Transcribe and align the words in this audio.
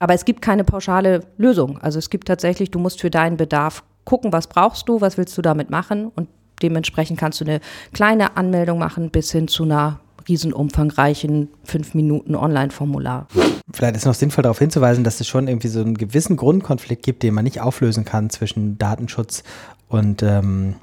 Aber 0.00 0.14
es 0.14 0.24
gibt 0.24 0.40
keine 0.40 0.64
pauschale 0.64 1.20
Lösung. 1.36 1.78
Also 1.78 1.98
es 1.98 2.08
gibt 2.08 2.26
tatsächlich, 2.26 2.70
du 2.70 2.78
musst 2.78 3.00
für 3.00 3.10
deinen 3.10 3.36
Bedarf 3.36 3.84
gucken, 4.04 4.32
was 4.32 4.46
brauchst 4.46 4.88
du, 4.88 5.00
was 5.00 5.18
willst 5.18 5.36
du 5.36 5.42
damit 5.42 5.70
machen 5.70 6.06
und 6.08 6.28
dementsprechend 6.62 7.20
kannst 7.20 7.40
du 7.40 7.44
eine 7.44 7.60
kleine 7.92 8.36
Anmeldung 8.36 8.78
machen 8.78 9.10
bis 9.10 9.30
hin 9.30 9.46
zu 9.46 9.64
einer 9.64 10.00
riesenumfangreichen 10.26 11.48
fünf 11.64 11.94
Minuten 11.94 12.34
Online-Formular. 12.34 13.28
Vielleicht 13.72 13.96
ist 13.96 14.06
noch 14.06 14.14
sinnvoll 14.14 14.42
darauf 14.42 14.58
hinzuweisen, 14.58 15.04
dass 15.04 15.20
es 15.20 15.28
schon 15.28 15.48
irgendwie 15.48 15.68
so 15.68 15.80
einen 15.80 15.96
gewissen 15.96 16.36
Grundkonflikt 16.36 17.02
gibt, 17.02 17.22
den 17.22 17.34
man 17.34 17.44
nicht 17.44 17.60
auflösen 17.60 18.04
kann 18.06 18.30
zwischen 18.30 18.78
Datenschutz 18.78 19.42
und 19.88 20.22
ähm, 20.22 20.76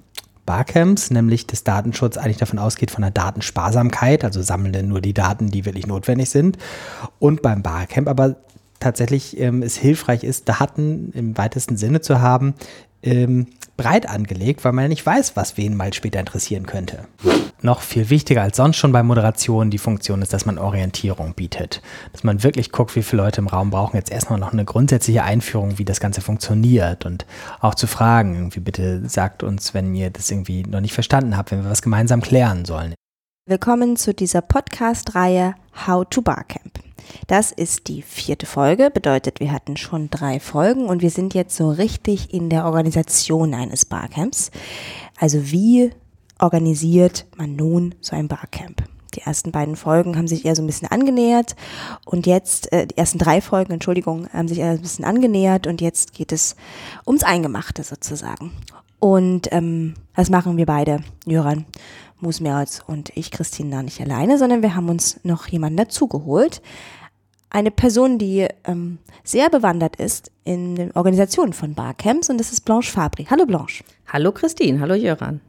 Barcamps, 0.46 1.10
nämlich 1.10 1.48
dass 1.48 1.64
Datenschutz 1.64 2.18
eigentlich 2.18 2.38
davon 2.38 2.60
ausgeht 2.60 2.92
von 2.92 3.02
der 3.02 3.12
Datensparsamkeit, 3.12 4.24
also 4.24 4.42
sammeln 4.42 4.88
nur 4.88 5.02
die 5.02 5.14
Daten, 5.14 5.50
die 5.50 5.66
wirklich 5.66 5.88
notwendig 5.88 6.30
sind. 6.30 6.58
Und 7.20 7.42
beim 7.42 7.64
Barcamp 7.64 8.08
aber 8.08 8.38
tatsächlich 8.80 9.40
ähm, 9.40 9.62
es 9.62 9.78
hilfreich 9.78 10.24
ist, 10.24 10.50
Daten 10.50 11.12
im 11.14 11.38
weitesten 11.38 11.78
Sinne 11.78 12.02
zu 12.02 12.22
haben, 12.22 12.54
ähm, 13.04 13.48
breit 13.78 14.10
angelegt, 14.10 14.66
weil 14.66 14.74
man 14.74 14.86
ja 14.86 14.90
nicht 14.90 15.06
weiß, 15.06 15.36
was 15.36 15.56
wen 15.56 15.76
mal 15.76 15.94
später 15.94 16.20
interessieren 16.20 16.66
könnte. 16.66 17.08
Noch 17.62 17.82
viel 17.82 18.10
wichtiger 18.10 18.42
als 18.42 18.58
sonst 18.58 18.78
schon 18.78 18.92
bei 18.92 19.02
Moderation 19.04 19.72
die 19.72 19.78
Funktion 19.78 20.22
ist, 20.22 20.34
dass 20.34 20.46
man 20.46 20.58
Orientierung 20.58 21.34
bietet. 21.34 21.82
Dass 22.12 22.24
man 22.24 22.44
wirklich 22.44 22.72
guckt, 22.72 22.96
wie 22.96 23.04
viele 23.04 23.24
Leute 23.24 23.42
im 23.42 23.48
Raum 23.48 23.70
brauchen 23.70 23.98
jetzt 23.98 24.12
erstmal 24.12 24.40
noch 24.40 24.54
eine 24.54 24.66
grundsätzliche 24.66 25.24
Einführung, 25.24 25.78
wie 25.78 25.86
das 25.86 26.00
Ganze 26.00 26.22
funktioniert 26.22 27.06
und 27.06 27.26
auch 27.60 27.76
zu 27.76 27.88
fragen, 27.88 28.36
irgendwie 28.36 28.60
bitte 28.60 29.08
sagt 29.08 29.44
uns, 29.44 29.74
wenn 29.74 29.94
ihr 29.96 30.10
das 30.10 30.30
irgendwie 30.30 30.64
noch 30.64 30.82
nicht 30.82 30.94
verstanden 30.94 31.38
habt, 31.38 31.52
wenn 31.52 31.64
wir 31.64 31.70
was 31.70 31.82
gemeinsam 31.82 32.22
klären 32.22 32.66
sollen. 32.66 32.94
Willkommen 33.50 33.96
zu 33.96 34.14
dieser 34.14 34.42
Podcast-Reihe 34.42 35.56
How 35.86 36.06
to 36.10 36.22
Barcamp. 36.22 36.80
Das 37.28 37.52
ist 37.52 37.88
die 37.88 38.02
vierte 38.02 38.46
Folge, 38.46 38.90
bedeutet, 38.92 39.40
wir 39.40 39.52
hatten 39.52 39.78
schon 39.78 40.10
drei 40.10 40.40
Folgen 40.40 40.86
und 40.88 41.02
wir 41.02 41.10
sind 41.10 41.34
jetzt 41.34 41.56
so 41.56 41.70
richtig 41.70 42.34
in 42.34 42.50
der 42.50 42.66
Organisation 42.66 43.54
eines 43.54 43.86
Barcamps. 43.86 44.52
Also 45.20 45.52
wie 45.52 45.92
organisiert 46.40 47.26
man 47.36 47.56
nun 47.56 47.96
so 48.02 48.16
ein 48.16 48.28
Barcamp? 48.28 48.84
Die 49.14 49.22
ersten 49.22 49.52
beiden 49.52 49.76
Folgen 49.76 50.16
haben 50.16 50.28
sich 50.28 50.46
eher 50.46 50.56
so 50.56 50.62
ein 50.62 50.68
bisschen 50.68 50.90
angenähert 50.90 51.56
und 52.06 52.28
jetzt, 52.28 52.72
äh, 52.72 52.86
die 52.88 52.98
ersten 52.98 53.18
drei 53.18 53.42
Folgen, 53.42 53.74
Entschuldigung, 53.74 54.30
haben 54.32 54.48
sich 54.48 54.60
eher 54.60 54.72
ein 54.72 54.82
bisschen 54.82 55.06
angenähert 55.06 55.66
und 55.66 55.82
jetzt 55.82 56.14
geht 56.14 56.32
es 56.32 56.56
ums 57.06 57.24
Eingemachte 57.24 57.84
sozusagen. 57.84 58.52
Und 59.00 59.48
ähm, 59.52 59.94
das 60.16 60.30
machen 60.30 60.58
wir 60.58 60.66
beide, 60.66 61.00
Jöran 61.26 61.66
Musmerz 62.20 62.82
und 62.86 63.12
ich, 63.16 63.32
Christine, 63.32 63.72
da 63.72 63.84
nicht 63.84 64.02
alleine, 64.02 64.38
sondern 64.38 64.62
wir 64.62 64.76
haben 64.76 64.90
uns 64.90 65.20
noch 65.24 65.48
jemanden 65.48 65.78
dazugeholt. 65.78 66.62
Eine 67.50 67.72
Person, 67.72 68.18
die 68.18 68.48
ähm, 68.66 68.98
sehr 69.24 69.50
bewandert 69.50 69.96
ist 69.96 70.32
in 70.44 70.76
den 70.76 70.92
Organisationen 70.92 71.54
von 71.54 71.74
Barcamps 71.74 72.30
und 72.30 72.38
das 72.38 72.52
ist 72.52 72.62
Blanche 72.62 72.92
Fabri. 72.92 73.26
Hallo 73.30 73.46
Blanche. 73.46 73.84
Hallo 74.08 74.32
Christine, 74.32 74.80
hallo 74.80 74.96
Jöran. 74.96 75.42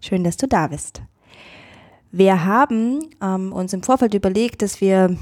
Schön, 0.00 0.24
dass 0.24 0.36
du 0.36 0.48
da 0.48 0.66
bist. 0.66 1.02
Wir 2.12 2.44
haben 2.44 3.10
ähm, 3.22 3.52
uns 3.52 3.72
im 3.72 3.82
Vorfeld 3.82 4.14
überlegt, 4.14 4.62
dass 4.62 4.80
wir 4.80 5.16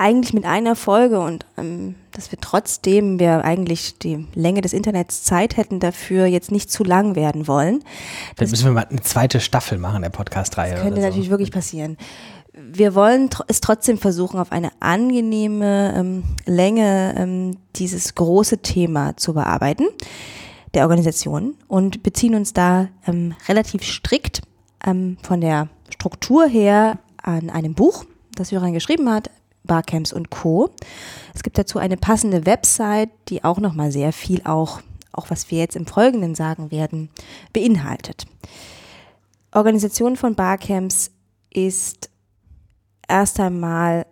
eigentlich 0.00 0.32
mit 0.32 0.46
einer 0.46 0.76
Folge 0.76 1.20
und 1.20 1.44
ähm, 1.58 1.94
dass 2.12 2.32
wir 2.32 2.40
trotzdem 2.40 3.20
wir 3.20 3.44
eigentlich 3.44 3.98
die 3.98 4.26
Länge 4.34 4.62
des 4.62 4.72
Internets 4.72 5.22
Zeit 5.22 5.56
hätten 5.56 5.78
dafür 5.78 6.26
jetzt 6.26 6.50
nicht 6.50 6.70
zu 6.70 6.84
lang 6.84 7.14
werden 7.14 7.46
wollen. 7.46 7.84
Dann 8.36 8.48
müssen 8.48 8.64
wir 8.64 8.72
mal 8.72 8.86
eine 8.88 9.02
zweite 9.02 9.40
Staffel 9.40 9.78
machen 9.78 10.02
der 10.02 10.08
Podcast-Reihe. 10.08 10.72
Das 10.72 10.82
könnte 10.82 11.02
natürlich 11.02 11.26
so. 11.26 11.30
wirklich 11.30 11.52
passieren. 11.52 11.98
Wir 12.52 12.94
wollen 12.94 13.28
es 13.46 13.60
trotzdem 13.60 13.98
versuchen, 13.98 14.40
auf 14.40 14.52
eine 14.52 14.70
angenehme 14.80 15.94
ähm, 15.96 16.24
Länge 16.46 17.14
ähm, 17.16 17.56
dieses 17.76 18.14
große 18.14 18.58
Thema 18.58 19.16
zu 19.16 19.34
bearbeiten 19.34 19.84
der 20.74 20.84
Organisation 20.84 21.54
und 21.68 22.02
beziehen 22.02 22.34
uns 22.34 22.52
da 22.52 22.88
ähm, 23.06 23.34
relativ 23.48 23.82
strikt 23.82 24.42
ähm, 24.86 25.18
von 25.22 25.40
der 25.40 25.68
Struktur 25.90 26.46
her 26.46 26.98
an 27.22 27.50
einem 27.50 27.74
Buch, 27.74 28.04
das 28.34 28.50
Jürgen 28.50 28.72
geschrieben 28.72 29.10
hat, 29.10 29.30
Barcamps 29.64 30.12
und 30.12 30.30
Co. 30.30 30.70
Es 31.34 31.42
gibt 31.42 31.58
dazu 31.58 31.78
eine 31.78 31.96
passende 31.96 32.46
Website, 32.46 33.10
die 33.28 33.44
auch 33.44 33.58
nochmal 33.58 33.92
sehr 33.92 34.12
viel 34.12 34.42
auch, 34.44 34.80
auch 35.12 35.30
was 35.30 35.50
wir 35.50 35.58
jetzt 35.58 35.76
im 35.76 35.86
Folgenden 35.86 36.34
sagen 36.34 36.70
werden, 36.70 37.10
beinhaltet. 37.52 38.26
Organisation 39.52 40.16
von 40.16 40.34
Barcamps 40.34 41.10
ist 41.52 42.10
erst 43.08 43.40
einmal 43.40 44.06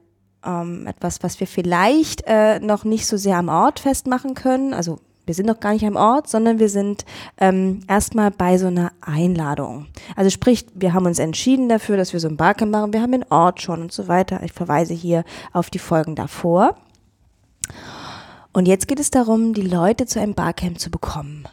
ähm, 0.44 0.86
etwas, 0.86 1.22
was 1.22 1.38
wir 1.40 1.46
vielleicht 1.46 2.24
äh, 2.26 2.58
noch 2.60 2.84
nicht 2.84 3.06
so 3.06 3.16
sehr 3.16 3.36
am 3.36 3.48
Ort 3.48 3.80
festmachen 3.80 4.34
können. 4.34 4.74
Also 4.74 4.98
wir 5.28 5.34
sind 5.34 5.46
noch 5.46 5.60
gar 5.60 5.74
nicht 5.74 5.84
am 5.84 5.96
Ort, 5.96 6.28
sondern 6.28 6.58
wir 6.58 6.68
sind 6.70 7.04
ähm, 7.36 7.80
erstmal 7.86 8.30
bei 8.30 8.58
so 8.58 8.66
einer 8.66 8.92
Einladung. 9.00 9.86
Also 10.16 10.30
sprich, 10.30 10.66
wir 10.74 10.94
haben 10.94 11.06
uns 11.06 11.18
entschieden 11.18 11.68
dafür, 11.68 11.96
dass 11.96 12.12
wir 12.12 12.20
so 12.20 12.28
ein 12.28 12.36
Barcamp 12.36 12.72
machen. 12.72 12.92
Wir 12.92 13.02
haben 13.02 13.12
den 13.12 13.30
Ort 13.30 13.62
schon 13.62 13.82
und 13.82 13.92
so 13.92 14.08
weiter. 14.08 14.42
Ich 14.42 14.52
verweise 14.52 14.94
hier 14.94 15.24
auf 15.52 15.70
die 15.70 15.78
Folgen 15.78 16.14
davor. 16.14 16.76
Und 18.52 18.66
jetzt 18.66 18.88
geht 18.88 18.98
es 18.98 19.10
darum, 19.10 19.52
die 19.52 19.62
Leute 19.62 20.06
zu 20.06 20.18
einem 20.18 20.34
Barcamp 20.34 20.80
zu 20.80 20.90
bekommen. 20.90 21.46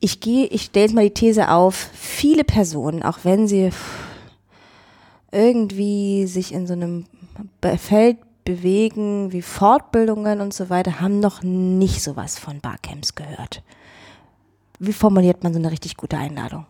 Ich 0.00 0.20
gehe, 0.20 0.46
ich 0.46 0.64
stelle 0.64 0.86
jetzt 0.86 0.94
mal 0.94 1.04
die 1.04 1.14
These 1.14 1.50
auf, 1.50 1.74
viele 1.94 2.44
Personen, 2.44 3.02
auch 3.02 3.20
wenn 3.22 3.46
sie 3.46 3.70
irgendwie 5.30 6.26
sich 6.26 6.52
in 6.52 6.66
so 6.66 6.74
einem 6.74 7.06
Feld 7.78 8.18
bewegen, 8.44 9.32
wie 9.32 9.42
Fortbildungen 9.42 10.40
und 10.40 10.52
so 10.52 10.70
weiter, 10.70 11.00
haben 11.00 11.20
noch 11.20 11.42
nicht 11.42 12.02
sowas 12.02 12.38
von 12.38 12.60
Barcamps 12.60 13.14
gehört. 13.14 13.62
Wie 14.78 14.92
formuliert 14.92 15.42
man 15.42 15.52
so 15.52 15.58
eine 15.58 15.70
richtig 15.70 15.96
gute 15.96 16.16
Einladung? 16.18 16.66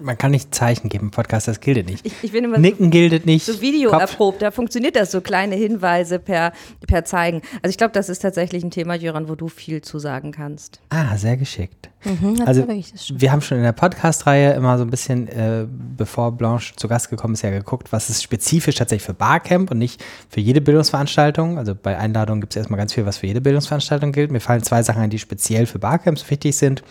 Man 0.00 0.18
kann 0.18 0.32
nicht 0.32 0.54
Zeichen 0.54 0.88
geben 0.88 1.06
im 1.06 1.10
Podcast, 1.10 1.48
das 1.48 1.60
gilt 1.60 1.86
nicht. 1.86 2.04
Ich, 2.04 2.12
ich 2.22 2.34
immer 2.34 2.58
Nicken 2.58 2.86
so, 2.86 2.90
gilt 2.90 3.26
nicht. 3.26 3.46
So 3.46 3.60
Video 3.60 3.90
Kopf. 3.90 4.00
erprobt, 4.00 4.42
da 4.42 4.50
funktioniert 4.50 4.96
das, 4.96 5.12
so 5.12 5.20
kleine 5.20 5.54
Hinweise 5.54 6.18
per, 6.18 6.52
per 6.86 7.04
Zeigen. 7.04 7.42
Also 7.62 7.70
ich 7.70 7.78
glaube, 7.78 7.92
das 7.92 8.08
ist 8.08 8.20
tatsächlich 8.20 8.64
ein 8.64 8.70
Thema, 8.70 8.94
Jöran, 8.94 9.28
wo 9.28 9.34
du 9.34 9.48
viel 9.48 9.80
zu 9.80 9.98
sagen 9.98 10.32
kannst. 10.32 10.80
Ah, 10.90 11.16
sehr 11.16 11.36
geschickt. 11.36 11.88
Mhm, 12.04 12.42
also 12.46 12.66
wir 12.66 13.32
haben 13.32 13.40
schon 13.40 13.58
in 13.58 13.64
der 13.64 13.72
Podcast-Reihe 13.72 14.52
immer 14.52 14.78
so 14.78 14.84
ein 14.84 14.90
bisschen, 14.90 15.26
äh, 15.28 15.66
bevor 15.96 16.32
Blanche 16.32 16.74
zu 16.76 16.86
Gast 16.86 17.10
gekommen 17.10 17.34
ist, 17.34 17.42
ja 17.42 17.50
geguckt, 17.50 17.92
was 17.92 18.08
ist 18.08 18.22
spezifisch 18.22 18.76
tatsächlich 18.76 19.06
für 19.06 19.14
Barcamp 19.14 19.70
und 19.70 19.78
nicht 19.78 20.04
für 20.28 20.40
jede 20.40 20.60
Bildungsveranstaltung. 20.60 21.58
Also 21.58 21.74
bei 21.74 21.98
Einladungen 21.98 22.40
gibt 22.40 22.52
es 22.52 22.56
erstmal 22.56 22.78
ganz 22.78 22.92
viel, 22.92 23.04
was 23.04 23.18
für 23.18 23.26
jede 23.26 23.40
Bildungsveranstaltung 23.40 24.12
gilt. 24.12 24.30
Mir 24.30 24.40
fallen 24.40 24.62
zwei 24.62 24.82
Sachen 24.82 25.02
ein, 25.02 25.10
die 25.10 25.18
speziell 25.18 25.66
für 25.66 25.78
Barcamps 25.78 26.28
wichtig 26.30 26.56
sind. 26.56 26.82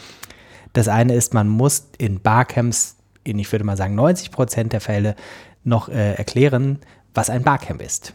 Das 0.78 0.90
eine 0.90 1.16
ist, 1.16 1.34
man 1.34 1.50
muss 1.50 1.88
in 1.98 2.20
Barcamps, 2.20 2.98
in 3.24 3.40
ich 3.40 3.52
würde 3.52 3.66
mal 3.66 3.76
sagen 3.76 3.96
90 3.96 4.30
Prozent 4.30 4.74
der 4.74 4.80
Fälle, 4.80 5.16
noch 5.64 5.90
äh, 5.90 6.14
erklären, 6.14 6.78
was 7.16 7.32
ein 7.32 7.42
Barcamp 7.42 7.82
ist. 7.82 8.14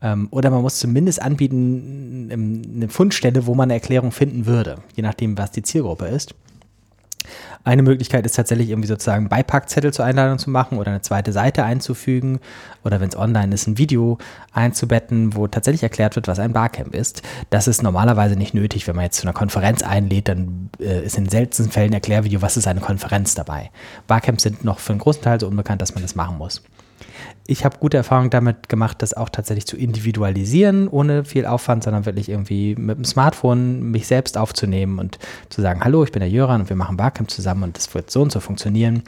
Ähm, 0.00 0.28
oder 0.30 0.48
man 0.48 0.62
muss 0.62 0.78
zumindest 0.78 1.20
anbieten, 1.20 2.30
eine 2.32 2.88
Fundstelle, 2.88 3.44
wo 3.44 3.54
man 3.54 3.64
eine 3.64 3.74
Erklärung 3.74 4.10
finden 4.10 4.46
würde, 4.46 4.76
je 4.96 5.02
nachdem, 5.02 5.36
was 5.36 5.50
die 5.50 5.60
Zielgruppe 5.60 6.06
ist. 6.06 6.34
Eine 7.64 7.82
Möglichkeit 7.82 8.24
ist 8.24 8.36
tatsächlich 8.36 8.70
irgendwie 8.70 8.88
sozusagen 8.88 9.28
Beipackzettel 9.28 9.92
zur 9.92 10.04
Einladung 10.04 10.38
zu 10.38 10.50
machen 10.50 10.78
oder 10.78 10.90
eine 10.90 11.02
zweite 11.02 11.32
Seite 11.32 11.64
einzufügen 11.64 12.40
oder 12.84 13.00
wenn 13.00 13.08
es 13.08 13.16
online 13.16 13.54
ist, 13.54 13.66
ein 13.66 13.78
Video 13.78 14.18
einzubetten, 14.52 15.36
wo 15.36 15.46
tatsächlich 15.46 15.82
erklärt 15.82 16.16
wird, 16.16 16.28
was 16.28 16.38
ein 16.38 16.52
Barcamp 16.52 16.94
ist. 16.94 17.22
Das 17.50 17.68
ist 17.68 17.82
normalerweise 17.82 18.36
nicht 18.36 18.54
nötig, 18.54 18.86
wenn 18.86 18.96
man 18.96 19.04
jetzt 19.04 19.18
zu 19.18 19.24
einer 19.24 19.34
Konferenz 19.34 19.82
einlädt, 19.82 20.28
dann 20.28 20.70
äh, 20.80 21.04
ist 21.04 21.18
in 21.18 21.28
seltensten 21.28 21.70
Fällen 21.70 21.90
ein 21.90 21.94
Erklärvideo, 21.94 22.42
was 22.42 22.56
ist 22.56 22.66
eine 22.66 22.80
Konferenz 22.80 23.34
dabei. 23.34 23.70
Barcamps 24.06 24.44
sind 24.44 24.64
noch 24.64 24.78
für 24.78 24.92
einen 24.92 25.00
großen 25.00 25.22
Teil 25.22 25.40
so 25.40 25.46
unbekannt, 25.46 25.82
dass 25.82 25.94
man 25.94 26.02
das 26.02 26.14
machen 26.14 26.38
muss 26.38 26.62
ich 27.50 27.64
habe 27.64 27.78
gute 27.78 27.96
Erfahrungen 27.96 28.28
damit 28.28 28.68
gemacht, 28.68 29.00
das 29.00 29.14
auch 29.14 29.30
tatsächlich 29.30 29.66
zu 29.66 29.78
individualisieren, 29.78 30.86
ohne 30.86 31.24
viel 31.24 31.46
Aufwand, 31.46 31.82
sondern 31.82 32.04
wirklich 32.04 32.28
irgendwie 32.28 32.76
mit 32.76 32.98
dem 32.98 33.06
Smartphone 33.06 33.90
mich 33.90 34.06
selbst 34.06 34.36
aufzunehmen 34.36 34.98
und 34.98 35.18
zu 35.48 35.62
sagen, 35.62 35.82
hallo, 35.82 36.04
ich 36.04 36.12
bin 36.12 36.20
der 36.20 36.28
Jöran 36.28 36.60
und 36.60 36.68
wir 36.68 36.76
machen 36.76 36.98
Barcamp 36.98 37.30
zusammen 37.30 37.62
und 37.62 37.76
das 37.78 37.94
wird 37.94 38.10
so 38.10 38.20
und 38.20 38.30
so 38.30 38.40
funktionieren, 38.40 39.02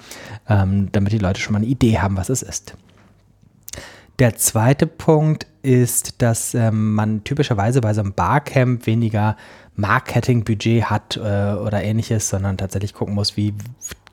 ähm, 0.49 0.89
damit 0.91 1.13
die 1.13 1.19
Leute 1.19 1.39
schon 1.39 1.53
mal 1.53 1.59
eine 1.59 1.67
Idee 1.67 1.99
haben, 1.99 2.17
was 2.17 2.31
es 2.31 2.41
ist. 2.41 2.75
Der 4.19 4.37
zweite 4.37 4.87
Punkt 4.87 5.47
ist, 5.61 6.23
dass 6.23 6.55
ähm, 6.55 6.95
man 6.95 7.25
typischerweise 7.25 7.83
bei 7.83 7.93
so 7.93 8.01
einem 8.01 8.15
Barcamp 8.15 8.87
weniger 8.87 9.37
Marketingbudget 9.77 10.89
hat 10.89 11.19
äh, 11.19 11.21
oder 11.21 11.83
ähnliches, 11.83 12.31
sondern 12.31 12.57
tatsächlich 12.57 12.95
gucken 12.95 13.15
muss, 13.15 13.37
wie 13.37 13.53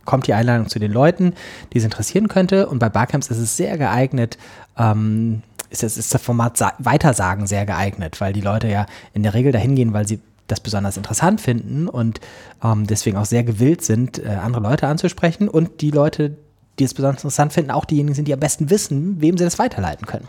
kommt 0.07 0.25
die 0.25 0.33
Einladung 0.33 0.67
zu 0.67 0.79
den 0.79 0.91
Leuten, 0.91 1.33
die 1.71 1.77
es 1.77 1.83
interessieren 1.83 2.27
könnte. 2.27 2.67
Und 2.67 2.79
bei 2.79 2.89
Barcamps 2.89 3.27
ist 3.27 3.37
es 3.37 3.55
sehr 3.55 3.77
geeignet, 3.77 4.39
ähm, 4.75 5.43
ist, 5.69 5.83
das, 5.83 5.97
ist 5.97 6.11
das 6.13 6.21
Format 6.21 6.57
Sa 6.57 6.73
Weitersagen 6.79 7.45
sehr 7.45 7.67
geeignet, 7.67 8.19
weil 8.19 8.33
die 8.33 8.41
Leute 8.41 8.67
ja 8.67 8.87
in 9.13 9.21
der 9.21 9.35
Regel 9.35 9.51
dahin 9.51 9.75
gehen, 9.75 9.93
weil 9.93 10.07
sie 10.07 10.19
das 10.47 10.61
besonders 10.61 10.97
interessant 10.97 11.41
finden 11.41 11.87
und 11.89 12.21
ähm, 12.63 12.87
deswegen 12.87 13.17
auch 13.17 13.25
sehr 13.25 13.43
gewillt 13.43 13.83
sind, 13.83 14.17
äh, 14.17 14.29
andere 14.29 14.63
Leute 14.63 14.87
anzusprechen 14.87 15.49
und 15.49 15.81
die 15.81 15.91
Leute, 15.91 16.37
die 16.79 16.85
es 16.85 16.93
besonders 16.93 17.23
interessant 17.23 17.51
finden, 17.53 17.71
auch 17.71 17.85
diejenigen 17.85 18.15
sind, 18.15 18.29
die 18.29 18.33
am 18.33 18.39
besten 18.39 18.69
wissen, 18.69 19.19
wem 19.19 19.37
sie 19.37 19.43
das 19.43 19.59
weiterleiten 19.59 20.07
können. 20.07 20.27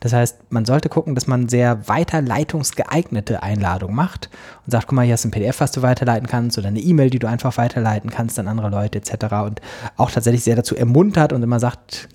Das 0.00 0.12
heißt, 0.12 0.52
man 0.52 0.64
sollte 0.64 0.88
gucken, 0.88 1.14
dass 1.14 1.26
man 1.26 1.48
sehr 1.48 1.88
weiterleitungsgeeignete 1.88 3.42
Einladungen 3.42 3.96
macht 3.96 4.28
und 4.66 4.70
sagt, 4.70 4.86
guck 4.86 4.96
mal, 4.96 5.04
hier 5.04 5.14
du 5.16 5.24
ein 5.24 5.30
PDF, 5.30 5.60
was 5.60 5.72
du 5.72 5.82
weiterleiten 5.82 6.28
kannst 6.28 6.58
oder 6.58 6.68
eine 6.68 6.80
E-Mail, 6.80 7.10
die 7.10 7.18
du 7.18 7.26
einfach 7.26 7.56
weiterleiten 7.56 8.10
kannst 8.10 8.38
an 8.38 8.48
andere 8.48 8.68
Leute 8.68 8.98
etc. 8.98 9.34
Und 9.46 9.60
auch 9.96 10.10
tatsächlich 10.10 10.44
sehr 10.44 10.56
dazu 10.56 10.76
ermuntert 10.76 11.32
und 11.32 11.42
immer 11.42 11.58
sagt, 11.58 12.08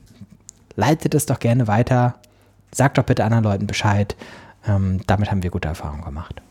leitet 0.76 1.16
es 1.16 1.26
doch 1.26 1.40
gerne 1.40 1.68
weiter, 1.68 2.16
sagt 2.72 2.98
doch 2.98 3.04
bitte 3.04 3.24
anderen 3.24 3.44
Leuten 3.44 3.68
Bescheid. 3.68 4.16
Ähm, 4.68 5.02
damit 5.08 5.32
haben 5.32 5.42
wir 5.42 5.50
gute 5.50 5.68
Erfahrungen 5.68 6.04
gemacht. 6.04 6.42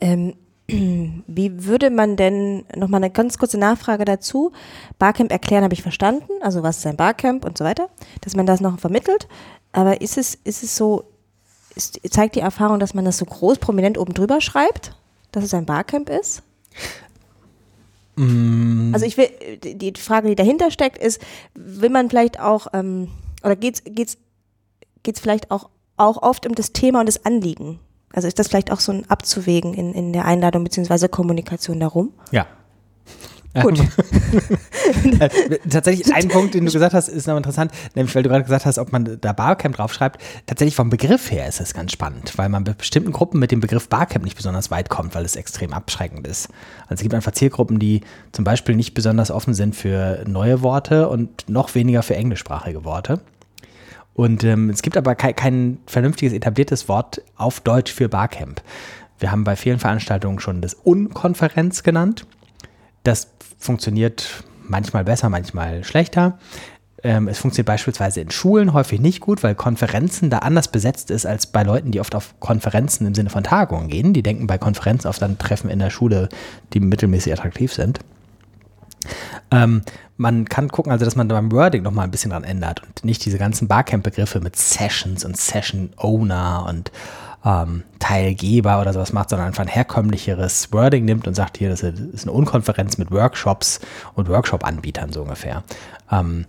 Ähm, 0.00 0.34
wie 0.66 1.64
würde 1.64 1.90
man 1.90 2.16
denn, 2.16 2.64
nochmal 2.74 3.02
eine 3.02 3.10
ganz 3.10 3.36
kurze 3.36 3.58
Nachfrage 3.58 4.04
dazu, 4.04 4.52
Barcamp 4.98 5.30
erklären 5.30 5.62
habe 5.62 5.74
ich 5.74 5.82
verstanden, 5.82 6.32
also 6.40 6.62
was 6.62 6.78
ist 6.78 6.86
ein 6.86 6.96
Barcamp 6.96 7.44
und 7.44 7.58
so 7.58 7.64
weiter, 7.64 7.90
dass 8.22 8.34
man 8.34 8.46
das 8.46 8.60
noch 8.60 8.78
vermittelt, 8.78 9.28
aber 9.72 10.00
ist 10.00 10.16
es, 10.16 10.34
ist 10.44 10.62
es 10.62 10.76
so, 10.76 11.04
ist, 11.76 12.00
zeigt 12.10 12.36
die 12.36 12.40
Erfahrung, 12.40 12.78
dass 12.78 12.94
man 12.94 13.04
das 13.04 13.18
so 13.18 13.26
groß 13.26 13.58
prominent 13.58 13.98
oben 13.98 14.14
drüber 14.14 14.40
schreibt, 14.40 14.96
dass 15.32 15.44
es 15.44 15.52
ein 15.52 15.66
Barcamp 15.66 16.08
ist? 16.08 16.42
Mm. 18.16 18.92
Also 18.94 19.04
ich 19.04 19.16
will, 19.16 19.28
die 19.62 19.92
Frage, 19.98 20.28
die 20.28 20.36
dahinter 20.36 20.70
steckt, 20.70 20.98
ist, 20.98 21.20
will 21.54 21.90
man 21.90 22.08
vielleicht 22.08 22.40
auch, 22.40 22.68
ähm, 22.72 23.08
oder 23.42 23.56
geht 23.56 23.74
es 23.74 23.84
geht's, 23.84 24.16
geht's 25.02 25.20
vielleicht 25.20 25.50
auch, 25.50 25.68
auch 25.96 26.22
oft 26.22 26.46
um 26.46 26.54
das 26.54 26.72
Thema 26.72 27.00
und 27.00 27.06
das 27.06 27.26
Anliegen? 27.26 27.80
Also 28.14 28.28
ist 28.28 28.38
das 28.38 28.48
vielleicht 28.48 28.70
auch 28.70 28.80
so 28.80 28.92
ein 28.92 29.08
Abzuwägen 29.10 29.74
in, 29.74 29.92
in 29.92 30.12
der 30.12 30.24
Einladung 30.24 30.64
bzw. 30.64 31.08
Kommunikation 31.08 31.80
darum? 31.80 32.12
Ja. 32.30 32.46
Gut. 33.62 33.78
Äh, 35.20 35.28
tatsächlich 35.70 36.12
ein 36.12 36.28
Punkt, 36.28 36.54
den 36.54 36.66
du 36.66 36.72
gesagt 36.72 36.92
hast, 36.92 37.08
ist 37.08 37.28
noch 37.28 37.36
interessant, 37.36 37.70
nämlich 37.94 38.14
weil 38.14 38.24
du 38.24 38.28
gerade 38.28 38.42
gesagt 38.42 38.66
hast, 38.66 38.78
ob 38.78 38.90
man 38.90 39.18
da 39.20 39.32
Barcamp 39.32 39.76
draufschreibt. 39.76 40.20
Tatsächlich 40.46 40.74
vom 40.74 40.90
Begriff 40.90 41.30
her 41.30 41.46
ist 41.46 41.60
es 41.60 41.72
ganz 41.72 41.92
spannend, 41.92 42.36
weil 42.36 42.48
man 42.48 42.64
bei 42.64 42.72
bestimmten 42.72 43.12
Gruppen 43.12 43.38
mit 43.38 43.52
dem 43.52 43.60
Begriff 43.60 43.88
Barcamp 43.88 44.24
nicht 44.24 44.36
besonders 44.36 44.72
weit 44.72 44.88
kommt, 44.88 45.14
weil 45.14 45.24
es 45.24 45.36
extrem 45.36 45.72
abschreckend 45.72 46.26
ist. 46.26 46.48
Also 46.82 46.94
es 46.94 47.00
gibt 47.02 47.14
einfach 47.14 47.32
Zielgruppen, 47.32 47.78
die 47.78 48.00
zum 48.32 48.44
Beispiel 48.44 48.74
nicht 48.74 48.92
besonders 48.92 49.30
offen 49.30 49.54
sind 49.54 49.76
für 49.76 50.24
neue 50.26 50.62
Worte 50.62 51.08
und 51.08 51.48
noch 51.48 51.74
weniger 51.76 52.02
für 52.02 52.16
englischsprachige 52.16 52.84
Worte. 52.84 53.20
Und 54.14 54.44
ähm, 54.44 54.70
es 54.70 54.82
gibt 54.82 54.96
aber 54.96 55.14
kein, 55.14 55.34
kein 55.34 55.78
vernünftiges 55.86 56.32
etabliertes 56.32 56.88
Wort 56.88 57.20
auf 57.36 57.60
Deutsch 57.60 57.92
für 57.92 58.08
Barcamp. 58.08 58.62
Wir 59.18 59.30
haben 59.30 59.44
bei 59.44 59.56
vielen 59.56 59.78
Veranstaltungen 59.78 60.38
schon 60.38 60.60
das 60.60 60.74
Unkonferenz 60.74 61.82
genannt. 61.82 62.26
Das 63.02 63.28
funktioniert 63.58 64.44
manchmal 64.62 65.04
besser, 65.04 65.28
manchmal 65.28 65.84
schlechter. 65.84 66.38
Ähm, 67.02 67.28
es 67.28 67.38
funktioniert 67.38 67.66
beispielsweise 67.66 68.20
in 68.20 68.30
Schulen 68.30 68.72
häufig 68.72 69.00
nicht 69.00 69.20
gut, 69.20 69.42
weil 69.42 69.54
Konferenzen 69.54 70.30
da 70.30 70.38
anders 70.38 70.68
besetzt 70.68 71.10
ist 71.10 71.26
als 71.26 71.46
bei 71.46 71.62
Leuten, 71.62 71.90
die 71.90 72.00
oft 72.00 72.14
auf 72.14 72.34
Konferenzen 72.40 73.06
im 73.06 73.14
Sinne 73.14 73.30
von 73.30 73.44
Tagungen 73.44 73.88
gehen. 73.88 74.14
Die 74.14 74.22
denken 74.22 74.46
bei 74.46 74.58
Konferenzen 74.58 75.08
oft 75.08 75.22
an 75.22 75.38
Treffen 75.38 75.70
in 75.70 75.80
der 75.80 75.90
Schule, 75.90 76.28
die 76.72 76.80
mittelmäßig 76.80 77.32
attraktiv 77.32 77.74
sind. 77.74 78.00
Ähm, 79.54 79.82
man 80.16 80.44
kann 80.46 80.68
gucken, 80.68 80.92
also 80.92 81.04
dass 81.04 81.16
man 81.16 81.28
beim 81.28 81.50
Wording 81.52 81.82
nochmal 81.82 82.04
ein 82.04 82.10
bisschen 82.10 82.30
dran 82.30 82.44
ändert 82.44 82.82
und 82.82 83.04
nicht 83.04 83.24
diese 83.24 83.38
ganzen 83.38 83.68
Barcamp-Begriffe 83.68 84.40
mit 84.40 84.56
Sessions 84.56 85.24
und 85.24 85.36
Session-Owner 85.36 86.66
und 86.68 86.92
ähm, 87.44 87.82
Teilgeber 87.98 88.80
oder 88.80 88.92
sowas 88.92 89.12
macht, 89.12 89.30
sondern 89.30 89.48
einfach 89.48 89.62
ein 89.62 89.68
herkömmlicheres 89.68 90.72
Wording 90.72 91.04
nimmt 91.04 91.26
und 91.26 91.34
sagt, 91.34 91.58
hier, 91.58 91.68
das 91.68 91.82
ist 91.82 92.24
eine 92.24 92.32
Unkonferenz 92.32 92.96
mit 92.96 93.10
Workshops 93.10 93.80
und 94.14 94.28
Workshop-Anbietern 94.28 95.12
so 95.12 95.22
ungefähr. 95.22 95.62
Ähm, 96.10 96.46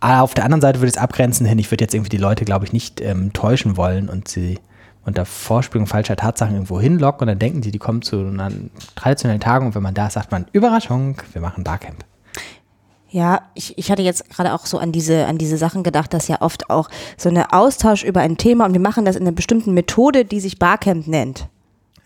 auf 0.00 0.34
der 0.34 0.44
anderen 0.44 0.60
Seite 0.60 0.80
würde 0.80 0.88
ich 0.88 0.96
es 0.96 1.02
abgrenzen 1.02 1.46
hin, 1.46 1.58
ich 1.58 1.70
würde 1.70 1.84
jetzt 1.84 1.94
irgendwie 1.94 2.10
die 2.10 2.16
Leute, 2.16 2.44
glaube 2.44 2.64
ich, 2.64 2.72
nicht 2.72 3.00
ähm, 3.00 3.32
täuschen 3.32 3.76
wollen 3.76 4.08
und 4.08 4.28
sie 4.28 4.58
unter 5.04 5.24
Vorspielung 5.24 5.86
falscher 5.86 6.16
Tatsachen 6.16 6.54
irgendwo 6.54 6.80
hinlocken 6.80 7.22
und 7.22 7.28
dann 7.28 7.38
denken 7.38 7.62
sie, 7.62 7.70
die 7.70 7.78
kommen 7.78 8.02
zu 8.02 8.18
einer 8.18 8.50
traditionellen 8.96 9.40
Tagung 9.40 9.68
und 9.68 9.74
wenn 9.74 9.82
man 9.82 9.94
da 9.94 10.06
ist, 10.06 10.14
sagt 10.14 10.30
man, 10.30 10.46
Überraschung, 10.52 11.20
wir 11.32 11.40
machen 11.40 11.64
Barcamp. 11.64 12.04
Ja, 13.08 13.50
ich, 13.54 13.76
ich 13.76 13.90
hatte 13.90 14.02
jetzt 14.02 14.30
gerade 14.30 14.54
auch 14.54 14.66
so 14.66 14.78
an 14.78 14.92
diese, 14.92 15.26
an 15.26 15.36
diese 15.36 15.56
Sachen 15.56 15.82
gedacht, 15.82 16.14
dass 16.14 16.28
ja 16.28 16.40
oft 16.42 16.70
auch 16.70 16.88
so 17.16 17.28
eine 17.28 17.52
Austausch 17.52 18.04
über 18.04 18.20
ein 18.20 18.36
Thema 18.36 18.66
und 18.66 18.72
wir 18.72 18.80
machen 18.80 19.04
das 19.04 19.16
in 19.16 19.22
einer 19.22 19.32
bestimmten 19.32 19.74
Methode, 19.74 20.24
die 20.24 20.38
sich 20.38 20.60
Barcamp 20.60 21.08
nennt, 21.08 21.48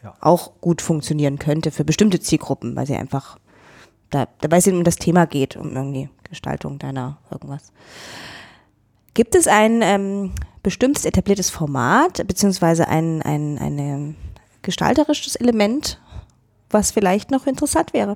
ja. 0.02 0.14
auch 0.20 0.52
gut 0.62 0.80
funktionieren 0.80 1.38
könnte 1.38 1.70
für 1.72 1.84
bestimmte 1.84 2.20
Zielgruppen, 2.20 2.74
weil 2.74 2.86
sie 2.86 2.96
einfach, 2.96 3.38
da, 4.08 4.28
weil 4.48 4.60
es 4.60 4.66
um 4.66 4.82
das 4.82 4.96
Thema 4.96 5.26
geht, 5.26 5.56
um 5.56 5.76
irgendwie 5.76 6.08
Gestaltung 6.22 6.78
deiner 6.78 7.18
irgendwas. 7.30 7.70
Gibt 9.12 9.34
es 9.34 9.46
ein 9.46 9.82
ähm, 9.82 10.32
bestimmtes 10.64 11.04
etabliertes 11.04 11.50
Format, 11.50 12.26
beziehungsweise 12.26 12.88
ein, 12.88 13.22
ein, 13.22 13.58
ein 13.58 13.78
ähm, 13.78 14.16
gestalterisches 14.62 15.36
Element, 15.36 16.00
was 16.70 16.90
vielleicht 16.90 17.30
noch 17.30 17.46
interessant 17.46 17.92
wäre? 17.92 18.14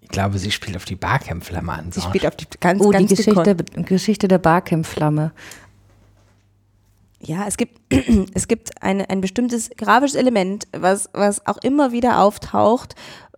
Ich 0.00 0.08
glaube, 0.08 0.38
sie 0.38 0.50
spielt 0.50 0.76
auf 0.76 0.84
die 0.86 0.96
Barcamp-Flamme 0.96 1.72
an. 1.72 1.92
Sie 1.92 2.00
spielt 2.00 2.26
auf 2.26 2.36
die 2.36 2.46
ganz, 2.60 2.80
oh, 2.80 2.90
ganz 2.90 3.08
die 3.08 3.16
Geschichte, 3.16 3.56
Geschichte 3.56 4.28
der 4.28 4.38
Barcamp-Flamme. 4.38 5.32
Ja, 7.20 7.46
es 7.48 7.56
gibt, 7.56 7.80
es 8.34 8.46
gibt 8.48 8.82
eine, 8.82 9.10
ein 9.10 9.20
bestimmtes 9.20 9.70
grafisches 9.76 10.14
Element, 10.14 10.68
was, 10.72 11.10
was 11.12 11.44
auch 11.46 11.58
immer 11.58 11.90
wieder 11.90 12.20
auftaucht 12.20 12.94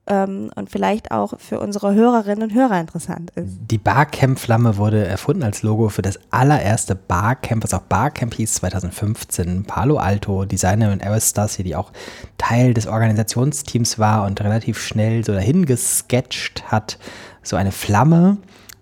ähm, 0.06 0.50
und 0.54 0.70
vielleicht 0.70 1.10
auch 1.10 1.38
für 1.38 1.60
unsere 1.60 1.94
Hörerinnen 1.94 2.42
und 2.42 2.54
Hörer 2.54 2.80
interessant 2.80 3.30
ist. 3.34 3.58
Die 3.70 3.78
Barcamp-Flamme 3.78 4.76
wurde 4.76 5.04
erfunden 5.04 5.42
als 5.42 5.62
Logo 5.62 5.88
für 5.88 6.02
das 6.02 6.18
allererste 6.30 6.94
Barcamp, 6.94 7.64
was 7.64 7.74
auch 7.74 7.82
Barcamp 7.82 8.34
hieß 8.34 8.54
2015. 8.54 9.64
Palo 9.64 9.96
Alto, 9.96 10.44
Designerin 10.44 11.00
Eris 11.00 11.30
Stassi, 11.30 11.64
die 11.64 11.74
auch 11.74 11.92
Teil 12.38 12.74
des 12.74 12.86
Organisationsteams 12.86 13.98
war 13.98 14.24
und 14.26 14.40
relativ 14.40 14.78
schnell 14.78 15.24
so 15.24 15.32
dahin 15.32 15.66
gesketcht 15.66 16.70
hat, 16.70 16.98
so 17.42 17.56
eine 17.56 17.72
Flamme, 17.72 18.38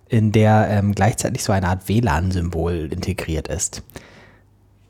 in 0.08 0.30
der 0.30 0.68
ähm, 0.70 0.94
gleichzeitig 0.94 1.42
so 1.42 1.52
eine 1.52 1.68
Art 1.68 1.88
WLAN-Symbol 1.88 2.92
integriert 2.92 3.48
ist. 3.48 3.82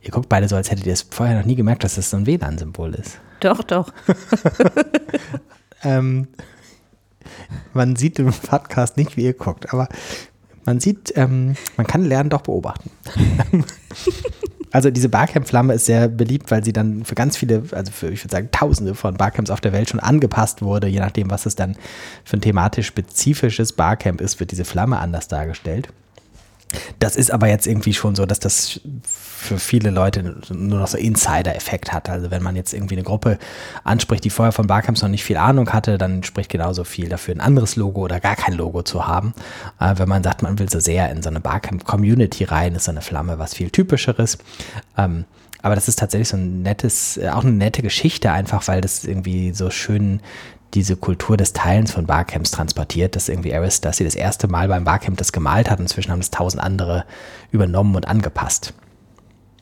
Ihr 0.02 0.10
guckt 0.10 0.28
beide 0.28 0.48
so, 0.48 0.56
als 0.56 0.70
hättet 0.70 0.86
ihr 0.86 0.92
es 0.92 1.02
vorher 1.02 1.38
noch 1.38 1.46
nie 1.46 1.54
gemerkt, 1.54 1.84
dass 1.84 1.94
das 1.94 2.10
so 2.10 2.16
ein 2.16 2.26
WLAN-Symbol 2.26 2.94
ist. 2.94 3.20
Doch, 3.40 3.62
doch. 3.62 3.92
Ähm, 5.84 6.28
man 7.72 7.96
sieht 7.96 8.18
im 8.18 8.32
Podcast 8.32 8.96
nicht, 8.96 9.16
wie 9.16 9.24
ihr 9.24 9.34
guckt, 9.34 9.72
aber 9.72 9.88
man 10.64 10.80
sieht, 10.80 11.12
ähm, 11.16 11.56
man 11.76 11.86
kann 11.86 12.04
Lernen 12.04 12.30
doch 12.30 12.42
beobachten. 12.42 12.90
also 14.70 14.90
diese 14.90 15.08
Barcamp-Flamme 15.08 15.74
ist 15.74 15.86
sehr 15.86 16.08
beliebt, 16.08 16.50
weil 16.50 16.64
sie 16.64 16.72
dann 16.72 17.04
für 17.04 17.14
ganz 17.14 17.36
viele, 17.36 17.62
also 17.72 17.92
für, 17.92 18.08
ich 18.08 18.24
würde 18.24 18.32
sagen, 18.32 18.48
tausende 18.50 18.94
von 18.94 19.14
Barcamps 19.14 19.50
auf 19.50 19.60
der 19.60 19.72
Welt 19.72 19.90
schon 19.90 20.00
angepasst 20.00 20.62
wurde. 20.62 20.86
Je 20.86 21.00
nachdem, 21.00 21.30
was 21.30 21.46
es 21.46 21.54
dann 21.54 21.76
für 22.24 22.38
ein 22.38 22.40
thematisch 22.40 22.86
spezifisches 22.86 23.72
Barcamp 23.72 24.20
ist, 24.20 24.40
wird 24.40 24.50
diese 24.50 24.64
Flamme 24.64 24.98
anders 24.98 25.28
dargestellt. 25.28 25.88
Das 26.98 27.16
ist 27.16 27.30
aber 27.30 27.48
jetzt 27.48 27.66
irgendwie 27.66 27.94
schon 27.94 28.14
so, 28.14 28.26
dass 28.26 28.40
das 28.40 28.80
für 29.02 29.58
viele 29.58 29.90
Leute 29.90 30.36
nur 30.52 30.80
noch 30.80 30.86
so 30.86 30.96
Insider-Effekt 30.96 31.92
hat. 31.92 32.08
Also 32.08 32.30
wenn 32.30 32.42
man 32.42 32.56
jetzt 32.56 32.72
irgendwie 32.72 32.94
eine 32.94 33.04
Gruppe 33.04 33.38
anspricht, 33.84 34.24
die 34.24 34.30
vorher 34.30 34.52
von 34.52 34.66
Barcamps 34.66 35.02
noch 35.02 35.08
nicht 35.08 35.24
viel 35.24 35.36
Ahnung 35.36 35.70
hatte, 35.72 35.98
dann 35.98 36.22
spricht 36.22 36.50
genauso 36.50 36.84
viel 36.84 37.08
dafür, 37.08 37.34
ein 37.34 37.40
anderes 37.40 37.76
Logo 37.76 38.02
oder 38.02 38.20
gar 38.20 38.36
kein 38.36 38.54
Logo 38.54 38.82
zu 38.82 39.06
haben. 39.06 39.34
Äh, 39.78 39.94
wenn 39.98 40.08
man 40.08 40.22
sagt, 40.22 40.42
man 40.42 40.58
will 40.58 40.70
so 40.70 40.80
sehr 40.80 41.10
in 41.10 41.22
so 41.22 41.28
eine 41.28 41.40
Barcamp-Community 41.40 42.44
rein, 42.44 42.74
ist 42.74 42.84
so 42.84 42.90
eine 42.90 43.02
Flamme 43.02 43.38
was 43.38 43.54
viel 43.54 43.70
typischeres. 43.70 44.38
Ähm, 44.96 45.24
aber 45.64 45.74
das 45.74 45.88
ist 45.88 45.98
tatsächlich 45.98 46.28
so 46.28 46.36
ein 46.36 46.60
nettes, 46.60 47.16
äh, 47.16 47.30
auch 47.30 47.42
eine 47.42 47.52
nette 47.52 47.80
Geschichte 47.80 48.30
einfach, 48.30 48.68
weil 48.68 48.82
das 48.82 49.04
irgendwie 49.04 49.54
so 49.54 49.70
schön 49.70 50.20
diese 50.74 50.96
Kultur 50.96 51.36
des 51.36 51.52
Teilens 51.52 51.92
von 51.92 52.06
Barcamps 52.06 52.50
transportiert, 52.50 53.16
dass 53.16 53.28
irgendwie 53.28 53.50
Eris, 53.50 53.80
dass 53.80 53.98
sie 53.98 54.04
das 54.04 54.14
erste 54.14 54.48
Mal 54.48 54.68
beim 54.68 54.84
Barcamp 54.84 55.16
das 55.18 55.32
gemalt 55.32 55.70
hat 55.70 55.80
inzwischen 55.80 56.10
haben 56.10 56.20
es 56.20 56.30
tausend 56.30 56.62
andere 56.62 57.04
übernommen 57.52 57.94
und 57.94 58.08
angepasst. 58.08 58.74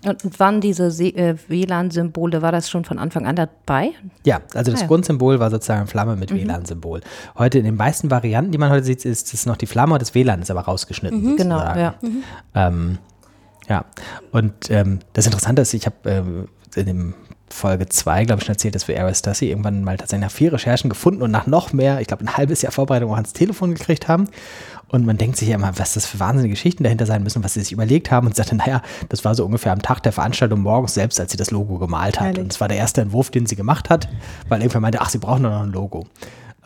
Und 0.05 0.41
waren 0.41 0.61
diese 0.61 0.87
äh, 0.87 1.37
WLAN-Symbole, 1.47 2.43
war 2.43 2.51
das 2.51 2.69
schon 2.69 2.85
von 2.85 2.99
Anfang 2.99 3.25
an 3.25 3.37
dabei? 3.37 3.93
Ja, 4.25 4.41
also 4.53 4.73
das 4.73 4.81
ah, 4.81 4.85
ja. 4.85 4.89
Grundsymbol 4.89 5.39
war 5.39 5.49
sozusagen 5.51 5.87
Flamme 5.87 6.17
mit 6.17 6.33
mhm. 6.33 6.39
WLAN-Symbol. 6.39 7.03
Heute 7.39 7.59
in 7.59 7.65
den 7.65 7.77
meisten 7.77 8.11
Varianten, 8.11 8.51
die 8.51 8.59
man 8.59 8.71
heute 8.71 8.85
sieht, 8.85 9.05
ist 9.05 9.33
es 9.33 9.47
noch 9.47 9.57
die 9.57 9.67
Flamme 9.67 9.93
und 9.93 10.03
das 10.03 10.15
WLAN 10.15 10.43
ist 10.43 10.51
aber 10.51 10.63
rausgeschnitten. 10.63 11.23
Mhm. 11.23 11.37
Genau, 11.37 11.59
ja. 11.59 11.95
Mhm. 12.03 12.25
Ähm, 12.55 12.99
ja, 13.69 13.85
und 14.33 14.71
ähm, 14.71 14.99
das 15.13 15.27
Interessante 15.27 15.63
ist, 15.63 15.73
ich 15.73 15.87
habe 15.87 16.11
äh, 16.75 16.81
in 16.81 16.87
dem 16.87 17.15
Folge 17.53 17.89
2, 17.89 18.25
glaube 18.25 18.41
ich, 18.41 18.47
schon 18.47 18.55
erzählt, 18.55 18.75
dass 18.75 18.89
wir 18.89 19.01
Aris 19.01 19.23
Dusty 19.23 19.51
irgendwann 19.51 19.85
mal 19.85 19.97
tatsächlich 19.97 20.27
nach 20.27 20.35
vier 20.35 20.53
Recherchen 20.53 20.91
gefunden 20.91 21.23
und 21.23 21.31
nach 21.31 21.47
noch 21.47 21.73
mehr, 21.73 22.01
ich 22.01 22.09
glaube, 22.09 22.25
ein 22.25 22.37
halbes 22.37 22.63
Jahr 22.63 22.73
Vorbereitung 22.73 23.11
auch 23.13 23.17
ans 23.17 23.33
Telefon 23.33 23.75
gekriegt 23.75 24.09
haben. 24.09 24.29
Und 24.89 25.07
man 25.07 25.17
denkt 25.17 25.39
sich 25.39 25.49
ja 25.49 25.55
immer, 25.55 25.79
was 25.79 25.95
das 25.95 26.05
für 26.05 26.21
wahnsinnige 26.21 26.53
Geschichten 26.53 26.85
dahinter 26.85 27.07
sein 27.07 27.23
müssen, 27.23 27.43
was 27.43 27.55
sie 27.55 27.61
sich 27.61 27.73
überlegt 27.73 28.11
haben. 28.11 28.27
Und 28.27 28.37
sagte, 28.37 28.57
naja, 28.57 28.83
das 29.09 29.25
war 29.25 29.35
so 29.35 29.45
ungefähr 29.45 29.73
am 29.73 29.81
Tag 29.81 30.01
der 30.03 30.13
Veranstaltung 30.13 30.61
morgens 30.61 30.93
selbst, 30.93 31.19
als 31.19 31.31
sie 31.31 31.39
das 31.39 31.51
Logo 31.51 31.79
gemalt 31.79 32.21
hat. 32.21 32.29
Heilig. 32.29 32.43
Und 32.43 32.53
es 32.53 32.61
war 32.61 32.69
der 32.69 32.77
erste 32.77 33.01
Entwurf, 33.01 33.31
den 33.31 33.47
sie 33.47 33.57
gemacht 33.57 33.89
hat, 33.89 34.09
weil 34.49 34.61
irgendwer 34.61 34.81
meinte, 34.81 35.01
ach, 35.01 35.09
sie 35.09 35.19
brauchen 35.19 35.43
noch 35.43 35.63
ein 35.63 35.73
Logo. 35.73 36.07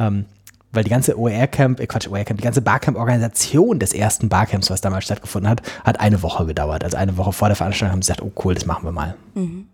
Ähm, 0.00 0.24
weil 0.72 0.84
die 0.84 0.90
ganze 0.90 1.18
OER-Camp, 1.18 1.80
äh 1.80 1.86
Quatsch, 1.86 2.08
OER-Camp, 2.08 2.38
die 2.38 2.44
ganze 2.44 2.62
Barcamp-Organisation 2.62 3.78
des 3.78 3.92
ersten 3.92 4.28
Barcamps, 4.28 4.70
was 4.70 4.80
damals 4.80 5.04
stattgefunden 5.04 5.48
hat, 5.48 5.62
hat 5.84 6.00
eine 6.00 6.22
Woche 6.22 6.46
gedauert. 6.46 6.82
Also 6.84 6.96
eine 6.96 7.16
Woche 7.16 7.32
vor 7.32 7.48
der 7.48 7.56
Veranstaltung 7.56 7.92
haben 7.92 8.02
sie 8.02 8.12
gesagt, 8.12 8.22
oh 8.22 8.32
cool, 8.44 8.54
das 8.54 8.66
machen 8.66 8.84
wir 8.84 8.92
mal. 8.92 9.14
Mhm. 9.34 9.68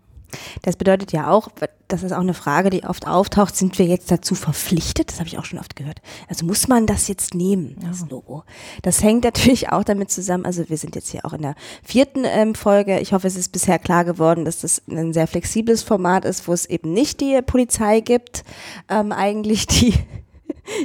Das 0.61 0.75
bedeutet 0.75 1.11
ja 1.11 1.29
auch, 1.29 1.49
das 1.87 2.03
ist 2.03 2.11
auch 2.11 2.21
eine 2.21 2.33
Frage, 2.33 2.69
die 2.69 2.83
oft 2.83 3.07
auftaucht, 3.07 3.55
sind 3.55 3.77
wir 3.77 3.85
jetzt 3.85 4.09
dazu 4.11 4.35
verpflichtet? 4.35 5.09
Das 5.09 5.19
habe 5.19 5.27
ich 5.27 5.37
auch 5.37 5.45
schon 5.45 5.59
oft 5.59 5.75
gehört. 5.75 6.01
Also 6.27 6.45
muss 6.45 6.67
man 6.67 6.87
das 6.87 7.07
jetzt 7.07 7.33
nehmen, 7.33 7.77
das 7.81 8.09
Logo? 8.09 8.43
Das 8.81 9.03
hängt 9.03 9.23
natürlich 9.23 9.69
auch 9.69 9.83
damit 9.83 10.11
zusammen, 10.11 10.45
also 10.45 10.67
wir 10.69 10.77
sind 10.77 10.95
jetzt 10.95 11.09
hier 11.09 11.25
auch 11.25 11.33
in 11.33 11.41
der 11.41 11.55
vierten 11.83 12.23
ähm, 12.25 12.55
Folge. 12.55 12.99
Ich 12.99 13.13
hoffe, 13.13 13.27
es 13.27 13.35
ist 13.35 13.51
bisher 13.51 13.79
klar 13.79 14.05
geworden, 14.05 14.45
dass 14.45 14.61
das 14.61 14.81
ein 14.89 15.13
sehr 15.13 15.27
flexibles 15.27 15.83
Format 15.83 16.25
ist, 16.25 16.47
wo 16.47 16.53
es 16.53 16.65
eben 16.65 16.93
nicht 16.93 17.21
die 17.21 17.39
Polizei 17.41 17.99
gibt, 17.99 18.43
ähm, 18.89 19.11
eigentlich 19.11 19.67
die 19.67 19.93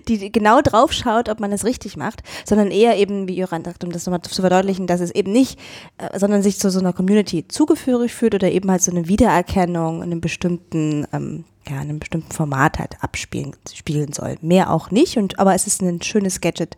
die 0.09 0.31
genau 0.33 0.61
drauf 0.61 0.93
schaut, 0.93 1.29
ob 1.29 1.41
man 1.41 1.53
es 1.53 1.65
richtig 1.65 1.97
macht, 1.97 2.23
sondern 2.45 2.71
eher 2.71 2.97
eben, 2.97 3.29
wie 3.29 3.39
Joran 3.39 3.65
sagt, 3.65 3.85
um 3.85 3.93
das 3.93 4.07
nochmal 4.07 4.23
zu 4.23 4.41
verdeutlichen, 4.41 4.87
dass 4.87 5.01
es 5.01 5.11
eben 5.11 5.33
nicht, 5.33 5.59
äh, 5.99 6.19
sondern 6.19 6.43
sich 6.43 6.59
zu 6.59 6.71
so 6.71 6.81
einer 6.81 6.93
Community 6.93 7.47
zugeführig 7.49 8.15
führt 8.15 8.35
oder 8.35 8.51
eben 8.51 8.71
halt 8.71 8.83
so 8.83 8.91
eine 8.91 9.09
Wiedererkennung 9.09 9.99
in 9.99 10.11
einem 10.11 10.21
bestimmten, 10.21 11.07
ähm, 11.13 11.45
ja, 11.69 11.77
in 11.77 11.91
einem 11.91 11.99
bestimmten 11.99 12.33
Format 12.33 12.79
halt 12.79 13.03
abspielen 13.03 13.55
spielen 13.73 14.13
soll. 14.13 14.37
Mehr 14.41 14.73
auch 14.73 14.91
nicht, 14.91 15.17
und 15.17 15.39
aber 15.39 15.55
es 15.55 15.67
ist 15.67 15.83
ein 15.83 16.03
schönes 16.03 16.41
Gadget, 16.41 16.77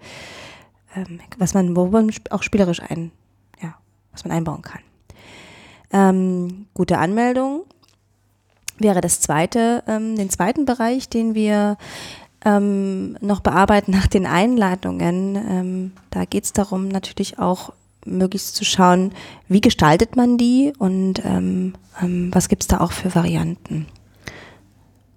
ähm, 0.96 1.20
was 1.38 1.54
man, 1.54 1.76
wo 1.76 1.86
man 1.86 2.10
auch 2.30 2.42
spielerisch 2.42 2.80
ein, 2.80 3.12
ja, 3.62 3.74
was 4.12 4.24
man 4.24 4.36
einbauen 4.36 4.62
kann. 4.62 4.80
Ähm, 5.92 6.66
gute 6.74 6.98
Anmeldung 6.98 7.64
wäre 8.78 9.00
das 9.00 9.20
zweite, 9.20 9.82
ähm, 9.86 10.16
den 10.16 10.30
zweiten 10.30 10.64
Bereich, 10.64 11.08
den 11.08 11.34
wir 11.34 11.76
ähm, 12.44 13.16
noch 13.20 13.40
bearbeiten 13.40 13.90
nach 13.90 14.06
den 14.06 14.26
Einladungen. 14.26 15.36
Ähm, 15.36 15.92
da 16.10 16.24
geht 16.24 16.44
es 16.44 16.52
darum, 16.52 16.88
natürlich 16.88 17.38
auch 17.38 17.72
möglichst 18.04 18.56
zu 18.56 18.64
schauen, 18.64 19.12
wie 19.48 19.60
gestaltet 19.60 20.16
man 20.16 20.38
die 20.38 20.72
und 20.78 21.24
ähm, 21.24 21.74
ähm 22.02 22.30
was 22.32 22.48
gibt 22.48 22.62
es 22.62 22.68
da 22.68 22.80
auch 22.80 22.92
für 22.92 23.14
Varianten. 23.14 23.86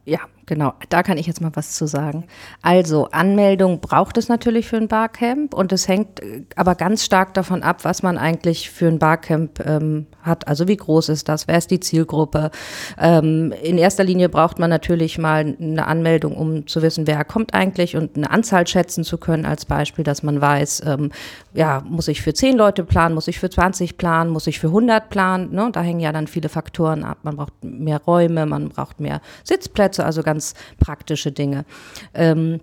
Ja, 0.06 0.20
genau. 0.53 0.74
Da 0.89 1.01
kann 1.01 1.17
ich 1.17 1.25
jetzt 1.25 1.41
mal 1.41 1.51
was 1.55 1.72
zu 1.72 1.88
sagen. 1.88 2.25
Also 2.62 3.07
Anmeldung 3.12 3.79
braucht 3.79 4.19
es 4.19 4.29
natürlich 4.29 4.67
für 4.67 4.77
ein 4.77 4.88
Barcamp 4.88 5.55
und 5.55 5.72
es 5.72 5.88
hängt 5.88 6.19
äh, 6.19 6.43
aber 6.55 6.75
ganz 6.75 7.03
stark 7.03 7.33
davon 7.33 7.63
ab, 7.63 7.83
was 7.83 8.03
man 8.03 8.19
eigentlich 8.19 8.69
für 8.69 8.88
ein 8.88 9.00
Barcamp 9.00 9.65
ähm, 9.65 10.05
hat. 10.22 10.48
Also 10.48 10.67
wie 10.67 10.77
groß 10.77 11.10
ist 11.10 11.27
das? 11.27 11.48
Wer 11.48 11.57
ist 11.57 11.72
die 11.72 11.79
Zielgruppe? 11.79 12.51
Ähm, 13.00 13.51
in 13.63 13.79
erster 13.79 14.03
Linie 14.03 14.29
braucht 14.29 14.60
man 14.60 14.69
natürlich 14.69 15.17
mal 15.17 15.55
eine 15.60 15.88
Anmeldung, 15.88 16.38
um 16.38 16.67
zu 16.67 16.83
wissen, 16.83 17.07
wer 17.07 17.24
kommt 17.25 17.55
eigentlich 17.55 17.95
und 17.95 18.15
eine 18.15 18.29
Anzahl 18.29 18.67
schätzen 18.67 19.03
zu 19.03 19.17
können 19.17 19.45
als 19.45 19.65
Beispiel, 19.65 20.03
dass 20.03 20.22
man 20.22 20.39
weiß, 20.39 20.83
ähm, 20.86 21.12
ja, 21.55 21.81
muss 21.88 22.07
ich 22.07 22.22
für 22.22 22.33
zehn 22.36 22.55
Leute 22.55 22.83
planen, 22.83 23.15
muss 23.15 23.27
ich 23.27 23.39
für 23.39 23.50
20 23.50 23.98
planen, 23.98 24.29
muss 24.29 24.45
ich 24.45 24.60
für 24.60 24.67
100 24.67 25.10
planen? 25.10 25.51
Ne? 25.51 25.69
Da 25.74 25.81
hängen 25.81 26.00
ja 26.00 26.12
dann 26.12 26.27
viele 26.27 26.50
Faktoren 26.50 27.03
ab. 27.03 27.17
Man 27.24 27.38
braucht 27.38 27.53
mehr 27.63 28.00
Räume, 28.05 28.45
man 28.45 28.69
braucht 28.69 29.00
mehr 29.00 29.19
Sitzplätze, 29.43 30.05
also 30.05 30.22
ganz 30.22 30.42
praktische 30.79 31.31
Dinge. 31.31 31.65
Ähm, 32.13 32.59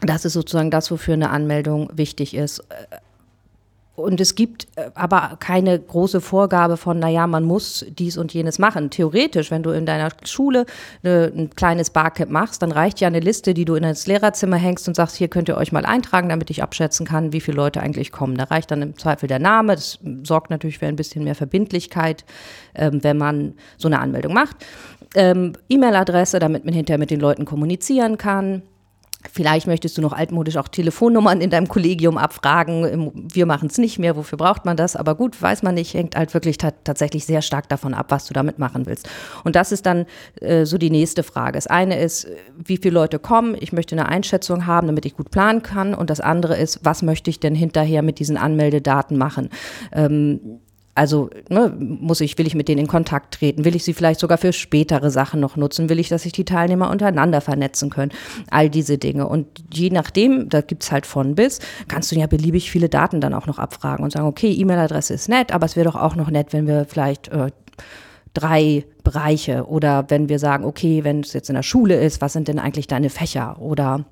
das 0.00 0.24
ist 0.24 0.32
sozusagen 0.32 0.70
das, 0.70 0.90
wofür 0.90 1.14
eine 1.14 1.30
Anmeldung 1.30 1.88
wichtig 1.94 2.34
ist. 2.34 2.64
Und 3.94 4.22
es 4.22 4.34
gibt 4.34 4.68
äh, 4.76 4.90
aber 4.94 5.36
keine 5.38 5.78
große 5.78 6.22
Vorgabe 6.22 6.78
von, 6.78 6.98
naja, 6.98 7.26
man 7.26 7.44
muss 7.44 7.84
dies 7.90 8.16
und 8.16 8.32
jenes 8.32 8.58
machen. 8.58 8.88
Theoretisch, 8.88 9.50
wenn 9.50 9.62
du 9.62 9.70
in 9.70 9.84
deiner 9.84 10.08
Schule 10.24 10.64
eine, 11.02 11.30
ein 11.36 11.50
kleines 11.50 11.90
Barcamp 11.90 12.30
machst, 12.30 12.62
dann 12.62 12.72
reicht 12.72 13.00
ja 13.00 13.08
eine 13.08 13.20
Liste, 13.20 13.52
die 13.52 13.66
du 13.66 13.74
in 13.74 13.82
das 13.82 14.06
Lehrerzimmer 14.06 14.56
hängst 14.56 14.88
und 14.88 14.94
sagst, 14.94 15.16
hier 15.16 15.28
könnt 15.28 15.48
ihr 15.50 15.58
euch 15.58 15.72
mal 15.72 15.84
eintragen, 15.84 16.30
damit 16.30 16.48
ich 16.48 16.62
abschätzen 16.62 17.04
kann, 17.04 17.34
wie 17.34 17.40
viele 17.40 17.58
Leute 17.58 17.82
eigentlich 17.82 18.12
kommen. 18.12 18.36
Da 18.36 18.44
reicht 18.44 18.70
dann 18.70 18.80
im 18.80 18.96
Zweifel 18.96 19.26
der 19.26 19.38
Name. 19.38 19.74
Das 19.74 19.98
sorgt 20.22 20.50
natürlich 20.50 20.78
für 20.78 20.86
ein 20.86 20.96
bisschen 20.96 21.24
mehr 21.24 21.34
Verbindlichkeit, 21.34 22.24
ähm, 22.74 23.04
wenn 23.04 23.18
man 23.18 23.54
so 23.76 23.88
eine 23.88 24.00
Anmeldung 24.00 24.32
macht. 24.32 24.56
Ähm, 25.14 25.52
E-Mail-Adresse, 25.68 26.38
damit 26.38 26.64
man 26.64 26.74
hinterher 26.74 26.98
mit 26.98 27.10
den 27.10 27.20
Leuten 27.20 27.44
kommunizieren 27.44 28.16
kann 28.18 28.62
Vielleicht 29.30 29.66
möchtest 29.66 29.96
du 29.96 30.02
noch 30.02 30.12
altmodisch 30.12 30.56
auch 30.56 30.68
Telefonnummern 30.68 31.40
in 31.40 31.50
deinem 31.50 31.68
Kollegium 31.68 32.18
abfragen. 32.18 33.28
Wir 33.32 33.46
machen 33.46 33.68
es 33.68 33.78
nicht 33.78 33.98
mehr. 33.98 34.16
Wofür 34.16 34.36
braucht 34.36 34.64
man 34.64 34.76
das? 34.76 34.96
Aber 34.96 35.14
gut, 35.14 35.40
weiß 35.40 35.62
man 35.62 35.74
nicht. 35.74 35.94
Hängt 35.94 36.16
halt 36.16 36.34
wirklich 36.34 36.58
tatsächlich 36.58 37.24
sehr 37.24 37.40
stark 37.40 37.68
davon 37.68 37.94
ab, 37.94 38.06
was 38.08 38.26
du 38.26 38.34
damit 38.34 38.58
machen 38.58 38.86
willst. 38.86 39.08
Und 39.44 39.54
das 39.54 39.70
ist 39.70 39.86
dann 39.86 40.06
äh, 40.40 40.64
so 40.64 40.76
die 40.76 40.90
nächste 40.90 41.22
Frage. 41.22 41.52
Das 41.52 41.68
eine 41.68 42.00
ist, 42.00 42.26
wie 42.56 42.78
viele 42.78 42.94
Leute 42.94 43.18
kommen? 43.18 43.56
Ich 43.58 43.72
möchte 43.72 43.94
eine 43.94 44.08
Einschätzung 44.08 44.66
haben, 44.66 44.88
damit 44.88 45.06
ich 45.06 45.16
gut 45.16 45.30
planen 45.30 45.62
kann. 45.62 45.94
Und 45.94 46.10
das 46.10 46.20
andere 46.20 46.56
ist, 46.56 46.80
was 46.82 47.02
möchte 47.02 47.30
ich 47.30 47.38
denn 47.38 47.54
hinterher 47.54 48.02
mit 48.02 48.18
diesen 48.18 48.36
Anmeldedaten 48.36 49.16
machen? 49.16 49.50
Ähm, 49.92 50.60
also 50.94 51.30
ne, 51.48 51.74
muss 51.78 52.20
ich, 52.20 52.36
will 52.36 52.46
ich 52.46 52.54
mit 52.54 52.68
denen 52.68 52.82
in 52.82 52.86
Kontakt 52.86 53.34
treten? 53.34 53.64
Will 53.64 53.74
ich 53.74 53.84
sie 53.84 53.94
vielleicht 53.94 54.20
sogar 54.20 54.36
für 54.36 54.52
spätere 54.52 55.10
Sachen 55.10 55.40
noch 55.40 55.56
nutzen? 55.56 55.88
Will 55.88 55.98
ich, 55.98 56.08
dass 56.08 56.24
sich 56.24 56.32
die 56.32 56.44
Teilnehmer 56.44 56.90
untereinander 56.90 57.40
vernetzen 57.40 57.88
können? 57.88 58.12
All 58.50 58.68
diese 58.68 58.98
Dinge. 58.98 59.26
Und 59.26 59.46
je 59.72 59.88
nachdem, 59.90 60.50
da 60.50 60.60
gibt's 60.60 60.92
halt 60.92 61.06
von 61.06 61.34
bis, 61.34 61.60
kannst 61.88 62.12
du 62.12 62.16
ja 62.16 62.26
beliebig 62.26 62.70
viele 62.70 62.90
Daten 62.90 63.20
dann 63.20 63.32
auch 63.32 63.46
noch 63.46 63.58
abfragen 63.58 64.04
und 64.04 64.12
sagen, 64.12 64.26
okay, 64.26 64.52
E-Mail-Adresse 64.52 65.14
ist 65.14 65.28
nett, 65.28 65.52
aber 65.52 65.64
es 65.64 65.76
wäre 65.76 65.86
doch 65.86 65.96
auch 65.96 66.14
noch 66.14 66.30
nett, 66.30 66.52
wenn 66.52 66.66
wir 66.66 66.84
vielleicht 66.84 67.28
äh, 67.28 67.50
drei 68.34 68.84
Bereiche 69.02 69.66
oder 69.66 70.04
wenn 70.08 70.28
wir 70.28 70.38
sagen, 70.38 70.64
okay, 70.64 71.04
wenn 71.04 71.20
es 71.20 71.32
jetzt 71.32 71.48
in 71.48 71.54
der 71.54 71.62
Schule 71.62 71.96
ist, 71.96 72.20
was 72.20 72.34
sind 72.34 72.48
denn 72.48 72.58
eigentlich 72.58 72.86
deine 72.86 73.10
Fächer? 73.10 73.60
Oder 73.60 74.04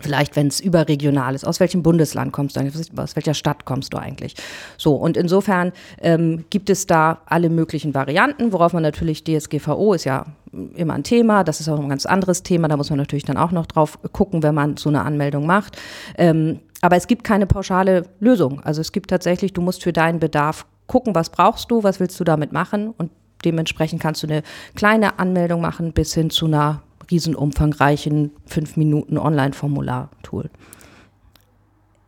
Vielleicht, 0.00 0.36
wenn 0.36 0.46
es 0.46 0.60
überregional 0.60 1.34
ist, 1.34 1.44
aus 1.44 1.60
welchem 1.60 1.82
Bundesland 1.82 2.32
kommst 2.32 2.56
du 2.56 2.60
eigentlich, 2.60 2.90
aus 2.96 3.16
welcher 3.16 3.34
Stadt 3.34 3.64
kommst 3.64 3.92
du 3.92 3.98
eigentlich? 3.98 4.34
So, 4.78 4.94
und 4.94 5.16
insofern 5.16 5.72
ähm, 6.00 6.44
gibt 6.50 6.70
es 6.70 6.86
da 6.86 7.20
alle 7.26 7.50
möglichen 7.50 7.94
Varianten, 7.94 8.52
worauf 8.52 8.72
man 8.72 8.82
natürlich 8.82 9.24
DSGVO 9.24 9.94
ist 9.94 10.04
ja 10.04 10.26
immer 10.74 10.94
ein 10.94 11.04
Thema, 11.04 11.44
das 11.44 11.60
ist 11.60 11.68
auch 11.68 11.78
ein 11.78 11.88
ganz 11.88 12.06
anderes 12.06 12.42
Thema, 12.42 12.68
da 12.68 12.76
muss 12.76 12.90
man 12.90 12.98
natürlich 12.98 13.24
dann 13.24 13.36
auch 13.36 13.52
noch 13.52 13.66
drauf 13.66 13.98
gucken, 14.12 14.42
wenn 14.42 14.54
man 14.54 14.76
so 14.76 14.88
eine 14.88 15.02
Anmeldung 15.02 15.46
macht. 15.46 15.76
Ähm, 16.18 16.60
aber 16.80 16.96
es 16.96 17.06
gibt 17.06 17.24
keine 17.24 17.46
pauschale 17.46 18.04
Lösung. 18.20 18.60
Also 18.60 18.80
es 18.80 18.92
gibt 18.92 19.10
tatsächlich, 19.10 19.52
du 19.52 19.60
musst 19.60 19.82
für 19.82 19.92
deinen 19.92 20.18
Bedarf 20.18 20.66
gucken, 20.86 21.14
was 21.14 21.30
brauchst 21.30 21.70
du, 21.70 21.82
was 21.82 22.00
willst 22.00 22.18
du 22.18 22.24
damit 22.24 22.52
machen 22.52 22.92
und 22.96 23.10
dementsprechend 23.44 24.02
kannst 24.02 24.22
du 24.22 24.26
eine 24.26 24.42
kleine 24.74 25.18
Anmeldung 25.18 25.60
machen 25.60 25.92
bis 25.92 26.14
hin 26.14 26.30
zu 26.30 26.46
einer 26.46 26.82
riesenumfangreichen 27.10 28.32
fünf 28.46 28.76
Minuten 28.76 29.18
Online-Formular-Tool. 29.18 30.50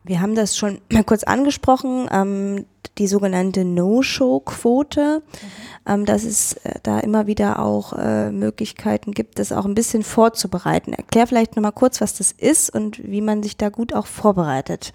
Wir 0.04 0.20
haben 0.20 0.34
das 0.34 0.56
schon 0.56 0.80
mal 0.92 1.04
kurz 1.04 1.24
angesprochen, 1.24 2.08
ähm, 2.10 2.66
die 2.98 3.06
sogenannte 3.06 3.64
No-Show-Quote, 3.64 5.22
mhm. 5.24 5.92
ähm, 5.92 6.04
dass 6.04 6.24
es 6.24 6.54
äh, 6.64 6.74
da 6.82 7.00
immer 7.00 7.26
wieder 7.26 7.60
auch 7.60 7.94
äh, 7.94 8.30
Möglichkeiten 8.30 9.12
gibt, 9.12 9.38
das 9.38 9.52
auch 9.52 9.64
ein 9.64 9.74
bisschen 9.74 10.02
vorzubereiten. 10.02 10.92
Erklär 10.92 11.26
vielleicht 11.26 11.56
nochmal 11.56 11.72
kurz, 11.72 12.00
was 12.00 12.14
das 12.14 12.32
ist 12.32 12.70
und 12.70 13.02
wie 13.02 13.20
man 13.20 13.42
sich 13.42 13.56
da 13.56 13.68
gut 13.68 13.94
auch 13.94 14.06
vorbereitet. 14.06 14.92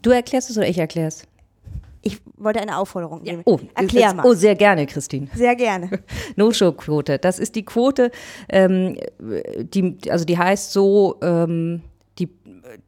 Du 0.00 0.10
erklärst 0.10 0.50
es 0.50 0.56
oder 0.56 0.68
ich 0.68 0.78
erkläre 0.78 1.08
es? 1.08 1.24
Ich 2.02 2.20
wollte 2.36 2.60
eine 2.60 2.78
Aufforderung 2.78 3.22
geben. 3.22 3.38
Ja, 3.38 3.42
oh, 3.46 3.60
erklär 3.74 4.14
mal. 4.14 4.24
Oh, 4.24 4.34
sehr 4.34 4.54
gerne, 4.54 4.86
Christine. 4.86 5.28
Sehr 5.34 5.56
gerne. 5.56 5.90
No-Show-Quote. 6.36 7.18
Das 7.18 7.38
ist 7.38 7.56
die 7.56 7.64
Quote, 7.64 8.10
ähm, 8.48 8.96
die, 9.18 9.96
also 10.08 10.24
die 10.24 10.38
heißt 10.38 10.72
so, 10.72 11.16
ähm, 11.22 11.82
die, 12.18 12.28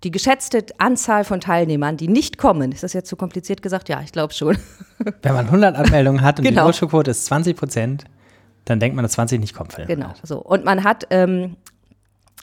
die 0.05 0.11
geschätzte 0.11 0.65
Anzahl 0.79 1.25
von 1.25 1.41
Teilnehmern, 1.41 1.97
die 1.97 2.09
nicht 2.09 2.39
kommen. 2.39 2.73
Ist 2.73 2.83
das 2.83 2.93
jetzt 2.93 3.09
zu 3.09 3.17
kompliziert 3.17 3.63
gesagt? 3.63 3.89
Ja, 3.89 4.01
ich 4.03 4.13
glaube 4.13 4.33
schon. 4.33 4.57
Wenn 5.23 5.35
man 5.35 5.47
100 5.47 5.77
Anmeldungen 5.77 6.23
hat 6.23 6.39
und 6.39 6.45
genau. 6.45 6.63
die 6.63 6.67
No-Show-Quote 6.69 7.11
ist 7.11 7.27
20 7.27 7.57
Prozent, 7.57 8.05
dann 8.65 8.79
denkt 8.79 8.95
man, 8.95 9.03
dass 9.03 9.13
20 9.13 9.41
nicht 9.41 9.55
kommen. 9.55 9.71
Genau, 9.87 10.13
so. 10.23 10.39
Und 10.39 10.65
man 10.65 10.85
hat 10.85 11.07
ähm, 11.11 11.57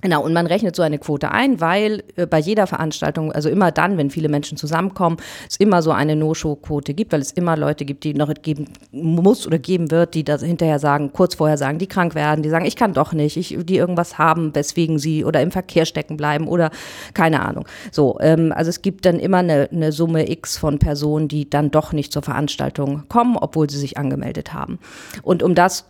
Genau, 0.01 0.24
und 0.24 0.32
man 0.32 0.46
rechnet 0.46 0.75
so 0.75 0.84
eine 0.84 1.00
Quote 1.00 1.32
ein, 1.32 1.60
weil 1.60 2.04
äh, 2.18 2.27
bei 2.27 2.38
jeder 2.38 2.68
Veranstaltung, 2.68 3.32
also 3.32 3.50
immer 3.50 3.72
dann, 3.72 3.98
wenn 3.98 4.12
viele 4.12 4.30
Menschen 4.30 4.56
zusammenkommen, 4.56 5.18
es 5.50 5.56
immer 5.56 5.82
so 5.82 5.92
eine 5.92 6.16
No-Show-Quote 6.16 6.94
gibt, 6.94 7.13
weil 7.13 7.22
es 7.22 7.32
immer 7.32 7.58
Leute 7.58 7.84
gibt, 7.84 8.04
die 8.04 8.13
noch 8.13 8.32
geben 8.44 8.66
muss 8.92 9.48
oder 9.48 9.58
geben 9.58 9.89
wird, 9.89 10.13
die 10.13 10.24
da 10.24 10.38
hinterher 10.38 10.77
sagen, 10.77 11.13
kurz 11.13 11.34
vorher 11.34 11.58
sagen, 11.58 11.80
die 11.80 11.88
krank 11.88 12.13
werden, 12.13 12.44
die 12.44 12.50
sagen, 12.50 12.66
ich 12.66 12.75
kann 12.75 12.94
doch 12.94 13.12
nicht, 13.13 13.38
ich, 13.38 13.58
die 13.60 13.77
irgendwas 13.77 14.20
haben, 14.20 14.54
weswegen 14.54 15.00
sie 15.00 15.25
oder 15.25 15.42
im 15.42 15.50
Verkehr 15.50 15.88
stecken 15.88 16.16
bleiben 16.16 16.48
oder 16.48 16.70
keine 17.16 17.42
Ahnung. 17.42 17.68
So, 17.92 18.20
ähm, 18.22 18.54
also 18.56 18.70
es 18.70 18.84
gibt 18.84 19.04
dann 19.06 19.20
immer 19.20 19.38
eine, 19.38 19.68
eine 19.72 19.92
Summe 19.92 20.30
X 20.30 20.60
von 20.60 20.77
Personen, 20.77 21.27
die 21.27 21.50
dann 21.50 21.72
doch 21.72 21.92
nicht 21.92 22.13
zur 22.13 22.22
Veranstaltung 22.22 23.06
kommen, 23.10 23.36
obwohl 23.36 23.68
sie 23.68 23.80
sich 23.80 23.98
angemeldet 23.98 24.54
haben. 24.54 24.77
Und 25.24 25.42
um 25.42 25.56
das 25.56 25.86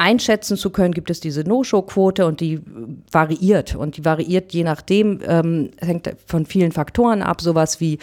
einschätzen 0.00 0.56
zu 0.56 0.70
können, 0.70 0.94
gibt 0.94 1.10
es 1.10 1.20
diese 1.20 1.44
No-Show-Quote 1.44 2.24
und 2.24 2.40
die 2.40 2.60
variiert. 3.12 3.76
Und 3.76 3.98
die 3.98 4.04
variiert 4.04 4.52
je 4.54 4.64
nachdem, 4.64 5.20
ähm, 5.26 5.70
hängt 5.78 6.10
von 6.26 6.46
vielen 6.46 6.72
Faktoren 6.72 7.20
ab. 7.20 7.42
Sowas 7.42 7.80
wie, 7.80 7.98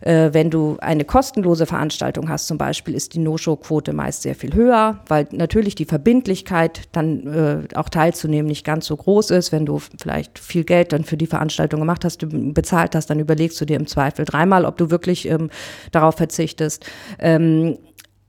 äh, 0.00 0.30
wenn 0.32 0.50
du 0.50 0.78
eine 0.80 1.04
kostenlose 1.04 1.66
Veranstaltung 1.66 2.30
hast 2.30 2.46
zum 2.46 2.56
Beispiel, 2.56 2.94
ist 2.94 3.12
die 3.12 3.18
No-Show-Quote 3.18 3.92
meist 3.92 4.22
sehr 4.22 4.34
viel 4.34 4.54
höher, 4.54 5.00
weil 5.06 5.28
natürlich 5.32 5.74
die 5.74 5.84
Verbindlichkeit 5.84 6.88
dann 6.92 7.26
äh, 7.26 7.76
auch 7.76 7.90
teilzunehmen 7.90 8.48
nicht 8.48 8.64
ganz 8.64 8.86
so 8.86 8.96
groß 8.96 9.30
ist. 9.30 9.52
Wenn 9.52 9.66
du 9.66 9.80
vielleicht 9.98 10.38
viel 10.38 10.64
Geld 10.64 10.94
dann 10.94 11.04
für 11.04 11.18
die 11.18 11.26
Veranstaltung 11.26 11.80
gemacht 11.80 12.06
hast, 12.06 12.24
bezahlt 12.54 12.94
hast, 12.94 13.10
dann 13.10 13.20
überlegst 13.20 13.60
du 13.60 13.66
dir 13.66 13.76
im 13.76 13.86
Zweifel 13.86 14.24
dreimal, 14.24 14.64
ob 14.64 14.78
du 14.78 14.90
wirklich 14.90 15.28
ähm, 15.28 15.50
darauf 15.92 16.14
verzichtest. 16.14 16.86
Ähm, 17.18 17.76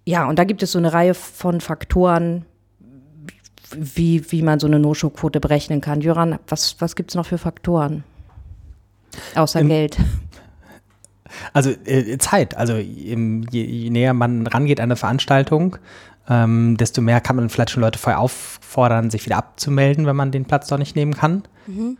ja, 0.05 0.27
und 0.27 0.37
da 0.37 0.43
gibt 0.43 0.61
es 0.63 0.73
so 0.73 0.79
eine 0.79 0.91
Reihe 0.91 1.13
von 1.13 1.61
Faktoren, 1.61 2.45
wie, 3.77 4.31
wie 4.31 4.41
man 4.41 4.59
so 4.59 4.67
eine 4.67 4.79
No-Show-Quote 4.79 5.39
berechnen 5.39 5.81
kann. 5.81 6.01
Jöran, 6.01 6.39
was, 6.47 6.75
was 6.79 6.95
gibt 6.95 7.11
es 7.11 7.15
noch 7.15 7.25
für 7.25 7.37
Faktoren? 7.37 8.03
Außer 9.35 9.61
Im, 9.61 9.69
Geld. 9.69 9.97
Also 11.53 11.71
äh, 11.85 12.17
Zeit. 12.17 12.55
Also 12.57 12.75
je, 12.75 13.15
je, 13.51 13.89
näher 13.89 14.13
man 14.13 14.47
rangeht 14.47 14.79
an 14.79 14.85
eine 14.85 14.95
Veranstaltung, 14.95 15.77
ähm, 16.29 16.77
desto 16.77 17.01
mehr 17.01 17.21
kann 17.21 17.35
man 17.35 17.49
vielleicht 17.49 17.71
schon 17.71 17.81
Leute 17.81 17.99
vorher 17.99 18.19
auffordern, 18.19 19.09
sich 19.09 19.25
wieder 19.25 19.37
abzumelden, 19.37 20.05
wenn 20.05 20.15
man 20.15 20.31
den 20.31 20.45
Platz 20.45 20.67
doch 20.67 20.77
nicht 20.77 20.95
nehmen 20.95 21.13
kann. 21.13 21.43
Mhm. 21.67 21.97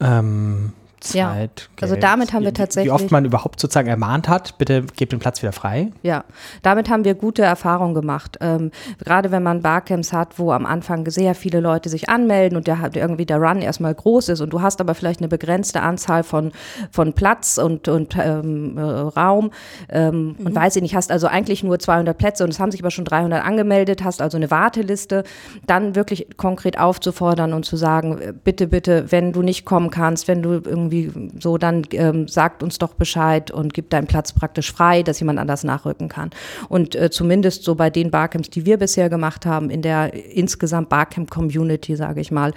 Ähm, 0.00 0.72
Zeit. 1.00 1.68
Ja. 1.76 1.82
Also 1.82 1.96
damit 1.96 2.32
haben 2.32 2.44
wir 2.44 2.54
tatsächlich. 2.54 2.92
Wie 2.92 2.94
oft 2.94 3.10
man 3.10 3.24
überhaupt 3.24 3.60
sozusagen 3.60 3.88
ermahnt 3.88 4.28
hat, 4.28 4.58
bitte 4.58 4.84
gebt 4.96 5.12
den 5.12 5.18
Platz 5.18 5.42
wieder 5.42 5.52
frei. 5.52 5.92
Ja, 6.02 6.24
damit 6.62 6.90
haben 6.90 7.04
wir 7.04 7.14
gute 7.14 7.42
Erfahrungen 7.42 7.94
gemacht. 7.94 8.38
Ähm, 8.40 8.70
gerade 9.04 9.30
wenn 9.30 9.42
man 9.42 9.62
Barcamps 9.62 10.12
hat, 10.12 10.38
wo 10.38 10.52
am 10.52 10.66
Anfang 10.66 11.08
sehr 11.10 11.34
viele 11.34 11.60
Leute 11.60 11.88
sich 11.88 12.08
anmelden 12.08 12.56
und 12.56 12.66
der 12.66 12.90
irgendwie 12.94 13.26
der 13.26 13.38
Run 13.38 13.62
erstmal 13.62 13.94
groß 13.94 14.30
ist 14.30 14.40
und 14.40 14.52
du 14.52 14.62
hast 14.62 14.80
aber 14.80 14.94
vielleicht 14.94 15.20
eine 15.20 15.28
begrenzte 15.28 15.82
Anzahl 15.82 16.22
von, 16.22 16.52
von 16.90 17.12
Platz 17.12 17.58
und, 17.58 17.88
und 17.88 18.16
ähm, 18.16 18.76
äh, 18.76 18.82
Raum 18.82 19.50
ähm, 19.88 20.36
mhm. 20.38 20.46
und 20.46 20.54
weiß 20.54 20.76
ich 20.76 20.82
nicht, 20.82 20.94
hast 20.94 21.10
also 21.10 21.26
eigentlich 21.26 21.62
nur 21.62 21.78
200 21.78 22.16
Plätze 22.16 22.44
und 22.44 22.50
es 22.50 22.60
haben 22.60 22.70
sich 22.70 22.80
aber 22.80 22.90
schon 22.90 23.04
300 23.04 23.44
angemeldet, 23.44 24.04
hast 24.04 24.20
also 24.20 24.36
eine 24.36 24.50
Warteliste, 24.50 25.24
dann 25.66 25.94
wirklich 25.94 26.28
konkret 26.36 26.78
aufzufordern 26.78 27.52
und 27.52 27.64
zu 27.64 27.76
sagen, 27.76 28.34
bitte, 28.44 28.66
bitte, 28.66 29.10
wenn 29.10 29.32
du 29.32 29.42
nicht 29.42 29.64
kommen 29.64 29.90
kannst, 29.90 30.28
wenn 30.28 30.42
du 30.42 30.60
irgendwie 30.64 30.87
irgendwie 30.90 31.30
so, 31.40 31.58
dann 31.58 31.82
ähm, 31.92 32.28
sagt 32.28 32.62
uns 32.62 32.78
doch 32.78 32.94
Bescheid 32.94 33.50
und 33.50 33.74
gibt 33.74 33.92
deinen 33.92 34.06
Platz 34.06 34.32
praktisch 34.32 34.72
frei, 34.72 35.02
dass 35.02 35.20
jemand 35.20 35.38
anders 35.38 35.64
nachrücken 35.64 36.08
kann. 36.08 36.30
Und 36.68 36.94
äh, 36.94 37.10
zumindest 37.10 37.64
so 37.64 37.74
bei 37.74 37.90
den 37.90 38.10
Barcamps, 38.10 38.50
die 38.50 38.66
wir 38.66 38.78
bisher 38.78 39.08
gemacht 39.08 39.46
haben, 39.46 39.70
in 39.70 39.82
der 39.82 40.12
insgesamt 40.34 40.88
Barcamp-Community, 40.88 41.96
sage 41.96 42.20
ich 42.20 42.30
mal, 42.30 42.52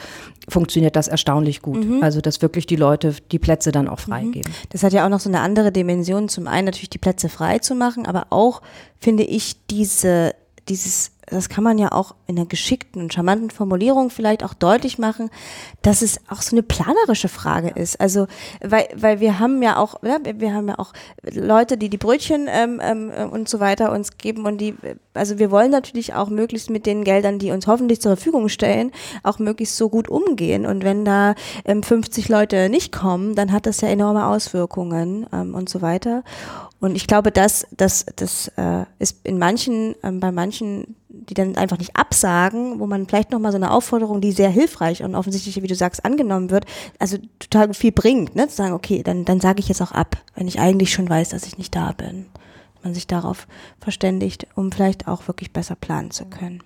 funktioniert 0.49 0.95
das 0.95 1.07
erstaunlich 1.07 1.61
gut. 1.61 1.85
Mhm. 1.85 2.03
Also, 2.03 2.21
dass 2.21 2.41
wirklich 2.41 2.65
die 2.65 2.75
Leute 2.75 3.15
die 3.31 3.39
Plätze 3.39 3.71
dann 3.71 3.87
auch 3.87 3.99
freigeben. 3.99 4.51
Mhm. 4.51 4.67
Das 4.69 4.83
hat 4.83 4.93
ja 4.93 5.05
auch 5.05 5.09
noch 5.09 5.19
so 5.19 5.29
eine 5.29 5.41
andere 5.41 5.71
Dimension. 5.71 6.29
Zum 6.29 6.47
einen 6.47 6.65
natürlich 6.65 6.89
die 6.89 6.97
Plätze 6.97 7.29
frei 7.29 7.59
zu 7.59 7.75
machen, 7.75 8.05
aber 8.05 8.27
auch, 8.29 8.61
finde 8.99 9.23
ich, 9.23 9.55
diese, 9.67 10.33
dieses 10.69 11.11
das 11.31 11.47
kann 11.47 11.63
man 11.63 11.77
ja 11.77 11.93
auch 11.93 12.13
in 12.27 12.37
einer 12.37 12.45
geschickten 12.45 13.01
und 13.01 13.13
charmanten 13.13 13.49
Formulierung 13.51 14.09
vielleicht 14.09 14.43
auch 14.43 14.53
deutlich 14.53 14.99
machen, 14.99 15.29
dass 15.81 16.01
es 16.01 16.19
auch 16.29 16.41
so 16.41 16.55
eine 16.55 16.61
planerische 16.61 17.29
Frage 17.29 17.69
ist. 17.69 18.01
Also, 18.01 18.27
weil, 18.61 18.87
weil 18.95 19.21
wir 19.21 19.39
haben 19.39 19.61
ja 19.63 19.77
auch, 19.77 20.01
wir 20.01 20.53
haben 20.53 20.67
ja 20.67 20.77
auch 20.77 20.91
Leute, 21.23 21.77
die 21.77 21.89
die 21.89 21.97
Brötchen 21.97 22.47
ähm, 22.49 22.81
ähm, 22.83 23.11
und 23.31 23.47
so 23.47 23.61
weiter 23.61 23.93
uns 23.93 24.17
geben 24.17 24.45
und 24.45 24.59
die, 24.59 24.75
also 25.13 25.39
wir 25.39 25.51
wollen 25.51 25.71
natürlich 25.71 26.13
auch 26.13 26.29
möglichst 26.29 26.69
mit 26.69 26.85
den 26.85 27.05
Geldern, 27.05 27.39
die 27.39 27.51
uns 27.51 27.65
hoffentlich 27.65 28.01
zur 28.01 28.17
Verfügung 28.17 28.49
stellen, 28.49 28.91
auch 29.23 29.39
möglichst 29.39 29.77
so 29.77 29.89
gut 29.89 30.09
umgehen. 30.09 30.65
Und 30.65 30.83
wenn 30.83 31.05
da 31.05 31.35
ähm, 31.63 31.81
50 31.81 32.27
Leute 32.27 32.67
nicht 32.67 32.91
kommen, 32.91 33.35
dann 33.35 33.53
hat 33.53 33.65
das 33.65 33.79
ja 33.79 33.87
enorme 33.87 34.25
Auswirkungen 34.25 35.27
ähm, 35.31 35.55
und 35.55 35.69
so 35.69 35.81
weiter. 35.81 36.23
Und 36.81 36.95
ich 36.95 37.07
glaube, 37.07 37.31
dass 37.31 37.65
das, 37.71 38.05
das 38.17 38.49
äh, 38.57 38.85
ist 38.99 39.25
in 39.25 39.37
manchen, 39.37 39.95
ähm, 40.03 40.19
bei 40.19 40.31
manchen 40.31 40.95
die 41.13 41.33
dann 41.33 41.55
einfach 41.55 41.77
nicht 41.77 41.95
absagen, 41.95 42.79
wo 42.79 42.87
man 42.87 43.05
vielleicht 43.05 43.31
nochmal 43.31 43.51
so 43.51 43.57
eine 43.57 43.71
Aufforderung, 43.71 44.21
die 44.21 44.31
sehr 44.31 44.49
hilfreich 44.49 45.03
und 45.03 45.13
offensichtlich, 45.13 45.61
wie 45.61 45.67
du 45.67 45.75
sagst, 45.75 46.03
angenommen 46.03 46.49
wird, 46.49 46.65
also 46.99 47.17
total 47.37 47.73
viel 47.73 47.91
bringt, 47.91 48.35
ne? 48.35 48.47
Zu 48.47 48.55
sagen, 48.55 48.73
okay, 48.73 49.03
dann, 49.03 49.25
dann 49.25 49.39
sage 49.39 49.59
ich 49.59 49.67
jetzt 49.67 49.81
auch 49.81 49.91
ab, 49.91 50.17
wenn 50.35 50.47
ich 50.47 50.59
eigentlich 50.59 50.93
schon 50.93 51.09
weiß, 51.09 51.29
dass 51.29 51.45
ich 51.45 51.57
nicht 51.57 51.75
da 51.75 51.91
bin. 51.91 52.25
Man 52.81 52.93
sich 52.93 53.07
darauf 53.07 53.47
verständigt, 53.79 54.47
um 54.55 54.71
vielleicht 54.71 55.07
auch 55.07 55.27
wirklich 55.27 55.53
besser 55.53 55.75
planen 55.75 56.11
zu 56.11 56.25
können. 56.25 56.63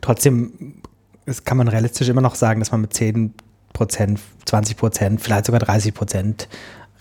Trotzdem 0.00 0.82
das 1.28 1.44
kann 1.44 1.58
man 1.58 1.68
realistisch 1.68 2.08
immer 2.08 2.22
noch 2.22 2.34
sagen, 2.34 2.58
dass 2.60 2.72
man 2.72 2.80
mit 2.80 2.94
10 2.94 3.34
Prozent, 3.74 4.18
20 4.46 4.76
Prozent, 4.78 5.20
vielleicht 5.20 5.44
sogar 5.44 5.60
30 5.60 5.92
Prozent 5.92 6.48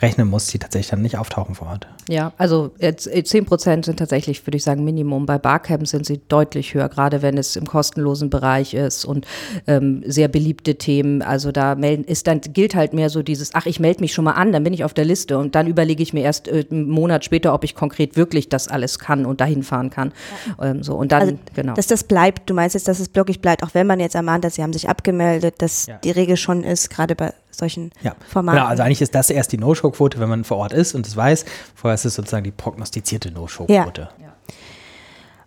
rechnen 0.02 0.28
muss, 0.28 0.48
die 0.48 0.60
tatsächlich 0.60 0.92
dann 0.92 1.02
nicht 1.02 1.18
auftauchen 1.18 1.56
vor 1.56 1.68
Ort. 1.68 1.88
Ja, 2.08 2.32
also 2.38 2.72
jetzt 2.80 3.10
10 3.10 3.46
Prozent 3.46 3.86
sind 3.86 3.98
tatsächlich, 3.98 4.46
würde 4.46 4.58
ich 4.58 4.64
sagen, 4.64 4.84
Minimum. 4.84 5.26
Bei 5.26 5.38
Barcamps 5.38 5.90
sind 5.90 6.06
sie 6.06 6.22
deutlich 6.30 6.74
höher, 6.74 6.88
gerade 6.88 7.22
wenn 7.22 7.38
es 7.38 7.56
im 7.56 7.66
kostenlosen 7.66 8.30
Bereich 8.30 8.74
ist 8.74 9.06
und 9.06 9.26
ähm, 9.66 10.04
sehr 10.06 10.28
beliebte 10.28 10.76
Themen. 10.76 11.22
Also 11.22 11.52
da 11.52 11.76
melden, 11.76 12.04
ist 12.04 12.28
dann 12.28 12.42
gilt 12.42 12.76
halt 12.76 12.94
mehr 12.94 13.10
so 13.10 13.24
dieses, 13.24 13.56
ach, 13.56 13.66
ich 13.66 13.80
melde 13.80 14.02
mich 14.02 14.14
schon 14.14 14.26
mal 14.26 14.34
an, 14.34 14.52
dann 14.52 14.64
bin 14.64 14.74
ich 14.74 14.84
auf 14.84 14.94
der 14.94 15.06
Liste 15.06 15.38
und 15.38 15.56
dann 15.56 15.68
überlege 15.68 16.04
ich 16.04 16.14
mir 16.14 16.24
erst 16.24 16.48
äh, 16.48 16.66
einen 16.70 16.90
Monat 16.90 17.26
später, 17.26 17.54
ob 17.54 17.64
ich 17.64 17.74
konkret 17.74 18.16
wirklich 18.16 18.50
das 18.50 18.68
alles 18.68 19.00
kann 19.00 19.26
und 19.26 19.42
dahin 19.42 19.64
fahren 19.64 19.90
kann. 19.90 20.14
Ja. 20.60 20.72
Ähm, 20.72 20.84
so 20.84 20.96
und 20.96 21.12
dann 21.12 21.22
also, 21.22 21.38
genau. 21.56 21.74
Dass 21.74 21.88
das 21.88 22.04
bleibt. 22.04 22.50
Du 22.50 22.54
meinst 22.54 22.76
jetzt, 22.76 22.88
dass 22.88 23.00
es 23.00 23.14
wirklich 23.16 23.42
bleibt, 23.42 23.64
auch 23.64 23.74
wenn 23.74 23.88
man 23.88 24.00
jetzt 24.00 24.16
ermahnt, 24.16 24.44
dass 24.44 24.56
sie 24.56 24.64
haben 24.64 24.74
sich 24.74 24.88
abgemeldet, 24.88 25.56
dass 25.58 25.88
ja. 25.88 25.98
die 25.98 26.12
Regel 26.12 26.38
schon 26.38 26.64
ist, 26.64 26.90
gerade 26.90 27.16
bei 27.16 27.34
solchen 27.58 27.92
ja. 28.02 28.16
Formaten. 28.28 28.58
Genau, 28.58 28.70
also 28.70 28.84
eigentlich 28.84 29.02
ist 29.02 29.16
das 29.16 29.30
erst 29.30 29.52
die 29.52 29.58
No-Show-Quote, 29.58 30.20
wenn 30.20 30.30
man 30.30 30.44
vor 30.44 30.58
Ort 30.58 30.74
ist 30.74 30.96
und 30.96 31.08
es 31.08 31.16
weiß. 31.16 31.46
Vorher 31.76 31.96
ist 31.96 32.06
es 32.06 32.16
sozusagen 32.16 32.44
die 32.44 32.52
prognostizierte 32.52 33.32
No-Show-Quote. 33.32 34.10
Ja. 34.22 34.34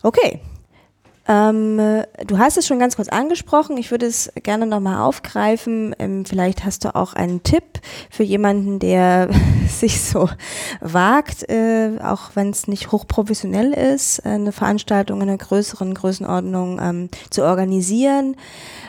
Okay. 0.02 0.40
Ähm, 1.28 2.02
du 2.26 2.38
hast 2.38 2.56
es 2.56 2.66
schon 2.66 2.80
ganz 2.80 2.96
kurz 2.96 3.08
angesprochen. 3.08 3.76
Ich 3.76 3.92
würde 3.92 4.06
es 4.06 4.32
gerne 4.42 4.66
nochmal 4.66 5.00
aufgreifen. 5.00 5.94
Ähm, 6.00 6.24
vielleicht 6.24 6.64
hast 6.64 6.84
du 6.84 6.94
auch 6.96 7.12
einen 7.12 7.44
Tipp 7.44 7.62
für 8.10 8.24
jemanden, 8.24 8.80
der 8.80 9.28
sich 9.68 10.02
so 10.02 10.28
wagt, 10.80 11.48
äh, 11.48 11.98
auch 12.02 12.30
wenn 12.34 12.50
es 12.50 12.66
nicht 12.66 12.90
hochprofessionell 12.90 13.72
ist, 13.72 14.26
eine 14.26 14.50
Veranstaltung 14.50 15.20
in 15.20 15.28
einer 15.28 15.38
größeren 15.38 15.94
Größenordnung 15.94 16.80
ähm, 16.82 17.08
zu 17.30 17.44
organisieren. 17.44 18.34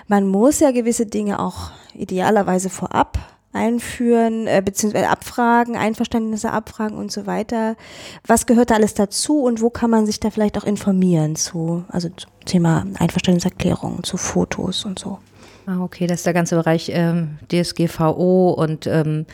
Man 0.08 0.28
muss 0.28 0.60
ja 0.62 0.72
gewisse 0.72 1.06
Dinge 1.06 1.40
auch 1.40 1.72
idealerweise 1.96 2.70
vorab 2.70 3.18
einführen, 3.54 4.48
äh, 4.48 4.62
beziehungsweise 4.64 5.10
abfragen, 5.10 5.76
Einverständnisse 5.76 6.52
abfragen 6.52 6.98
und 6.98 7.12
so 7.12 7.26
weiter. 7.26 7.76
Was 8.26 8.46
gehört 8.46 8.70
da 8.70 8.76
alles 8.76 8.94
dazu 8.94 9.44
und 9.44 9.62
wo 9.62 9.70
kann 9.70 9.90
man 9.90 10.06
sich 10.06 10.20
da 10.20 10.30
vielleicht 10.30 10.58
auch 10.58 10.64
informieren 10.64 11.36
zu, 11.36 11.84
also 11.90 12.10
zum 12.10 12.32
Thema 12.46 12.86
Einverständniserklärung, 12.98 14.04
zu 14.04 14.18
Fotos 14.18 14.86
und 14.86 15.00
so? 15.00 15.20
Ah, 15.66 15.84
okay, 15.84 16.08
das 16.08 16.22
ist 16.22 16.26
der 16.26 16.34
ganze 16.34 16.56
Bereich 16.56 16.90
ähm, 16.94 17.38
DSGVO 17.52 18.52
und 18.52 18.88
ähm, 18.88 19.26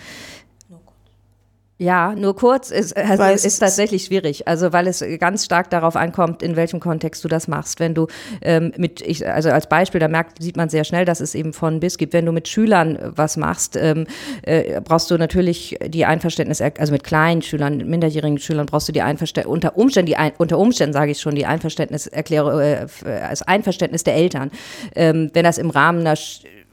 ja, 1.80 2.16
nur 2.16 2.36
kurz 2.36 2.72
ist, 2.72 2.98
also 2.98 3.24
ist 3.24 3.60
tatsächlich 3.60 4.06
schwierig, 4.06 4.48
also 4.48 4.74
weil 4.74 4.88
es 4.88 5.04
ganz 5.20 5.46
stark 5.46 5.70
darauf 5.70 5.96
ankommt, 5.96 6.42
in 6.42 6.56
welchem 6.56 6.80
Kontext 6.80 7.24
du 7.24 7.28
das 7.28 7.48
machst. 7.48 7.80
Wenn 7.80 7.94
du 7.94 8.08
ähm, 8.42 8.74
mit, 8.78 9.02
ich, 9.02 9.28
also 9.28 9.52
als 9.52 9.70
Beispiel, 9.70 10.00
da 10.00 10.08
merkt, 10.08 10.42
sieht 10.42 10.58
man 10.58 10.70
sehr 10.70 10.84
schnell, 10.86 11.06
dass 11.06 11.20
es 11.20 11.36
eben 11.36 11.54
von 11.54 11.80
bis 11.80 12.00
gibt. 12.00 12.14
Wenn 12.14 12.26
du 12.26 12.32
mit 12.32 12.48
Schülern 12.48 12.98
was 13.16 13.38
machst, 13.38 13.76
ähm, 13.76 14.08
äh, 14.42 14.82
brauchst 14.82 15.12
du 15.12 15.18
natürlich 15.18 15.78
die 15.86 16.06
Einverständnis, 16.06 16.62
also 16.62 16.92
mit 16.92 17.04
kleinen 17.04 17.44
Schülern, 17.44 17.78
minderjährigen 17.78 18.40
Schülern 18.40 18.66
brauchst 18.66 18.88
du 18.88 18.92
die 18.92 19.04
Einverständnis, 19.04 19.54
unter 19.54 19.78
Umständen, 19.78 20.08
die 20.08 20.18
Ein 20.18 20.32
unter 20.40 20.58
Umständen 20.58 20.94
sage 20.94 21.12
ich 21.12 21.20
schon, 21.20 21.36
die 21.36 21.46
Einverständniserklärung, 21.46 22.60
äh, 22.60 22.88
als 23.22 23.44
Einverständnis 23.44 24.04
der 24.04 24.16
Eltern. 24.16 24.50
Ähm, 24.96 25.30
wenn 25.34 25.44
das 25.44 25.60
im 25.60 25.70
Rahmen 25.70 26.00
einer 26.00 26.16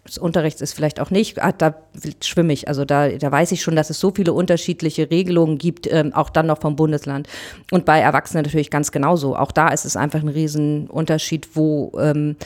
des 0.07 0.19
Unterrichts 0.19 0.61
ist 0.61 0.75
vielleicht 0.75 1.01
auch 1.01 1.11
nicht, 1.11 1.43
ah, 1.43 1.53
da 1.53 1.75
schwimme 2.23 2.53
ich. 2.53 2.69
Also 2.69 2.85
da, 2.85 3.09
da 3.09 3.33
weiß 3.33 3.53
ich 3.53 3.63
schon, 3.63 3.75
dass 3.75 3.91
es 3.91 3.99
so 3.99 4.11
viele 4.11 4.33
unterschiedliche 4.33 5.11
Regelungen 5.11 5.57
gibt, 5.57 5.91
ähm, 5.91 6.13
auch 6.13 6.31
dann 6.31 6.47
noch 6.47 6.61
vom 6.61 6.77
Bundesland. 6.77 7.29
Und 7.71 7.85
bei 7.85 8.01
Erwachsenen 8.01 8.45
natürlich 8.45 8.71
ganz 8.71 8.93
genauso. 8.93 9.37
Auch 9.37 9.51
da 9.51 9.69
ist 9.69 9.85
es 9.85 9.97
einfach 9.97 10.21
ein 10.21 10.29
Riesenunterschied, 10.29 11.49
wo, 11.55 11.93
ähm, 11.99 12.37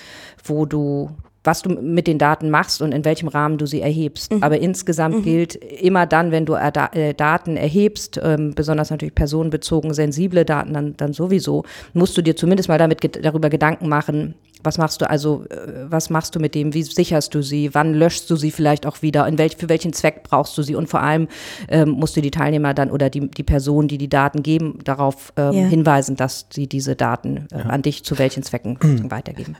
wo 0.44 0.66
du 0.66 1.10
was 1.44 1.62
du 1.62 1.70
mit 1.70 2.06
den 2.06 2.18
Daten 2.18 2.50
machst 2.50 2.82
und 2.82 2.92
in 2.92 3.04
welchem 3.04 3.28
Rahmen 3.28 3.58
du 3.58 3.66
sie 3.66 3.80
erhebst. 3.80 4.32
Mhm. 4.32 4.42
Aber 4.42 4.58
insgesamt 4.58 5.16
mhm. 5.16 5.22
gilt 5.22 5.54
immer 5.54 6.06
dann, 6.06 6.30
wenn 6.30 6.46
du 6.46 6.54
äh, 6.54 7.14
Daten 7.14 7.56
erhebst, 7.56 8.20
ähm, 8.22 8.54
besonders 8.54 8.90
natürlich 8.90 9.14
personenbezogen 9.14 9.94
sensible 9.94 10.44
Daten, 10.44 10.74
dann, 10.74 10.96
dann 10.96 11.12
sowieso, 11.12 11.64
musst 11.94 12.16
du 12.16 12.22
dir 12.22 12.36
zumindest 12.36 12.68
mal 12.68 12.78
damit 12.78 13.00
ge 13.00 13.10
darüber 13.10 13.48
Gedanken 13.48 13.88
machen, 13.88 14.34
was 14.62 14.78
machst 14.78 15.00
du 15.00 15.08
also, 15.08 15.44
äh, 15.50 15.86
was 15.88 16.10
machst 16.10 16.34
du 16.34 16.40
mit 16.40 16.54
dem, 16.54 16.74
wie 16.74 16.82
sicherst 16.82 17.34
du 17.34 17.42
sie, 17.42 17.74
wann 17.74 17.94
löschst 17.94 18.28
du 18.28 18.36
sie 18.36 18.50
vielleicht 18.50 18.86
auch 18.86 19.02
wieder, 19.02 19.26
in 19.26 19.38
welch, 19.38 19.56
für 19.56 19.68
welchen 19.68 19.92
Zweck 19.92 20.24
brauchst 20.24 20.56
du 20.58 20.62
sie 20.62 20.74
und 20.74 20.88
vor 20.88 21.00
allem 21.00 21.28
ähm, 21.68 21.90
musst 21.90 22.16
du 22.16 22.20
die 22.20 22.30
Teilnehmer 22.30 22.74
dann 22.74 22.90
oder 22.90 23.10
die, 23.10 23.30
die 23.30 23.42
Person, 23.42 23.88
die 23.88 23.98
die 23.98 24.08
Daten 24.08 24.42
geben, 24.42 24.78
darauf 24.84 25.32
ähm, 25.36 25.52
ja. 25.52 25.66
hinweisen, 25.66 26.16
dass 26.16 26.46
sie 26.50 26.66
diese 26.66 26.96
Daten 26.96 27.48
äh, 27.52 27.58
ja. 27.58 27.64
an 27.66 27.82
dich 27.82 28.04
zu 28.04 28.18
welchen 28.18 28.42
Zwecken 28.42 28.78
weitergeben. 29.10 29.56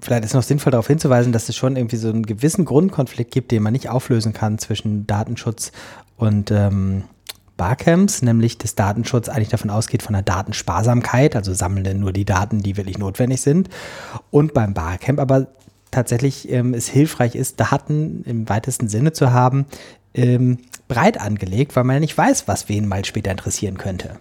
Vielleicht 0.00 0.24
ist 0.24 0.34
noch 0.34 0.42
sinnvoll 0.42 0.70
darauf 0.70 0.86
hinzuweisen, 0.86 1.32
dass 1.32 1.48
es 1.48 1.56
schon 1.56 1.76
irgendwie 1.76 1.96
so 1.96 2.08
einen 2.08 2.24
gewissen 2.24 2.64
Grundkonflikt 2.64 3.30
gibt, 3.30 3.50
den 3.50 3.62
man 3.62 3.72
nicht 3.72 3.90
auflösen 3.90 4.32
kann 4.32 4.58
zwischen 4.58 5.06
Datenschutz 5.06 5.72
und 6.16 6.50
ähm, 6.50 7.04
Barcamps, 7.58 8.22
nämlich 8.22 8.56
dass 8.56 8.76
Datenschutz 8.76 9.28
eigentlich 9.28 9.48
davon 9.48 9.68
ausgeht 9.68 10.02
von 10.02 10.14
der 10.14 10.22
Datensparsamkeit, 10.22 11.36
also 11.36 11.52
sammeln 11.52 12.00
nur 12.00 12.12
die 12.12 12.24
Daten, 12.24 12.62
die 12.62 12.76
wirklich 12.76 12.98
notwendig 12.98 13.42
sind. 13.42 13.68
Und 14.30 14.54
beim 14.54 14.72
Barcamp 14.72 15.20
aber 15.20 15.48
tatsächlich 15.90 16.50
ähm, 16.50 16.72
es 16.72 16.88
hilfreich 16.88 17.34
ist, 17.34 17.60
Daten 17.60 18.22
im 18.24 18.48
weitesten 18.48 18.88
Sinne 18.88 19.12
zu 19.12 19.32
haben, 19.32 19.66
ähm, 20.14 20.58
breit 20.86 21.20
angelegt, 21.20 21.76
weil 21.76 21.84
man 21.84 21.96
ja 21.96 22.00
nicht 22.00 22.16
weiß, 22.16 22.48
was 22.48 22.68
wen 22.68 22.88
mal 22.88 23.04
später 23.04 23.30
interessieren 23.30 23.76
könnte. 23.76 24.16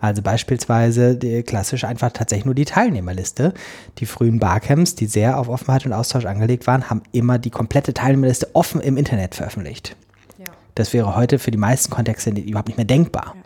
Also 0.00 0.22
beispielsweise 0.22 1.16
die, 1.16 1.42
klassisch 1.42 1.84
einfach 1.84 2.10
tatsächlich 2.12 2.46
nur 2.46 2.54
die 2.54 2.64
Teilnehmerliste. 2.64 3.54
Die 3.98 4.06
frühen 4.06 4.38
Barcamps, 4.38 4.94
die 4.94 5.06
sehr 5.06 5.38
auf 5.38 5.48
Offenheit 5.48 5.86
und 5.86 5.92
Austausch 5.92 6.24
angelegt 6.24 6.66
waren, 6.66 6.90
haben 6.90 7.02
immer 7.12 7.38
die 7.38 7.50
komplette 7.50 7.94
Teilnehmerliste 7.94 8.48
offen 8.54 8.80
im 8.80 8.96
Internet 8.96 9.34
veröffentlicht. 9.34 9.96
Ja. 10.38 10.46
Das 10.74 10.92
wäre 10.92 11.16
heute 11.16 11.38
für 11.38 11.50
die 11.50 11.58
meisten 11.58 11.90
Kontexte 11.90 12.30
überhaupt 12.30 12.68
nicht 12.68 12.76
mehr 12.76 12.86
denkbar. 12.86 13.34
Ja 13.36 13.42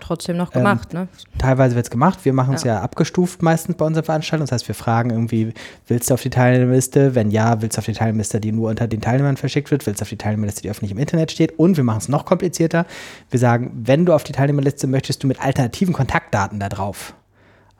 trotzdem 0.00 0.36
noch 0.36 0.50
gemacht, 0.50 0.88
ähm, 0.92 1.00
ne? 1.00 1.08
Teilweise 1.38 1.74
wird 1.74 1.86
es 1.86 1.90
gemacht. 1.90 2.24
Wir 2.24 2.32
machen 2.32 2.54
es 2.54 2.64
ja. 2.64 2.74
ja. 2.74 2.82
abgestuft 2.82 3.42
meistens 3.42 3.76
bei 3.76 3.84
unseren 3.84 4.04
Veranstaltungen. 4.04 4.46
Das 4.46 4.52
heißt, 4.52 4.68
wir 4.68 4.74
fragen 4.74 5.10
irgendwie, 5.10 5.52
willst 5.86 6.10
du 6.10 6.14
auf 6.14 6.22
die 6.22 6.30
Teilnehmerliste? 6.30 7.14
Wenn 7.14 7.30
ja, 7.30 7.60
willst 7.62 7.76
du 7.76 7.80
auf 7.80 7.86
die 7.86 7.92
Teilnehmerliste, 7.92 8.40
die 8.40 8.52
nur 8.52 8.70
unter 8.70 8.86
den 8.86 9.00
Teilnehmern 9.00 9.36
verschickt 9.36 9.70
wird? 9.70 9.86
Willst 9.86 10.00
du 10.00 10.02
auf 10.02 10.08
die 10.08 10.18
Teilnehmerliste, 10.18 10.62
die 10.62 10.70
öffentlich 10.70 10.92
im 10.92 10.98
Internet 10.98 11.32
steht? 11.32 11.58
Und 11.58 11.76
wir 11.76 11.84
machen 11.84 11.98
es 11.98 12.08
noch 12.08 12.24
komplizierter. 12.24 12.86
Wir 13.30 13.38
sagen, 13.38 13.70
wenn 13.74 14.06
du 14.06 14.12
auf 14.12 14.24
die 14.24 14.32
Teilnehmerliste 14.32 14.86
möchtest, 14.86 15.22
du 15.22 15.26
mit 15.26 15.40
alternativen 15.40 15.94
Kontaktdaten 15.94 16.60
da 16.60 16.68
drauf. 16.68 17.14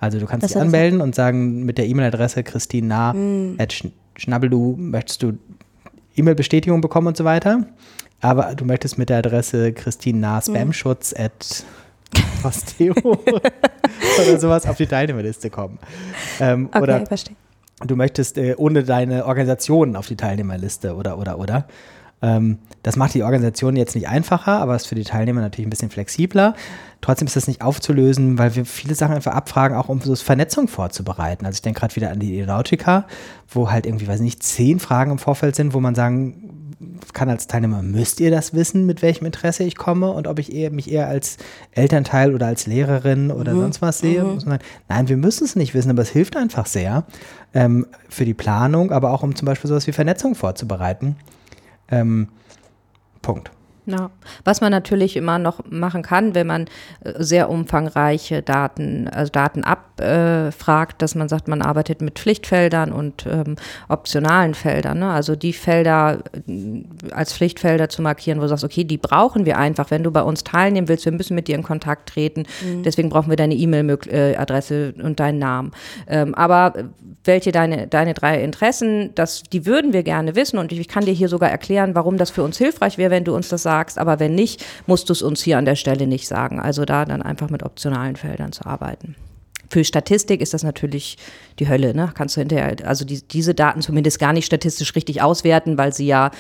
Also 0.00 0.20
du 0.20 0.26
kannst 0.26 0.44
das 0.44 0.52
dich 0.52 0.61
anmelden 0.61 1.00
und 1.00 1.14
sagen 1.14 1.64
mit 1.64 1.78
der 1.78 1.87
E-Mail-Adresse 1.87 2.44
christina 2.44 3.12
hm. 3.12 3.58
schnabeldu 4.16 4.76
möchtest 4.78 5.22
du 5.22 5.32
E-Mail-Bestätigung 6.16 6.80
bekommen 6.80 7.08
und 7.08 7.16
so 7.16 7.24
weiter. 7.24 7.66
Aber 8.20 8.54
du 8.54 8.64
möchtest 8.64 8.98
mit 8.98 9.08
der 9.08 9.18
Adresse 9.18 9.72
christina 9.72 10.40
spamschutz 10.40 11.14
hm. 11.16 11.24
at 11.24 11.64
Posteo 12.42 12.94
oder 13.05 14.38
sowas 14.38 14.66
auf 14.66 14.77
die 14.77 14.87
Teilnehmerliste 14.87 15.51
kommen. 15.51 15.79
Ähm, 16.40 16.68
okay, 16.71 16.81
oder 16.81 17.07
verstehe. 17.07 17.37
Du 17.87 17.94
möchtest 17.94 18.38
äh, 18.38 18.55
ohne 18.57 18.83
deine 18.83 19.27
Organisation 19.27 19.94
auf 19.94 20.07
die 20.07 20.16
Teilnehmerliste 20.16 20.94
oder, 20.94 21.18
oder, 21.18 21.38
oder. 21.38 21.66
Ähm, 22.21 22.59
das 22.83 22.97
macht 22.97 23.14
die 23.14 23.23
Organisation 23.23 23.77
jetzt 23.77 23.94
nicht 23.94 24.09
einfacher, 24.09 24.59
aber 24.59 24.75
ist 24.75 24.87
für 24.87 24.94
die 24.94 25.05
Teilnehmer 25.05 25.40
natürlich 25.40 25.66
ein 25.66 25.71
bisschen 25.71 25.90
flexibler. 25.90 26.55
Trotzdem 27.01 27.27
ist 27.27 27.37
das 27.37 27.47
nicht 27.47 27.62
aufzulösen, 27.62 28.38
weil 28.38 28.57
wir 28.57 28.64
viele 28.64 28.94
Sachen 28.94 29.14
einfach 29.14 29.35
abfragen, 29.35 29.77
auch 29.77 29.88
um 29.88 30.01
so 30.01 30.14
Vernetzung 30.16 30.66
vorzubereiten. 30.66 31.47
Also 31.47 31.57
ich 31.57 31.62
denke 31.62 31.81
gerade 31.81 31.94
wieder 31.94 32.11
an 32.11 32.18
die 32.18 32.37
Aeronautica, 32.37 33.07
wo 33.49 33.71
halt 33.71 33.87
irgendwie, 33.87 34.09
weiß 34.09 34.16
ich 34.16 34.25
nicht, 34.25 34.42
zehn 34.42 34.81
Fragen 34.81 35.12
im 35.12 35.18
Vorfeld 35.18 35.55
sind, 35.55 35.75
wo 35.75 35.81
man 35.81 35.94
sagen 35.94 36.47
kann 37.12 37.28
als 37.28 37.46
Teilnehmer, 37.46 37.82
müsst 37.82 38.20
ihr 38.20 38.30
das 38.30 38.54
wissen, 38.54 38.87
mit 38.87 39.02
welchem 39.02 39.26
Interesse 39.26 39.64
ich 39.64 39.76
komme 39.76 40.11
und 40.11 40.26
ob 40.26 40.38
ich 40.38 40.52
eher, 40.52 40.70
mich 40.70 40.90
eher 40.90 41.08
als 41.08 41.37
Elternteil 41.72 42.34
oder 42.34 42.46
als 42.46 42.66
Lehrerin 42.66 43.30
oder 43.30 43.54
mhm. 43.54 43.61
sonst 43.61 43.82
was 43.82 43.98
sehe? 43.98 44.24
Mhm. 44.24 44.58
Nein, 44.88 45.08
wir 45.08 45.16
müssen 45.16 45.44
es 45.44 45.56
nicht 45.56 45.74
wissen, 45.74 45.90
aber 45.90 46.02
es 46.02 46.11
hilft 46.11 46.37
einfach 46.37 46.66
sehr 46.66 47.04
ähm, 47.54 47.87
für 48.08 48.24
die 48.24 48.34
Planung, 48.34 48.92
aber 48.92 49.12
auch 49.12 49.22
um 49.22 49.34
zum 49.34 49.46
Beispiel 49.46 49.68
sowas 49.68 49.87
wie 49.87 49.92
Vernetzung 49.92 50.34
vorzubereiten. 50.34 51.16
Ähm, 51.90 52.28
Punkt. 53.22 53.50
Ja. 53.88 54.11
Was 54.44 54.61
man 54.61 54.70
natürlich 54.70 55.16
immer 55.16 55.38
noch 55.38 55.61
machen 55.70 56.03
kann, 56.03 56.35
wenn 56.35 56.46
man 56.46 56.66
äh, 57.05 57.14
sehr 57.16 57.48
umfangreiche 57.48 58.42
Daten, 58.42 59.09
also 59.09 59.33
Daten 59.33 59.64
abfragt, 59.64 60.92
äh, 60.92 60.98
dass 60.98 61.14
man 61.14 61.31
sagt, 61.31 61.48
man 61.48 61.62
arbeitet 61.62 62.03
mit 62.03 62.18
Pflichtfeldern 62.18 62.92
und 62.92 63.24
ähm, 63.27 63.57
optionalen 63.88 64.53
Feldern. 64.53 64.98
Ne? 64.98 65.11
Also 65.11 65.37
die 65.37 65.55
Felder 65.55 66.18
äh, 66.46 66.85
als 67.12 67.33
Pflichtfelder 67.33 67.88
zu 67.88 68.03
markieren, 68.03 68.40
wo 68.40 68.42
du 68.42 68.48
sagst, 68.48 68.64
okay, 68.64 68.85
die 68.85 68.98
brauchen 68.98 69.46
wir 69.46 69.57
einfach. 69.57 69.90
Wenn 69.90 70.03
du 70.03 70.11
bei 70.11 70.22
uns 70.22 70.44
teilnehmen 70.44 70.88
willst, 70.88 71.07
wir 71.07 71.12
müssen 71.12 71.35
mit 71.35 71.48
dir 71.48 71.55
in 71.55 71.62
Kontakt 71.62 72.11
treten. 72.11 72.44
Mhm. 72.62 72.83
Deswegen 72.83 73.09
brauchen 73.09 73.31
wir 73.31 73.37
deine 73.37 73.55
E-Mail-Adresse 73.55 74.92
und 75.03 75.18
deinen 75.18 75.38
Namen. 75.38 75.72
Ähm, 76.07 76.35
aber 76.35 76.74
welche 77.24 77.53
deine, 77.53 77.87
deine 77.87 78.12
drei 78.12 78.42
Interessen, 78.42 79.14
das, 79.14 79.44
die 79.44 79.64
würden 79.64 79.94
wir 79.94 80.03
gerne 80.03 80.37
wissen 80.37 80.59
und 80.59 80.72
ich 80.72 80.88
kann 80.88 81.07
dir 81.07 81.14
hier 81.14 81.31
sogar 81.31 81.48
erklären, 81.48 81.94
warum 81.94 82.18
das 82.18 82.29
für 82.31 82.42
uns 82.42 82.59
hilfreich 82.59 82.98
wäre, 82.98 83.11
wenn 83.11 83.24
du 83.24 83.35
uns 83.35 83.48
das 83.48 83.62
sagst 83.62 83.77
sagst, 83.78 83.98
aber 83.98 84.18
wenn 84.18 84.34
nicht, 84.34 84.64
musst 84.86 85.08
du 85.08 85.12
es 85.12 85.22
uns 85.22 85.42
hier 85.42 85.58
an 85.58 85.64
der 85.64 85.76
Stelle 85.76 86.06
nicht 86.06 86.26
sagen. 86.26 86.60
Also 86.60 86.84
da 86.84 87.04
dann 87.04 87.22
einfach 87.22 87.50
mit 87.50 87.62
optionalen 87.62 88.16
Feldern 88.16 88.52
zu 88.52 88.66
arbeiten. 88.66 89.14
Für 89.70 89.84
Statistik 89.84 90.40
ist 90.40 90.54
das 90.54 90.62
natürlich 90.62 91.18
die 91.58 91.68
Hölle, 91.68 91.94
ne? 91.94 92.10
Kannst 92.14 92.36
du 92.36 92.40
hinterher, 92.40 92.74
also 92.84 93.04
die, 93.04 93.22
diese 93.22 93.54
Daten 93.54 93.82
zumindest 93.82 94.18
gar 94.18 94.32
nicht 94.32 94.46
statistisch 94.46 94.94
richtig 94.96 95.20
auswerten, 95.22 95.76
weil 95.76 95.92
sie 95.92 96.06
ja, 96.06 96.30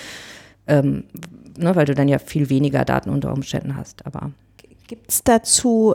ähm, 0.66 1.04
ne, 1.56 1.76
weil 1.76 1.84
du 1.84 1.94
dann 1.94 2.08
ja 2.08 2.18
viel 2.18 2.48
weniger 2.48 2.84
Daten 2.84 3.10
unter 3.10 3.32
Umständen 3.32 3.76
hast. 3.76 4.06
Aber 4.06 4.32
gibt 4.86 5.10
es 5.10 5.22
dazu 5.22 5.94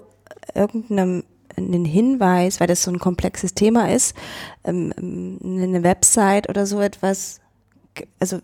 irgendeinen 0.54 1.24
einen 1.56 1.86
Hinweis, 1.86 2.60
weil 2.60 2.66
das 2.68 2.82
so 2.82 2.90
ein 2.90 2.98
komplexes 2.98 3.54
Thema 3.54 3.92
ist, 3.92 4.16
ähm, 4.64 4.92
eine 5.44 5.84
Website 5.84 6.50
oder 6.50 6.66
so 6.66 6.82
etwas, 6.82 7.42
also 8.20 8.40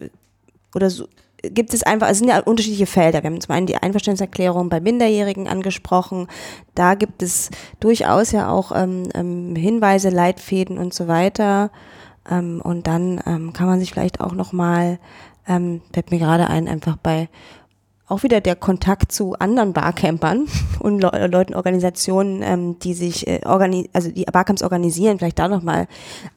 oder 0.75 0.91
so, 0.91 1.07
gibt 1.43 1.73
es 1.73 1.84
einfach, 1.84 2.10
es 2.10 2.19
sind 2.19 2.28
ja 2.28 2.39
unterschiedliche 2.39 2.86
Felder. 2.86 3.23
Wir 3.23 3.30
haben 3.30 3.41
zum 3.41 3.56
einen 3.56 3.67
die 3.67 3.78
Einverständniserklärung 3.78 4.69
bei 4.69 4.80
Minderjährigen 4.80 5.47
angesprochen. 5.47 6.28
Da 6.75 6.95
gibt 6.95 7.21
es 7.21 7.49
durchaus 7.80 8.32
ja 8.32 8.49
auch 8.49 8.71
ähm, 8.75 9.10
ähm, 9.13 9.56
Hinweise, 9.56 10.10
Leitfäden 10.10 10.78
und 10.78 10.93
so 10.93 11.08
weiter. 11.08 11.71
Ähm, 12.30 12.62
und 12.63 12.88
dann 12.88 13.21
ähm, 13.25 13.54
kann 13.54 13.67
man 13.67 13.80
sich 13.80 13.91
vielleicht 13.91 14.21
auch 14.21 14.34
nochmal, 14.34 14.99
ähm, 15.47 15.82
fällt 15.93 16.12
mir 16.12 16.19
gerade 16.19 16.47
ein, 16.47 16.67
einfach 16.67 16.97
bei 16.97 17.30
auch 18.10 18.24
wieder 18.24 18.41
der 18.41 18.56
Kontakt 18.56 19.12
zu 19.12 19.36
anderen 19.36 19.74
Barcampern 19.74 20.48
und 20.80 21.00
Le 21.00 21.28
Leuten, 21.28 21.54
Organisationen, 21.54 22.41
ähm, 22.43 22.80
die 22.80 22.93
sich, 22.93 23.28
äh, 23.28 23.41
organi 23.45 23.89
also 23.93 24.12
die 24.12 24.26
Barcamps 24.26 24.63
organisieren, 24.63 25.19
vielleicht 25.19 25.39
da 25.39 25.48
nochmal 25.48 25.88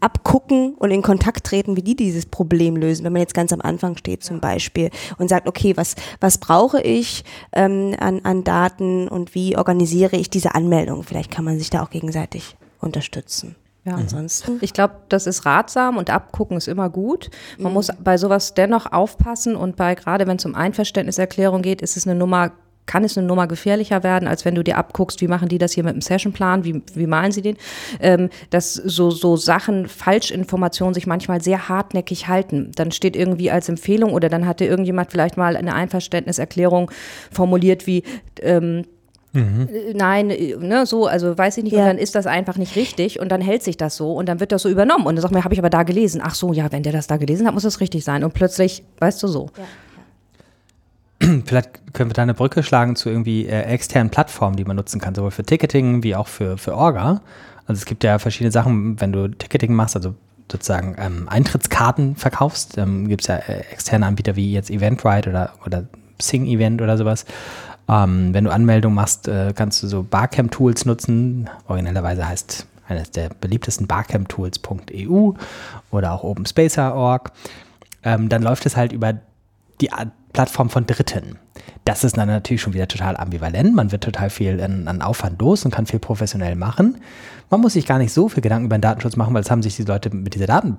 abgucken 0.01 0.75
und 0.75 0.91
in 0.91 1.03
Kontakt 1.03 1.45
treten, 1.45 1.77
wie 1.77 1.83
die 1.83 1.97
dieses 1.97 2.27
Problem 2.27 2.77
lösen, 2.77 3.05
wenn 3.05 3.13
man 3.13 3.21
jetzt 3.21 3.35
ganz 3.35 3.53
am 3.53 3.61
Anfang 3.61 3.97
steht 3.97 4.23
zum 4.23 4.41
Beispiel 4.41 4.91
und 5.19 5.29
sagt, 5.29 5.49
okay, 5.49 5.77
was, 5.77 5.95
was 6.21 6.39
brauche 6.39 6.81
ich 6.81 7.25
ähm, 7.53 7.95
an, 7.99 8.21
an 8.25 8.45
Daten 8.45 9.09
und 9.09 9.35
wie 9.35 9.57
organisiere 9.57 10.17
ich 10.17 10.31
diese 10.31 10.55
Anmeldung? 10.55 11.03
Vielleicht 11.03 11.31
kann 11.31 11.45
man 11.45 11.59
sich 11.59 11.71
da 11.71 11.83
auch 11.83 11.91
gegenseitig 11.91 12.57
unterstützen. 12.81 13.57
Ja, 13.85 13.95
mhm. 13.95 14.03
ansonsten. 14.03 14.59
Ich 14.61 14.73
glaube, 14.73 14.95
das 15.09 15.27
ist 15.27 15.45
ratsam 15.45 15.97
und 15.97 16.11
abgucken 16.11 16.57
ist 16.57 16.69
immer 16.69 16.89
gut. 16.89 17.31
Man 17.59 17.73
mhm. 17.73 17.75
muss 17.75 17.89
bei 18.03 18.17
sowas 18.17 18.55
dennoch 18.55 18.93
aufpassen 18.93 19.57
und 19.57 19.77
bei, 19.77 19.95
gerade 19.95 20.27
wenn 20.27 20.37
es 20.37 20.45
um 20.45 20.55
Einverständniserklärung 20.55 21.63
geht, 21.63 21.83
ist 21.83 21.97
es 21.97 22.07
eine 22.07 22.15
Nummer, 22.15 22.53
kann 22.87 23.03
es 23.03 23.19
eine 23.19 23.27
Nummer 23.27 23.49
gefährlicher 23.49 24.05
werden, 24.05 24.29
als 24.29 24.45
wenn 24.45 24.55
du 24.55 24.63
dir 24.63 24.77
abguckst, 24.77 25.21
wie 25.21 25.27
machen 25.27 25.49
die 25.49 25.59
das 25.59 25.73
hier 25.73 25.83
mit 25.83 25.95
dem 25.95 26.01
Sessionplan, 26.01 26.65
wie, 26.65 26.83
wie 26.95 27.07
malen 27.09 27.33
sie 27.33 27.43
den, 27.43 27.57
ähm, 28.01 28.29
dass 28.51 28.75
so, 28.75 29.11
so 29.11 29.37
Sachen, 29.37 29.89
Falschinformationen 29.89 30.95
sich 30.95 31.09
manchmal 31.09 31.41
sehr 31.41 31.69
hartnäckig 31.69 32.29
halten. 32.29 32.71
Dann 32.77 32.93
steht 32.93 33.17
irgendwie 33.17 33.51
als 33.51 33.69
Empfehlung 33.69 34.13
oder 34.13 34.29
dann 34.29 34.47
hatte 34.47 34.65
irgendjemand 34.65 35.11
vielleicht 35.11 35.37
mal 35.37 35.57
eine 35.57 35.75
Einverständniserklärung 35.75 36.91
formuliert 37.33 37.89
wie, 37.89 38.05
ähm, 38.41 38.85
Mhm. 39.33 39.69
Nein, 39.95 40.31
äh, 40.31 40.57
ne, 40.57 40.85
so, 40.85 41.07
also 41.07 41.37
weiß 41.37 41.57
ich 41.59 41.65
nicht, 41.65 41.73
ja. 41.73 41.81
und 41.81 41.87
dann 41.87 41.99
ist 41.99 42.15
das 42.15 42.27
einfach 42.27 42.59
nicht 42.59 42.77
richtig 42.77 43.19
und 43.19 43.31
dann 43.31 43.41
hält 43.41 43.63
sich 43.63 43.77
das 43.77 43.97
so 43.97 44.13
und 44.13 44.29
dann 44.29 44.41
wird 44.41 44.53
das 44.53 44.63
so 44.63 44.69
übernommen 44.69 45.07
und 45.07 45.17
dann 45.17 45.23
sagt 45.23 45.33
man, 45.33 45.43
habe 45.45 45.55
ich 45.55 45.61
aber 45.61 45.71
da 45.71 45.85
gelesen. 45.85 46.21
Ach 46.23 46.35
so, 46.35 46.53
ja, 46.53 46.71
wenn 46.71 46.83
der 46.83 46.93
das 46.93 47.07
da 47.07 47.17
gelesen 47.17 47.47
hat, 47.47 47.55
muss 47.55 47.63
das 47.63 47.81
richtig 47.81 48.05
sein 48.05 48.25
und 48.25 48.35
plötzlich, 48.35 48.85
weißt 48.99 49.23
du 49.23 49.29
so. 49.29 49.49
Ja. 51.21 51.29
Vielleicht 51.47 51.95
können 51.95 52.11
wir 52.11 52.15
da 52.15 52.23
eine 52.23 52.35
Brücke 52.35 52.63
schlagen 52.63 52.95
zu 52.95 53.09
irgendwie 53.09 53.47
äh, 53.47 53.63
externen 53.63 54.11
Plattformen, 54.11 54.57
die 54.57 54.65
man 54.65 54.77
nutzen 54.77 55.01
kann, 55.01 55.15
sowohl 55.15 55.31
für 55.31 55.45
Ticketing 55.45 56.03
wie 56.03 56.15
auch 56.15 56.29
für, 56.29 56.59
für 56.59 56.75
Orga. 56.75 57.23
Also 57.67 57.79
es 57.79 57.87
gibt 57.87 58.05
ja 58.05 58.19
verschiedene 58.19 58.51
Sachen, 58.51 59.01
wenn 59.01 59.13
du 59.13 59.29
Ticketing 59.29 59.73
machst, 59.73 59.97
also 59.97 60.15
sozusagen 60.51 60.97
ähm, 60.99 61.29
Eintrittskarten 61.29 62.17
verkaufst, 62.17 62.77
ähm, 62.77 63.09
gibt 63.09 63.23
es 63.23 63.29
ja 63.29 63.37
äh, 63.37 63.61
externe 63.73 64.05
Anbieter 64.07 64.37
wie 64.37 64.53
jetzt 64.53 64.71
Eventbrite 64.71 65.31
oder, 65.31 65.53
oder 65.65 65.85
Sing 66.21 66.47
Event 66.47 66.83
oder 66.83 66.99
sowas, 66.99 67.25
ähm, 67.93 68.33
wenn 68.33 68.45
du 68.45 68.51
Anmeldung 68.51 68.95
machst, 68.95 69.29
äh, 69.29 69.53
kannst 69.55 69.83
du 69.83 69.87
so 69.87 70.03
Barcamp-Tools 70.03 70.87
nutzen. 70.87 71.51
Originellerweise 71.69 72.27
heißt 72.27 72.67
eines 72.89 73.11
der 73.11 73.31
beliebtesten 73.41 73.87
barcamp-tools.eu 73.87 75.33
oder 75.91 76.13
auch 76.13 76.25
OpenSpacer.org, 76.25 77.33
ähm, 78.03 78.29
dann 78.29 78.43
läuft 78.43 78.67
es 78.67 78.77
halt 78.77 78.93
über 78.93 79.15
die 79.81 79.91
Plattform 80.33 80.71
von 80.71 80.87
Dritten. 80.87 81.39
Das 81.85 82.05
ist 82.05 82.17
dann 82.17 82.29
natürlich 82.29 82.63
schon 82.63 82.75
wieder 82.75 82.89
total 82.89 83.17
ambivalent. 83.17 83.75
Man 83.75 83.93
wird 83.93 84.05
total 84.05 84.31
viel 84.31 84.61
an, 84.61 84.89
an, 84.89 85.03
Aufwand 85.03 85.41
los 85.41 85.65
und 85.65 85.73
kann 85.73 85.87
viel 85.87 85.99
professionell 85.99 86.57
machen. 86.57 86.99
Man 87.51 87.61
muss 87.61 87.75
sich 87.75 87.87
gar 87.87 87.99
nicht 87.99 88.13
so 88.13 88.29
viel 88.29 88.43
Gedanken 88.43 88.67
über 88.67 88.79
den 88.79 88.83
Datenschutz 88.83 89.17
machen, 89.17 89.35
weil 89.35 89.43
das 89.43 89.51
haben 89.51 89.63
sich 89.63 89.77
die 89.77 89.85
Leute 89.85 90.15
mit 90.15 90.35
dieser 90.35 90.47
Daten, 90.47 90.77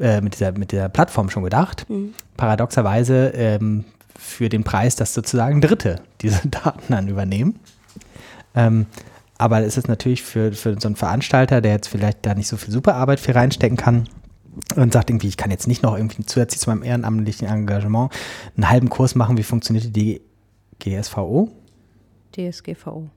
äh, 0.00 0.20
mit 0.20 0.34
dieser, 0.34 0.52
mit 0.52 0.72
dieser 0.72 0.88
Plattform 0.88 1.30
schon 1.30 1.44
gedacht. 1.44 1.86
Mhm. 1.88 2.14
Paradoxerweise 2.36 3.28
ähm, 3.34 3.84
für 4.16 4.48
den 4.48 4.64
Preis, 4.64 4.96
dass 4.96 5.14
sozusagen 5.14 5.60
Dritte 5.60 6.02
diese 6.20 6.46
Daten 6.48 6.92
dann 6.92 7.08
übernehmen. 7.08 7.58
Ähm, 8.54 8.86
aber 9.36 9.62
es 9.62 9.76
ist 9.76 9.88
natürlich 9.88 10.22
für, 10.22 10.52
für 10.52 10.78
so 10.80 10.88
einen 10.88 10.96
Veranstalter, 10.96 11.60
der 11.60 11.72
jetzt 11.72 11.88
vielleicht 11.88 12.26
da 12.26 12.34
nicht 12.34 12.48
so 12.48 12.56
viel 12.56 12.72
Superarbeit 12.72 13.20
für 13.20 13.34
reinstecken 13.34 13.76
kann, 13.76 14.08
und 14.76 14.92
sagt 14.92 15.10
irgendwie, 15.10 15.28
ich 15.28 15.36
kann 15.36 15.50
jetzt 15.50 15.68
nicht 15.68 15.82
noch 15.82 15.96
irgendwie 15.96 16.24
zusätzlich 16.24 16.60
zu 16.60 16.70
meinem 16.70 16.82
ehrenamtlichen 16.82 17.46
Engagement 17.46 18.12
einen 18.56 18.68
halben 18.68 18.88
Kurs 18.88 19.14
machen, 19.14 19.36
wie 19.36 19.42
funktioniert 19.42 19.94
die 19.94 20.20
GSVO? 20.80 21.50
DSGVO 22.32 23.08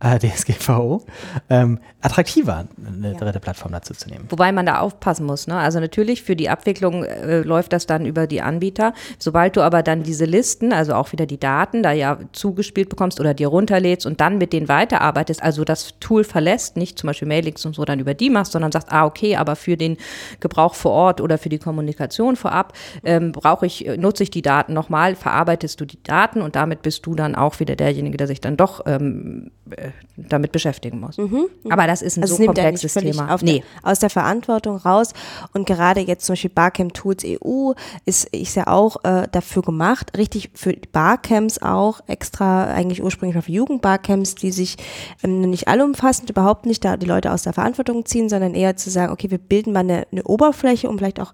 DSGVO, 0.00 1.06
ähm, 1.48 1.78
attraktiver, 2.02 2.66
eine 2.86 3.12
ja. 3.12 3.18
dritte 3.18 3.40
Plattform 3.40 3.72
dazu 3.72 3.94
zu 3.94 4.10
nehmen. 4.10 4.26
Wobei 4.28 4.52
man 4.52 4.66
da 4.66 4.80
aufpassen 4.80 5.24
muss. 5.24 5.46
Ne? 5.46 5.56
Also 5.56 5.80
natürlich 5.80 6.22
für 6.22 6.36
die 6.36 6.50
Abwicklung 6.50 7.02
äh, 7.04 7.40
läuft 7.40 7.72
das 7.72 7.86
dann 7.86 8.04
über 8.04 8.26
die 8.26 8.42
Anbieter. 8.42 8.92
Sobald 9.18 9.56
du 9.56 9.62
aber 9.62 9.82
dann 9.82 10.02
diese 10.02 10.26
Listen, 10.26 10.74
also 10.74 10.94
auch 10.94 11.12
wieder 11.12 11.24
die 11.24 11.40
Daten, 11.40 11.82
da 11.82 11.92
ja 11.92 12.18
zugespielt 12.32 12.90
bekommst 12.90 13.20
oder 13.20 13.32
dir 13.32 13.48
runterlädst 13.48 14.04
und 14.04 14.20
dann 14.20 14.36
mit 14.36 14.52
denen 14.52 14.68
weiterarbeitest, 14.68 15.42
also 15.42 15.64
das 15.64 15.98
Tool 15.98 16.24
verlässt, 16.24 16.76
nicht 16.76 16.98
zum 16.98 17.08
Beispiel 17.08 17.26
Mailings 17.26 17.64
und 17.64 17.74
so 17.74 17.86
dann 17.86 17.98
über 17.98 18.12
die 18.12 18.28
machst, 18.28 18.52
sondern 18.52 18.72
sagst, 18.72 18.92
ah 18.92 19.06
okay, 19.06 19.36
aber 19.36 19.56
für 19.56 19.78
den 19.78 19.96
Gebrauch 20.40 20.74
vor 20.74 20.92
Ort 20.92 21.22
oder 21.22 21.38
für 21.38 21.48
die 21.48 21.58
Kommunikation 21.58 22.36
vorab 22.36 22.74
ähm, 23.02 23.32
brauche 23.32 23.64
ich, 23.64 23.90
nutze 23.96 24.24
ich 24.24 24.30
die 24.30 24.42
Daten 24.42 24.74
nochmal, 24.74 25.14
verarbeitest 25.16 25.80
du 25.80 25.86
die 25.86 26.02
Daten 26.02 26.42
und 26.42 26.54
damit 26.54 26.82
bist 26.82 27.06
du 27.06 27.14
dann 27.14 27.34
auch 27.34 27.60
wieder 27.60 27.76
derjenige, 27.76 28.18
der 28.18 28.26
sich 28.26 28.42
dann 28.42 28.58
doch 28.58 28.82
ähm, 28.86 29.50
äh, 29.70 29.85
damit 30.16 30.52
beschäftigen 30.52 31.00
muss. 31.00 31.18
Mhm, 31.18 31.48
mhm. 31.62 31.72
Aber 31.72 31.86
das 31.86 32.02
ist 32.02 32.16
ein 32.16 32.22
also 32.22 32.36
so 32.36 32.44
komplexes 32.44 32.94
Thema. 32.94 33.36
nee. 33.42 33.62
Der, 33.82 33.90
aus 33.90 33.98
der 33.98 34.10
Verantwortung 34.10 34.76
raus. 34.76 35.12
Und 35.52 35.66
gerade 35.66 36.00
jetzt 36.00 36.24
zum 36.26 36.32
Beispiel 36.32 36.50
Barcamp 36.50 36.94
Tools 36.94 37.24
EU 37.24 37.72
ist, 38.04 38.26
ist 38.34 38.56
ja 38.56 38.66
auch 38.66 39.04
äh, 39.04 39.28
dafür 39.30 39.62
gemacht, 39.62 40.16
richtig 40.16 40.50
für 40.54 40.74
Barcamps 40.92 41.60
auch, 41.60 42.00
extra 42.06 42.66
eigentlich 42.66 43.02
ursprünglich 43.02 43.44
für 43.44 43.52
Jugendbarcamps, 43.52 44.34
die 44.34 44.52
sich 44.52 44.76
ähm, 45.22 45.42
nicht 45.42 45.68
allumfassend 45.68 46.30
überhaupt 46.30 46.66
nicht 46.66 46.84
da 46.84 46.96
die 46.96 47.06
Leute 47.06 47.32
aus 47.32 47.42
der 47.42 47.52
Verantwortung 47.52 48.04
ziehen, 48.06 48.28
sondern 48.28 48.54
eher 48.54 48.76
zu 48.76 48.90
sagen, 48.90 49.12
okay, 49.12 49.30
wir 49.30 49.38
bilden 49.38 49.72
mal 49.72 49.80
eine, 49.80 50.06
eine 50.10 50.24
Oberfläche, 50.24 50.88
um 50.88 50.98
vielleicht 50.98 51.20
auch 51.20 51.32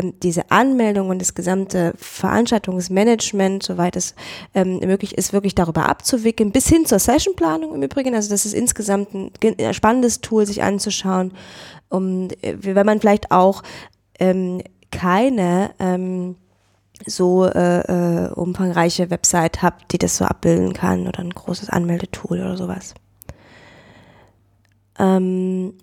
diese 0.00 0.50
Anmeldung 0.50 1.10
und 1.10 1.20
das 1.20 1.34
gesamte 1.34 1.92
Veranstaltungsmanagement, 1.96 3.62
soweit 3.62 3.96
es 3.96 4.14
ähm, 4.54 4.78
möglich 4.78 5.16
ist, 5.16 5.32
wirklich 5.32 5.54
darüber 5.54 5.88
abzuwickeln, 5.88 6.50
bis 6.50 6.68
hin 6.68 6.86
zur 6.86 6.98
Sessionplanung 6.98 7.74
im 7.74 7.82
Übrigen. 7.82 8.14
Also 8.14 8.30
das 8.30 8.46
ist 8.46 8.54
insgesamt 8.54 9.14
ein 9.14 9.30
spannendes 9.74 10.20
Tool, 10.20 10.46
sich 10.46 10.62
anzuschauen, 10.62 11.32
um, 11.88 12.28
äh, 12.40 12.56
wenn 12.60 12.86
man 12.86 13.00
vielleicht 13.00 13.30
auch 13.30 13.62
ähm, 14.18 14.62
keine 14.90 15.72
ähm, 15.78 16.36
so 17.06 17.46
äh, 17.46 18.26
äh, 18.26 18.32
umfangreiche 18.32 19.10
Website 19.10 19.62
hat, 19.62 19.74
die 19.92 19.98
das 19.98 20.16
so 20.16 20.24
abbilden 20.24 20.72
kann 20.72 21.06
oder 21.06 21.20
ein 21.20 21.30
großes 21.30 21.68
Anmeldetool 21.68 22.40
oder 22.40 22.56
sowas. 22.56 22.94
Ähm, 24.98 25.74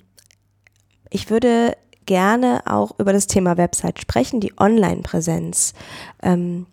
ich 1.09 1.29
würde 1.29 1.75
gerne 2.09 2.63
auch 2.65 2.97
über 2.97 3.13
das 3.13 3.27
Thema 3.27 3.55
Website 3.55 3.99
sprechen, 3.99 4.39
die 4.39 4.59
Online-Präsenz. 4.59 5.75
Ähm, 6.23 6.65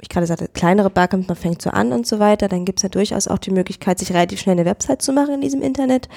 ich 0.00 0.08
gerade 0.08 0.26
sagte, 0.26 0.48
kleinere 0.48 0.88
Barcamps, 0.88 1.28
man 1.28 1.36
fängt 1.36 1.60
so 1.60 1.68
an 1.68 1.92
und 1.92 2.06
so 2.06 2.18
weiter, 2.18 2.48
dann 2.48 2.64
gibt 2.64 2.78
es 2.78 2.82
ja 2.82 2.88
durchaus 2.88 3.28
auch 3.28 3.36
die 3.36 3.50
Möglichkeit, 3.50 3.98
sich 3.98 4.14
relativ 4.14 4.40
schnell 4.40 4.54
eine 4.54 4.64
Website 4.64 5.02
zu 5.02 5.12
machen 5.12 5.34
in 5.34 5.40
diesem 5.42 5.60
Internet. 5.60 6.08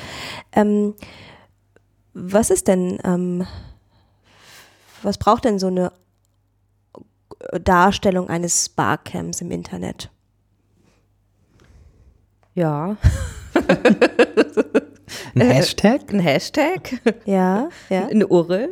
Ähm, 0.54 0.94
was 2.13 2.50
ist 2.50 2.70
denn, 2.70 2.98
ähm, 3.04 3.46
was 5.04 5.18
braucht 5.18 5.44
denn 5.44 5.60
so 5.60 5.68
eine 5.68 5.91
Darstellung 7.62 8.30
eines 8.30 8.70
Barcamps 8.70 9.41
im 9.41 9.52
Internet? 9.52 10.10
Ja. 12.54 12.96
Ein 15.33 15.41
äh, 15.41 15.53
Hashtag? 15.53 16.01
Ein 16.11 16.19
Hashtag. 16.19 17.01
Ja, 17.25 17.69
ja. 17.89 18.07
Eine 18.07 18.27
URL. 18.27 18.69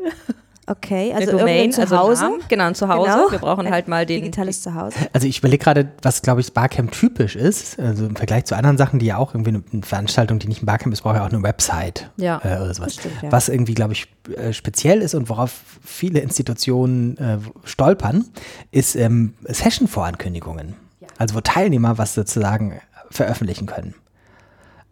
Okay, 0.66 1.14
also 1.14 1.32
eine 1.32 1.40
Domain, 1.40 1.72
Zuhause. 1.72 2.26
Also 2.26 2.40
genau, 2.48 2.68
ein 2.68 2.76
Zuhause. 2.76 3.10
Genau. 3.12 3.32
Wir 3.32 3.40
brauchen 3.40 3.70
halt 3.70 3.88
mal 3.90 4.06
den 4.06 4.22
digitales 4.22 4.62
Zuhause. 4.62 4.96
Also 5.12 5.28
ich 5.28 5.40
überlege 5.40 5.62
gerade, 5.62 5.92
was 6.02 6.22
glaube 6.22 6.40
ich 6.40 6.54
Barcamp 6.54 6.92
typisch 6.92 7.36
ist, 7.36 7.80
also 7.80 8.06
im 8.06 8.16
Vergleich 8.16 8.46
zu 8.46 8.56
anderen 8.56 8.78
Sachen, 8.78 9.00
die 9.00 9.08
ja 9.08 9.18
auch 9.18 9.34
irgendwie 9.34 9.62
eine 9.74 9.84
Veranstaltung, 9.84 10.40
die 10.40 10.48
nicht 10.48 10.64
ein 10.64 10.66
Barcamp 10.66 10.94
ist, 10.94 11.02
braucht 11.02 11.18
ja 11.18 11.26
auch 11.26 11.30
eine 11.32 11.44
Website 11.44 12.10
ja. 12.16 12.40
äh, 12.44 12.62
oder 12.62 12.74
sowas. 12.74 12.94
Stimmt, 12.94 13.16
ja. 13.24 13.32
Was 13.32 13.50
irgendwie 13.50 13.74
glaube 13.74 13.94
ich 13.94 14.08
äh, 14.38 14.54
speziell 14.54 15.02
ist 15.02 15.16
und 15.16 15.28
worauf 15.28 15.52
viele 15.84 16.20
Institutionen 16.20 17.18
äh, 17.18 17.40
stolpern, 17.66 18.26
ist 18.72 18.96
ähm, 18.96 19.34
Session-Vorankündigungen. 19.44 20.76
Ja. 21.02 21.08
Also 21.18 21.36
wo 21.36 21.42
Teilnehmer 21.42 21.98
was 21.98 22.14
sozusagen 22.14 22.80
veröffentlichen 23.10 23.66
können. 23.66 23.96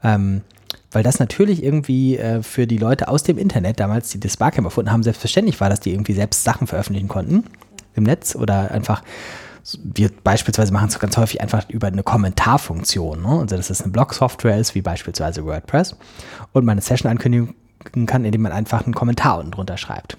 Ähm, 0.03 0.41
weil 0.91 1.03
das 1.03 1.19
natürlich 1.19 1.63
irgendwie 1.63 2.17
äh, 2.17 2.43
für 2.43 2.67
die 2.67 2.77
Leute 2.77 3.07
aus 3.07 3.23
dem 3.23 3.37
Internet 3.37 3.79
damals, 3.79 4.09
die 4.09 4.19
das 4.19 4.37
Barcamp 4.37 4.65
erfunden 4.65 4.91
haben, 4.91 5.03
selbstverständlich 5.03 5.59
war, 5.61 5.69
dass 5.69 5.79
die 5.79 5.91
irgendwie 5.91 6.13
selbst 6.13 6.43
Sachen 6.43 6.67
veröffentlichen 6.67 7.07
konnten 7.07 7.43
im 7.95 8.03
Netz 8.03 8.35
oder 8.35 8.71
einfach 8.71 9.03
wir 9.83 10.09
beispielsweise 10.23 10.73
machen 10.73 10.87
es 10.87 10.99
ganz 10.99 11.17
häufig 11.17 11.41
einfach 11.41 11.69
über 11.69 11.87
eine 11.87 12.03
Kommentarfunktion. 12.03 13.21
Ne? 13.21 13.39
Also 13.41 13.55
dass 13.57 13.69
es 13.69 13.81
eine 13.81 13.91
Blog-Software 13.91 14.57
ist, 14.57 14.75
wie 14.75 14.81
beispielsweise 14.81 15.45
WordPress. 15.45 15.95
Und 16.53 16.65
man 16.65 16.73
eine 16.73 16.81
Session 16.81 17.11
ankündigen 17.11 17.55
kann, 18.07 18.25
indem 18.25 18.41
man 18.41 18.51
einfach 18.51 18.85
einen 18.85 18.95
Kommentar 18.95 19.37
unten 19.39 19.51
drunter 19.51 19.77
schreibt. 19.77 20.17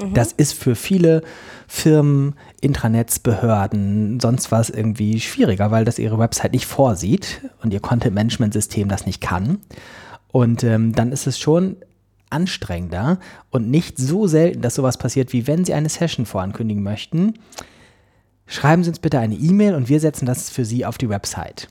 Mhm. 0.00 0.14
Das 0.14 0.32
ist 0.32 0.52
für 0.52 0.74
viele 0.74 1.22
Firmen, 1.68 2.34
Intranets, 2.60 3.18
Behörden, 3.18 4.20
sonst 4.20 4.52
was 4.52 4.70
irgendwie 4.70 5.20
schwieriger, 5.20 5.70
weil 5.70 5.84
das 5.84 5.98
ihre 5.98 6.18
Website 6.18 6.52
nicht 6.52 6.66
vorsieht 6.66 7.42
und 7.62 7.72
ihr 7.72 7.80
Content-Management-System 7.80 8.88
das 8.88 9.06
nicht 9.06 9.20
kann. 9.20 9.58
Und 10.28 10.64
ähm, 10.64 10.92
dann 10.92 11.12
ist 11.12 11.26
es 11.26 11.38
schon 11.38 11.76
anstrengender 12.30 13.18
und 13.50 13.70
nicht 13.70 13.98
so 13.98 14.26
selten, 14.26 14.60
dass 14.60 14.74
sowas 14.74 14.98
passiert, 14.98 15.32
wie 15.32 15.46
wenn 15.46 15.64
Sie 15.64 15.74
eine 15.74 15.88
Session 15.88 16.26
vorankündigen 16.26 16.82
möchten. 16.82 17.34
Schreiben 18.46 18.84
Sie 18.84 18.90
uns 18.90 18.98
bitte 18.98 19.18
eine 19.18 19.34
E-Mail 19.34 19.74
und 19.74 19.88
wir 19.88 20.00
setzen 20.00 20.26
das 20.26 20.50
für 20.50 20.64
Sie 20.64 20.84
auf 20.84 20.98
die 20.98 21.08
Website. 21.08 21.68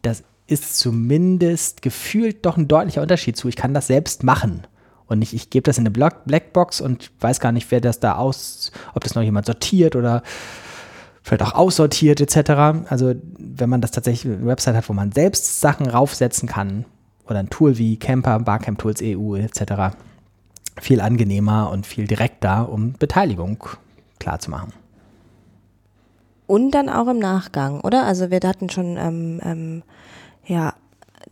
Das 0.00 0.24
ist 0.46 0.78
zumindest 0.78 1.82
gefühlt 1.82 2.44
doch 2.44 2.56
ein 2.56 2.68
deutlicher 2.68 3.02
Unterschied 3.02 3.36
zu, 3.36 3.48
ich 3.48 3.56
kann 3.56 3.74
das 3.74 3.86
selbst 3.86 4.24
machen 4.24 4.66
und 5.12 5.18
nicht, 5.18 5.34
ich 5.34 5.50
gebe 5.50 5.64
das 5.64 5.78
in 5.78 5.86
eine 5.86 5.90
Blackbox 5.90 6.80
und 6.80 7.10
weiß 7.20 7.40
gar 7.40 7.52
nicht, 7.52 7.70
wer 7.70 7.80
das 7.80 8.00
da 8.00 8.16
aus, 8.16 8.72
ob 8.94 9.04
das 9.04 9.14
noch 9.14 9.22
jemand 9.22 9.46
sortiert 9.46 9.94
oder 9.94 10.22
vielleicht 11.22 11.42
auch 11.42 11.54
aussortiert 11.54 12.20
etc. 12.20 12.88
Also 12.88 13.14
wenn 13.38 13.70
man 13.70 13.80
das 13.80 13.92
tatsächlich 13.92 14.32
eine 14.32 14.46
Website 14.46 14.74
hat, 14.74 14.88
wo 14.88 14.92
man 14.92 15.12
selbst 15.12 15.60
Sachen 15.60 15.88
raufsetzen 15.88 16.48
kann 16.48 16.84
oder 17.28 17.38
ein 17.38 17.50
Tool 17.50 17.78
wie 17.78 17.96
Camper, 17.96 18.40
Barcamp 18.40 18.78
Tools 18.78 19.00
EU 19.02 19.36
etc. 19.36 19.94
viel 20.80 21.00
angenehmer 21.00 21.70
und 21.70 21.86
viel 21.86 22.06
direkter, 22.06 22.68
um 22.68 22.94
Beteiligung 22.94 23.62
klar 24.18 24.38
zu 24.38 24.50
machen. 24.50 24.72
Und 26.46 26.72
dann 26.72 26.88
auch 26.88 27.06
im 27.08 27.18
Nachgang, 27.18 27.80
oder? 27.80 28.04
Also 28.04 28.30
wir 28.30 28.40
hatten 28.44 28.68
schon 28.68 28.96
ähm, 28.96 29.40
ähm, 29.44 29.82
ja 30.44 30.74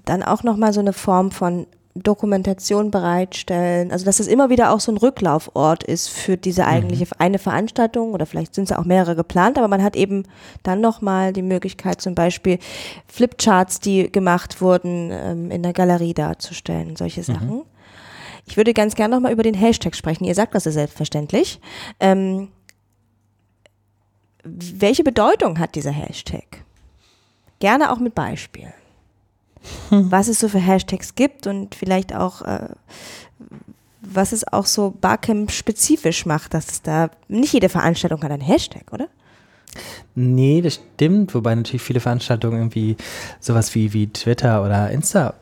dann 0.04 0.22
auch 0.22 0.44
noch 0.44 0.56
mal 0.56 0.72
so 0.72 0.80
eine 0.80 0.92
Form 0.92 1.30
von 1.30 1.66
Dokumentation 1.94 2.90
bereitstellen. 2.90 3.90
Also 3.90 4.04
dass 4.04 4.20
es 4.20 4.28
immer 4.28 4.48
wieder 4.48 4.72
auch 4.72 4.80
so 4.80 4.92
ein 4.92 4.96
Rücklaufort 4.96 5.82
ist 5.82 6.08
für 6.08 6.36
diese 6.36 6.66
eigentliche 6.66 7.06
mhm. 7.06 7.12
eine 7.18 7.38
Veranstaltung 7.38 8.12
oder 8.12 8.26
vielleicht 8.26 8.54
sind 8.54 8.70
es 8.70 8.76
auch 8.76 8.84
mehrere 8.84 9.16
geplant, 9.16 9.58
aber 9.58 9.68
man 9.68 9.82
hat 9.82 9.96
eben 9.96 10.24
dann 10.62 10.80
nochmal 10.80 11.32
die 11.32 11.42
Möglichkeit 11.42 12.00
zum 12.00 12.14
Beispiel 12.14 12.58
Flipcharts, 13.08 13.80
die 13.80 14.10
gemacht 14.10 14.60
wurden, 14.60 15.10
ähm, 15.12 15.50
in 15.50 15.62
der 15.62 15.72
Galerie 15.72 16.14
darzustellen, 16.14 16.94
solche 16.96 17.20
mhm. 17.20 17.24
Sachen. 17.24 17.48
Mhm. 17.48 17.62
Ich 18.46 18.56
würde 18.56 18.72
ganz 18.72 18.94
gerne 18.94 19.14
nochmal 19.14 19.32
über 19.32 19.42
den 19.42 19.54
Hashtag 19.54 19.94
sprechen. 19.94 20.24
Ihr 20.24 20.34
sagt 20.34 20.54
das 20.54 20.64
ja 20.64 20.72
selbstverständlich. 20.72 21.60
Ähm, 21.98 22.48
welche 24.42 25.04
Bedeutung 25.04 25.58
hat 25.58 25.74
dieser 25.74 25.90
Hashtag? 25.90 26.64
Gerne 27.58 27.92
auch 27.92 27.98
mit 27.98 28.14
Beispielen. 28.14 28.72
Was 29.90 30.28
es 30.28 30.40
so 30.40 30.48
für 30.48 30.58
Hashtags 30.58 31.14
gibt 31.14 31.46
und 31.46 31.74
vielleicht 31.74 32.14
auch, 32.14 32.42
äh, 32.42 32.68
was 34.00 34.32
es 34.32 34.46
auch 34.46 34.66
so 34.66 34.94
Barcamp-spezifisch 35.00 36.26
macht, 36.26 36.54
dass 36.54 36.68
es 36.68 36.82
da, 36.82 37.10
nicht 37.28 37.52
jede 37.52 37.68
Veranstaltung 37.68 38.22
hat 38.22 38.30
einen 38.30 38.42
Hashtag, 38.42 38.92
oder? 38.92 39.08
Nee, 40.14 40.62
das 40.62 40.80
stimmt, 40.94 41.34
wobei 41.34 41.54
natürlich 41.54 41.82
viele 41.82 42.00
Veranstaltungen 42.00 42.58
irgendwie 42.58 42.96
sowas 43.38 43.74
wie, 43.74 43.92
wie 43.92 44.08
Twitter 44.08 44.64
oder 44.64 44.90
Insta 44.90 45.34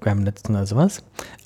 Instagram 0.00 0.24
nutzen 0.24 0.56
oder 0.56 0.66
sowas. 0.66 1.02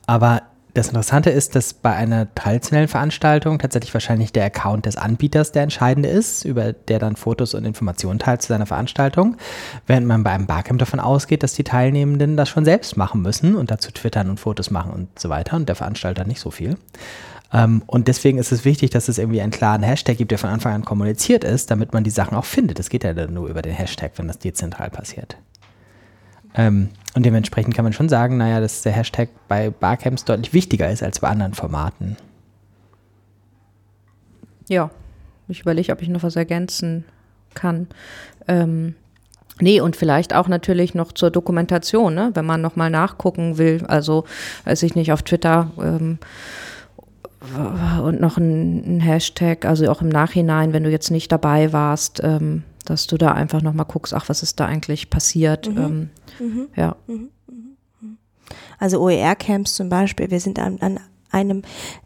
Aber 0.07 0.43
das 0.75 0.89
Interessante 0.89 1.31
ist, 1.31 1.55
dass 1.55 1.73
bei 1.73 1.95
einer 1.95 2.33
traditionellen 2.35 2.89
Veranstaltung 2.89 3.61
tatsächlich 3.61 3.95
wahrscheinlich 3.95 4.33
der 4.33 4.47
Account 4.47 4.87
des 4.87 4.97
Anbieters 4.97 5.53
der 5.53 5.63
entscheidende 5.63 6.09
ist, 6.09 6.45
über 6.45 6.73
der 6.73 6.99
dann 6.99 7.15
Fotos 7.15 7.55
und 7.55 7.65
Informationen 7.65 8.19
teilt 8.19 8.43
zu 8.43 8.49
seiner 8.49 8.67
Veranstaltung, 8.67 9.37
während 9.87 10.09
man 10.09 10.25
bei 10.25 10.31
einem 10.31 10.47
Barcamp 10.47 10.81
davon 10.81 10.99
ausgeht, 10.99 11.45
dass 11.45 11.55
die 11.55 11.63
Teilnehmenden 11.63 12.37
das 12.37 12.49
schon 12.49 12.65
selbst 12.65 12.97
machen 12.97 13.23
müssen 13.23 13.55
und 13.55 13.71
dazu 13.71 13.93
twittern 13.93 14.29
und 14.29 14.41
Fotos 14.41 14.73
machen 14.73 14.93
und 14.93 15.17
so 15.17 15.29
weiter 15.29 15.57
und 15.57 15.69
der 15.69 15.77
Veranstalter 15.77 16.25
nicht 16.25 16.41
so 16.41 16.51
viel. 16.51 16.77
Ähm, 17.53 17.83
und 17.87 18.09
deswegen 18.09 18.39
ist 18.39 18.51
es 18.51 18.65
wichtig, 18.65 18.91
dass 18.91 19.09
es 19.09 19.19
irgendwie 19.19 19.43
einen 19.43 19.53
klaren 19.53 19.85
Hashtag 19.85 20.19
gibt, 20.19 20.33
der 20.33 20.39
von 20.39 20.51
Anfang 20.51 20.75
an 20.75 20.85
kommuniziert 20.85 21.45
ist, 21.45 21.71
damit 21.71 21.93
man 21.93 22.03
die 22.03 22.11
Sachen 22.11 22.37
auch 22.37 22.45
findet. 22.45 22.81
Das 22.81 22.91
geht 22.91 23.05
ja 23.05 23.15
dann 23.15 23.33
nur 23.33 23.49
über 23.49 23.63
den 23.63 23.75
Hashtag, 23.75 24.13
wenn 24.17 24.27
das 24.27 24.41
dezentral 24.41 24.91
passiert. 24.91 25.37
Ähm, 26.55 26.91
und 27.15 27.25
dementsprechend 27.25 27.75
kann 27.75 27.85
man 27.85 27.93
schon 27.93 28.09
sagen, 28.09 28.37
naja, 28.37 28.61
dass 28.61 28.83
der 28.83 28.93
Hashtag 28.93 29.29
bei 29.49 29.71
Barcamps 29.71 30.25
deutlich 30.25 30.53
wichtiger 30.53 30.91
ist 30.91 31.03
als 31.03 31.21
bei 31.21 31.29
anderen 31.29 31.55
Formaten. 31.55 32.17
Ja, 34.69 34.91
ich 35.49 35.61
überlege, 35.61 35.93
ob 35.93 36.03
ich 36.03 36.09
noch 36.09 36.23
was 36.23 36.37
ergänzen 36.37 37.05
kann. 37.55 37.89
Ähm, 38.49 38.95
nee, 39.61 39.81
und 39.81 39.95
vielleicht 39.97 40.35
auch 40.35 40.49
natürlich 40.49 40.95
noch 40.95 41.13
zur 41.13 41.31
Dokumentation, 41.31 42.15
ne? 42.15 42.31
wenn 42.35 42.47
man 42.47 42.61
nochmal 42.61 42.91
nachgucken 42.91 43.59
will. 43.59 43.85
Also, 43.87 44.25
weiß 44.65 44.83
ich 44.83 44.95
nicht, 44.95 45.13
auf 45.13 45.23
Twitter 45.23 45.71
ähm, 45.79 46.19
und 48.03 48.21
noch 48.21 48.39
ein, 48.39 48.97
ein, 48.97 49.01
Hashtag, 49.01 49.67
also 49.67 49.91
auch 49.91 50.01
im 50.01 50.09
Nachhinein, 50.09 50.73
wenn 50.73 50.83
du 50.83 50.91
jetzt 50.91 51.11
nicht 51.11 51.31
dabei 51.31 51.75
warst, 51.75 52.23
ähm, 52.25 52.63
dass 52.85 53.07
du 53.07 53.17
da 53.17 53.33
einfach 53.33 53.63
nochmal 53.63 53.87
guckst, 53.87 54.15
ach, 54.15 54.29
was 54.29 54.43
ist 54.43 54.61
da 54.61 54.67
eigentlich 54.67 55.11
passiert. 55.11 55.69
Mhm. 55.69 55.79
Ähm, 55.79 56.11
mhm. 56.39 56.69
Ja. 56.77 56.97
Mhm. 57.07 57.31
Also 58.79 59.01
OER-Camps 59.01 59.75
zum 59.75 59.89
Beispiel, 59.89 60.31
wir 60.31 60.41
sind 60.41 60.59
an, 60.59 60.79
an 60.81 61.01
einem, 61.31 61.63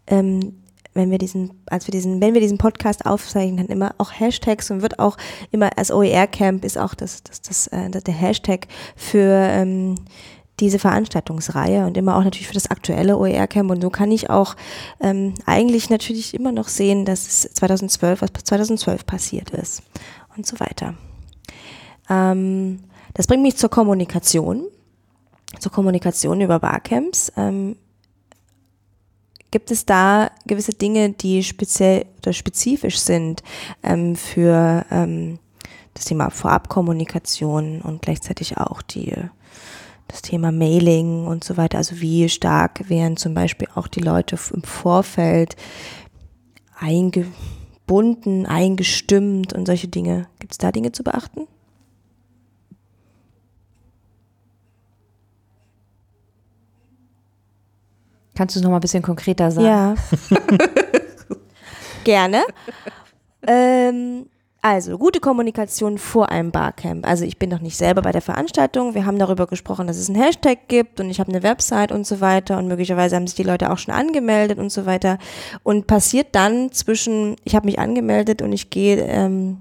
ähm, 0.06 0.62
wenn 0.94 1.10
wir 1.10 1.18
diesen, 1.18 1.62
als 1.66 1.86
wir 1.86 1.92
diesen, 1.92 2.20
wenn 2.20 2.34
wir 2.34 2.40
diesen 2.40 2.58
Podcast 2.58 3.06
aufzeichnen, 3.06 3.56
dann 3.56 3.66
immer 3.66 3.94
auch 3.98 4.12
Hashtags 4.12 4.70
und 4.70 4.82
wird 4.82 4.98
auch 4.98 5.16
immer 5.50 5.76
als 5.76 5.90
OER-Camp 5.90 6.64
ist 6.64 6.78
auch 6.78 6.94
das, 6.94 7.22
das, 7.22 7.42
das, 7.42 7.66
äh, 7.68 7.90
der 7.90 8.14
Hashtag 8.14 8.66
für 8.96 9.32
ähm, 9.32 9.96
diese 10.60 10.78
Veranstaltungsreihe 10.80 11.86
und 11.86 11.96
immer 11.96 12.16
auch 12.16 12.24
natürlich 12.24 12.48
für 12.48 12.54
das 12.54 12.70
aktuelle 12.70 13.16
OER-Camp. 13.16 13.70
Und 13.70 13.80
so 13.80 13.90
kann 13.90 14.10
ich 14.10 14.28
auch 14.28 14.56
ähm, 15.00 15.34
eigentlich 15.46 15.88
natürlich 15.88 16.34
immer 16.34 16.50
noch 16.50 16.68
sehen, 16.68 17.04
dass 17.04 17.26
es 17.26 17.54
2012, 17.54 18.22
was 18.22 18.30
2012 18.44 19.06
passiert 19.06 19.50
ist 19.50 19.82
und 20.38 20.46
so 20.46 20.58
weiter. 20.60 20.94
Ähm, 22.08 22.80
das 23.14 23.26
bringt 23.26 23.42
mich 23.42 23.56
zur 23.56 23.68
Kommunikation, 23.68 24.66
zur 25.58 25.72
Kommunikation 25.72 26.40
über 26.40 26.58
Barcamps. 26.60 27.32
Ähm, 27.36 27.76
gibt 29.50 29.70
es 29.70 29.84
da 29.84 30.30
gewisse 30.46 30.72
Dinge, 30.72 31.10
die 31.10 31.42
speziell 31.42 32.06
oder 32.18 32.32
spezifisch 32.32 32.98
sind 32.98 33.42
ähm, 33.82 34.14
für 34.16 34.86
ähm, 34.90 35.38
das 35.94 36.04
Thema 36.04 36.30
Vorabkommunikation 36.30 37.80
und 37.80 38.02
gleichzeitig 38.02 38.56
auch 38.56 38.82
die 38.82 39.12
das 40.06 40.22
Thema 40.22 40.50
Mailing 40.50 41.26
und 41.26 41.44
so 41.44 41.58
weiter. 41.58 41.76
Also 41.76 42.00
wie 42.00 42.30
stark 42.30 42.88
wären 42.88 43.18
zum 43.18 43.34
Beispiel 43.34 43.68
auch 43.74 43.88
die 43.88 44.00
Leute 44.00 44.38
im 44.54 44.62
Vorfeld 44.62 45.54
eingebunden, 47.88 48.46
eingestimmt 48.46 49.52
und 49.52 49.66
solche 49.66 49.88
Dinge. 49.88 50.26
Gibt 50.38 50.52
es 50.52 50.58
da 50.58 50.70
Dinge 50.70 50.92
zu 50.92 51.02
beachten? 51.02 51.46
Kannst 58.34 58.54
du 58.54 58.60
es 58.60 58.62
noch 58.62 58.70
mal 58.70 58.76
ein 58.76 58.80
bisschen 58.80 59.02
konkreter 59.02 59.50
sagen? 59.50 59.66
Ja. 59.66 59.94
Gerne. 62.04 62.44
ähm, 63.46 64.26
also, 64.60 64.98
gute 64.98 65.20
Kommunikation 65.20 65.98
vor 65.98 66.30
einem 66.30 66.50
Barcamp. 66.50 67.06
Also, 67.06 67.24
ich 67.24 67.38
bin 67.38 67.48
noch 67.48 67.60
nicht 67.60 67.76
selber 67.76 68.02
bei 68.02 68.10
der 68.10 68.20
Veranstaltung. 68.20 68.94
Wir 68.94 69.06
haben 69.06 69.18
darüber 69.18 69.46
gesprochen, 69.46 69.86
dass 69.86 69.96
es 69.96 70.08
einen 70.08 70.20
Hashtag 70.20 70.66
gibt 70.66 70.98
und 70.98 71.10
ich 71.10 71.20
habe 71.20 71.30
eine 71.30 71.44
Website 71.44 71.92
und 71.92 72.06
so 72.06 72.20
weiter 72.20 72.58
und 72.58 72.66
möglicherweise 72.66 73.14
haben 73.14 73.28
sich 73.28 73.36
die 73.36 73.44
Leute 73.44 73.70
auch 73.70 73.78
schon 73.78 73.94
angemeldet 73.94 74.58
und 74.58 74.70
so 74.70 74.84
weiter. 74.84 75.18
Und 75.62 75.86
passiert 75.86 76.28
dann 76.32 76.72
zwischen, 76.72 77.36
ich 77.44 77.54
habe 77.54 77.66
mich 77.66 77.78
angemeldet 77.78 78.42
und 78.42 78.52
ich 78.52 78.68
gehe 78.68 78.96
ähm, 78.96 79.58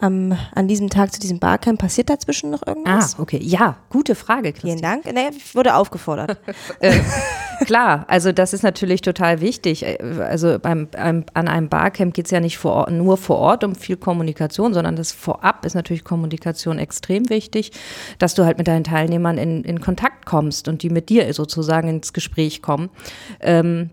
am, 0.00 0.36
an 0.54 0.68
diesem 0.68 0.90
Tag 0.90 1.12
zu 1.12 1.20
diesem 1.20 1.38
Barcamp. 1.38 1.80
Passiert 1.80 2.10
dazwischen 2.10 2.50
noch 2.50 2.66
irgendwas? 2.66 3.16
Ah, 3.16 3.22
okay. 3.22 3.38
Ja, 3.42 3.76
gute 3.88 4.14
Frage. 4.14 4.52
Christi. 4.52 4.68
Vielen 4.68 4.82
Dank. 4.82 5.04
Nee, 5.06 5.30
ich 5.36 5.54
wurde 5.54 5.74
aufgefordert. 5.74 6.38
äh, 6.80 6.98
klar, 7.64 8.04
also 8.08 8.32
das 8.32 8.52
ist 8.52 8.62
natürlich 8.62 9.02
total 9.02 9.40
wichtig. 9.40 9.84
Äh, 9.84 9.98
also 10.20 10.58
beim, 10.58 10.88
an 10.94 11.24
einem 11.34 11.68
Barcamp 11.68 12.14
geht 12.14 12.26
es 12.26 12.30
ja 12.30 12.40
nicht 12.40 12.58
vor 12.58 12.72
Ort, 12.72 12.90
nur 12.92 13.16
vor 13.16 13.38
Ort 13.38 13.64
um 13.64 13.74
viel 13.74 13.96
Kommunikation, 13.96 14.74
sondern 14.74 14.96
das 14.96 15.12
vorab 15.12 15.64
ist 15.64 15.74
natürlich 15.74 16.04
Kommunikation 16.04 16.78
extrem 16.78 17.28
wichtig, 17.30 17.72
dass 18.18 18.34
du 18.34 18.44
halt 18.44 18.58
mit 18.58 18.68
deinen 18.68 18.84
Teilnehmern 18.84 19.38
in, 19.38 19.64
in 19.64 19.80
Kontakt 19.80 20.26
kommst 20.26 20.68
und 20.68 20.82
die 20.82 20.90
mit 20.90 21.08
dir 21.08 21.32
sozusagen 21.34 21.88
ins 21.88 22.12
Gespräch 22.12 22.62
kommen. 22.62 22.90
Ähm, 23.40 23.90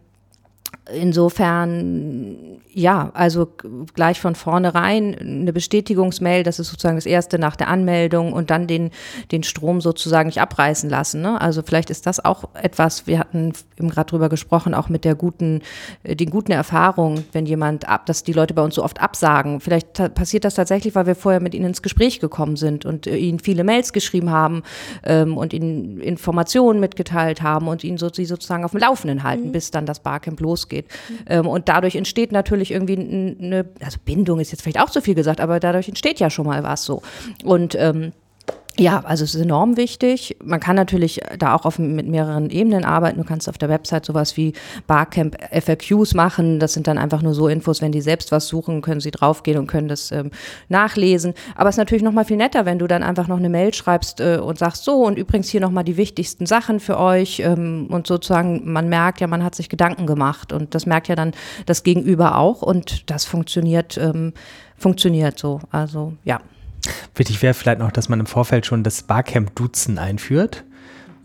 insofern, 0.93 2.59
ja, 2.73 3.11
also 3.13 3.47
gleich 3.93 4.19
von 4.19 4.35
vornherein 4.35 5.15
eine 5.19 5.53
Bestätigungsmail, 5.53 6.43
das 6.43 6.59
ist 6.59 6.69
sozusagen 6.69 6.97
das 6.97 7.05
erste 7.05 7.39
nach 7.39 7.55
der 7.55 7.67
Anmeldung 7.67 8.33
und 8.33 8.49
dann 8.49 8.67
den, 8.67 8.91
den 9.31 9.43
Strom 9.43 9.81
sozusagen 9.81 10.27
nicht 10.27 10.41
abreißen 10.41 10.89
lassen. 10.89 11.21
Ne? 11.21 11.39
Also 11.39 11.61
vielleicht 11.61 11.89
ist 11.89 12.05
das 12.05 12.23
auch 12.23 12.45
etwas, 12.53 13.07
wir 13.07 13.19
hatten 13.19 13.53
eben 13.77 13.89
gerade 13.89 14.09
drüber 14.09 14.29
gesprochen, 14.29 14.73
auch 14.73 14.89
mit 14.89 15.05
der 15.05 15.15
guten, 15.15 15.61
äh, 16.03 16.15
den 16.15 16.29
guten 16.29 16.51
Erfahrungen, 16.51 17.25
wenn 17.31 17.45
jemand 17.45 17.87
ab, 17.87 18.05
dass 18.05 18.23
die 18.23 18.33
Leute 18.33 18.53
bei 18.53 18.61
uns 18.61 18.75
so 18.75 18.83
oft 18.83 19.01
absagen. 19.01 19.59
Vielleicht 19.59 20.13
passiert 20.15 20.45
das 20.45 20.55
tatsächlich, 20.55 20.95
weil 20.95 21.07
wir 21.07 21.15
vorher 21.15 21.41
mit 21.41 21.53
ihnen 21.53 21.65
ins 21.65 21.81
Gespräch 21.81 22.19
gekommen 22.19 22.55
sind 22.55 22.85
und 22.85 23.07
äh, 23.07 23.17
ihnen 23.17 23.39
viele 23.39 23.63
Mails 23.63 23.93
geschrieben 23.93 24.29
haben 24.31 24.63
ähm, 25.03 25.37
und 25.37 25.53
ihnen 25.53 25.99
Informationen 25.99 26.79
mitgeteilt 26.79 27.41
haben 27.41 27.67
und 27.67 27.83
ihnen 27.83 27.97
so, 27.97 28.09
sie 28.09 28.25
sozusagen 28.25 28.63
auf 28.63 28.71
dem 28.71 28.79
Laufenden 28.79 29.23
halten, 29.23 29.47
mhm. 29.47 29.51
bis 29.51 29.71
dann 29.71 29.85
das 29.85 29.99
Barcamp 29.99 30.39
losgeht 30.39 30.76
ausgeht. 30.77 30.85
Mhm. 31.29 31.47
und 31.47 31.69
dadurch 31.69 31.95
entsteht 31.95 32.31
natürlich 32.31 32.71
irgendwie 32.71 32.97
eine, 32.97 33.65
also 33.81 33.97
Bindung 34.03 34.39
ist 34.39 34.51
jetzt 34.51 34.61
vielleicht 34.61 34.79
auch 34.79 34.89
zu 34.89 35.01
viel 35.01 35.15
gesagt, 35.15 35.39
aber 35.41 35.59
dadurch 35.59 35.87
entsteht 35.87 36.19
ja 36.19 36.29
schon 36.29 36.45
mal 36.45 36.63
was 36.63 36.83
so. 36.83 37.01
Und 37.43 37.75
ähm, 37.75 38.13
ja, 38.79 38.99
also 39.05 39.23
es 39.23 39.33
ist 39.33 39.41
enorm 39.41 39.75
wichtig. 39.75 40.37
Man 40.43 40.59
kann 40.59 40.75
natürlich 40.75 41.19
da 41.39 41.55
auch 41.55 41.65
auf, 41.65 41.79
mit 41.79 42.07
mehreren 42.07 42.49
Ebenen 42.49 42.85
arbeiten. 42.85 43.17
Du 43.17 43.23
kannst 43.23 43.49
auf 43.49 43.57
der 43.57 43.69
Website 43.69 44.05
sowas 44.05 44.37
wie 44.37 44.53
Barcamp 44.85 45.35
FAQs 45.51 46.13
machen. 46.13 46.59
Das 46.59 46.73
sind 46.73 46.87
dann 46.87 46.97
einfach 46.97 47.21
nur 47.23 47.33
so 47.33 47.47
Infos, 47.47 47.81
wenn 47.81 47.91
die 47.91 48.01
selbst 48.01 48.31
was 48.31 48.47
suchen, 48.47 48.81
können 48.81 49.01
sie 49.01 49.11
draufgehen 49.11 49.57
und 49.57 49.67
können 49.67 49.87
das 49.87 50.11
ähm, 50.11 50.29
nachlesen. 50.69 51.33
Aber 51.55 51.69
es 51.69 51.73
ist 51.73 51.79
natürlich 51.79 52.03
noch 52.03 52.11
mal 52.11 52.25
viel 52.25 52.37
netter, 52.37 52.65
wenn 52.65 52.77
du 52.77 52.85
dann 52.87 53.01
einfach 53.01 53.27
noch 53.27 53.37
eine 53.37 53.49
Mail 53.49 53.73
schreibst 53.73 54.19
äh, 54.19 54.37
und 54.37 54.59
sagst 54.59 54.83
so 54.83 55.05
und 55.05 55.17
übrigens 55.17 55.49
hier 55.49 55.61
noch 55.61 55.71
mal 55.71 55.83
die 55.83 55.97
wichtigsten 55.97 56.45
Sachen 56.45 56.79
für 56.79 56.99
euch 56.99 57.39
ähm, 57.39 57.87
und 57.89 58.05
sozusagen 58.05 58.71
man 58.71 58.89
merkt 58.89 59.21
ja, 59.21 59.27
man 59.27 59.43
hat 59.43 59.55
sich 59.55 59.69
Gedanken 59.69 60.05
gemacht 60.05 60.53
und 60.53 60.75
das 60.75 60.85
merkt 60.85 61.07
ja 61.07 61.15
dann 61.15 61.31
das 61.65 61.83
Gegenüber 61.83 62.37
auch 62.37 62.61
und 62.61 63.09
das 63.09 63.25
funktioniert 63.25 63.97
ähm, 63.97 64.33
funktioniert 64.77 65.39
so. 65.39 65.59
Also 65.71 66.13
ja. 66.23 66.39
Wichtig 67.15 67.41
wäre 67.41 67.53
vielleicht 67.53 67.79
noch, 67.79 67.91
dass 67.91 68.09
man 68.09 68.19
im 68.19 68.25
Vorfeld 68.25 68.65
schon 68.65 68.83
das 68.83 69.03
Barcamp-Duzen 69.03 69.97
einführt. 69.97 70.63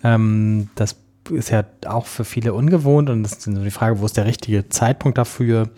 Ähm, 0.05 0.69
das 0.75 0.97
ist 1.31 1.51
ja 1.51 1.65
auch 1.87 2.07
für 2.07 2.25
viele 2.25 2.55
ungewohnt 2.55 3.11
und 3.11 3.23
das 3.23 3.33
ist 3.33 3.43
so 3.43 3.53
die 3.53 3.71
Frage, 3.71 4.01
wo 4.01 4.07
ist 4.07 4.17
der 4.17 4.27
richtige 4.27 4.69
Zeitpunkt 4.69 5.19
dafür? 5.19 5.71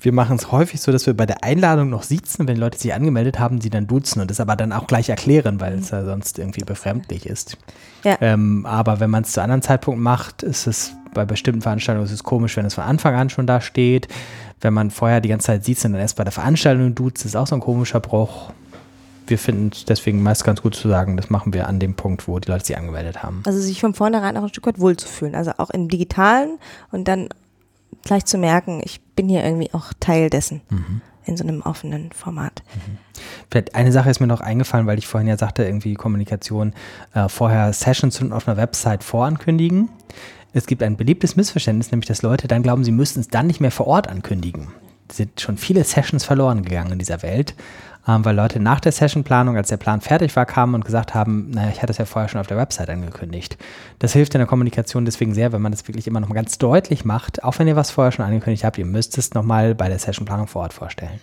Wir 0.00 0.12
machen 0.12 0.36
es 0.36 0.50
häufig 0.52 0.80
so, 0.80 0.92
dass 0.92 1.06
wir 1.06 1.14
bei 1.14 1.24
der 1.24 1.44
Einladung 1.44 1.88
noch 1.88 2.02
sitzen, 2.02 2.46
wenn 2.48 2.56
Leute 2.56 2.78
sich 2.78 2.92
angemeldet 2.92 3.38
haben, 3.38 3.60
sie 3.60 3.70
dann 3.70 3.86
duzen 3.86 4.20
und 4.20 4.30
das 4.30 4.40
aber 4.40 4.56
dann 4.56 4.72
auch 4.72 4.86
gleich 4.86 5.08
erklären, 5.08 5.60
weil 5.60 5.74
es 5.74 5.90
ja 5.90 6.04
sonst 6.04 6.38
irgendwie 6.38 6.64
befremdlich 6.64 7.26
ist. 7.26 7.56
Ja. 8.02 8.18
Ähm, 8.20 8.66
aber 8.66 9.00
wenn 9.00 9.10
man 9.10 9.22
es 9.22 9.32
zu 9.32 9.40
anderen 9.40 9.62
Zeitpunkten 9.62 10.02
macht, 10.02 10.42
ist 10.42 10.66
es 10.66 10.92
bei 11.14 11.24
bestimmten 11.24 11.62
Veranstaltungen 11.62 12.04
ist 12.04 12.12
es 12.12 12.24
komisch, 12.24 12.56
wenn 12.56 12.66
es 12.66 12.74
von 12.74 12.84
Anfang 12.84 13.14
an 13.14 13.30
schon 13.30 13.46
da 13.46 13.60
steht. 13.60 14.08
Wenn 14.60 14.74
man 14.74 14.90
vorher 14.90 15.20
die 15.20 15.28
ganze 15.28 15.46
Zeit 15.46 15.64
sieht 15.64 15.82
und 15.84 15.92
dann 15.92 16.00
erst 16.00 16.16
bei 16.16 16.24
der 16.24 16.32
Veranstaltung 16.32 16.94
duzt, 16.94 17.24
ist 17.24 17.36
auch 17.36 17.46
so 17.46 17.54
ein 17.54 17.60
komischer 17.60 18.00
Bruch 18.00 18.50
wir 19.26 19.38
finden 19.38 19.70
es 19.72 19.84
deswegen 19.84 20.22
meist 20.22 20.44
ganz 20.44 20.62
gut 20.62 20.74
zu 20.74 20.88
sagen, 20.88 21.16
das 21.16 21.30
machen 21.30 21.52
wir 21.52 21.68
an 21.68 21.80
dem 21.80 21.94
Punkt, 21.94 22.28
wo 22.28 22.38
die 22.38 22.50
Leute 22.50 22.66
sich 22.66 22.76
angemeldet 22.76 23.22
haben. 23.22 23.42
Also 23.46 23.58
sich 23.60 23.80
von 23.80 23.94
vornherein 23.94 24.36
auch 24.36 24.42
ein 24.42 24.48
Stück 24.48 24.66
weit 24.66 24.78
wohlzufühlen, 24.78 25.34
also 25.34 25.52
auch 25.58 25.70
im 25.70 25.88
Digitalen 25.88 26.58
und 26.92 27.08
dann 27.08 27.28
gleich 28.02 28.24
zu 28.24 28.38
merken, 28.38 28.80
ich 28.84 29.00
bin 29.00 29.28
hier 29.28 29.44
irgendwie 29.44 29.72
auch 29.72 29.92
Teil 30.00 30.30
dessen. 30.30 30.60
Mhm. 30.70 31.00
In 31.26 31.38
so 31.38 31.44
einem 31.44 31.62
offenen 31.62 32.12
Format. 32.12 32.62
Mhm. 32.74 32.98
Vielleicht 33.50 33.74
eine 33.74 33.92
Sache 33.92 34.10
ist 34.10 34.20
mir 34.20 34.26
noch 34.26 34.42
eingefallen, 34.42 34.86
weil 34.86 34.98
ich 34.98 35.06
vorhin 35.06 35.26
ja 35.26 35.38
sagte, 35.38 35.64
irgendwie 35.64 35.94
Kommunikation, 35.94 36.74
äh, 37.14 37.30
vorher 37.30 37.72
Sessions 37.72 38.20
auf 38.30 38.46
einer 38.46 38.58
Website 38.58 39.02
vorankündigen. 39.02 39.88
Es 40.52 40.66
gibt 40.66 40.82
ein 40.82 40.98
beliebtes 40.98 41.34
Missverständnis, 41.34 41.90
nämlich 41.90 42.08
dass 42.08 42.20
Leute 42.20 42.46
dann 42.46 42.62
glauben, 42.62 42.84
sie 42.84 42.92
müssten 42.92 43.20
es 43.20 43.28
dann 43.28 43.46
nicht 43.46 43.60
mehr 43.60 43.70
vor 43.70 43.86
Ort 43.86 44.06
ankündigen 44.06 44.68
sind 45.12 45.40
schon 45.40 45.56
viele 45.56 45.84
Sessions 45.84 46.24
verloren 46.24 46.62
gegangen 46.62 46.92
in 46.92 46.98
dieser 46.98 47.22
Welt, 47.22 47.54
ähm, 48.06 48.24
weil 48.24 48.36
Leute 48.36 48.60
nach 48.60 48.80
der 48.80 48.92
Sessionplanung, 48.92 49.56
als 49.56 49.68
der 49.68 49.76
Plan 49.76 50.00
fertig 50.00 50.34
war, 50.36 50.46
kamen 50.46 50.74
und 50.74 50.84
gesagt 50.84 51.14
haben, 51.14 51.50
naja, 51.50 51.70
ich 51.70 51.82
hatte 51.82 51.92
es 51.92 51.98
ja 51.98 52.04
vorher 52.04 52.28
schon 52.28 52.40
auf 52.40 52.46
der 52.46 52.56
Website 52.56 52.90
angekündigt. 52.90 53.56
Das 53.98 54.12
hilft 54.12 54.34
in 54.34 54.38
der 54.38 54.46
Kommunikation 54.46 55.04
deswegen 55.04 55.34
sehr, 55.34 55.52
wenn 55.52 55.62
man 55.62 55.72
das 55.72 55.86
wirklich 55.88 56.06
immer 56.06 56.20
noch 56.20 56.28
mal 56.28 56.34
ganz 56.34 56.58
deutlich 56.58 57.04
macht, 57.04 57.44
auch 57.44 57.58
wenn 57.58 57.68
ihr 57.68 57.76
was 57.76 57.90
vorher 57.90 58.12
schon 58.12 58.24
angekündigt 58.24 58.64
habt, 58.64 58.78
ihr 58.78 58.86
müsst 58.86 59.16
es 59.18 59.34
nochmal 59.34 59.74
bei 59.74 59.88
der 59.88 59.98
Sessionplanung 59.98 60.46
vor 60.46 60.62
Ort 60.62 60.72
vorstellen. 60.72 61.20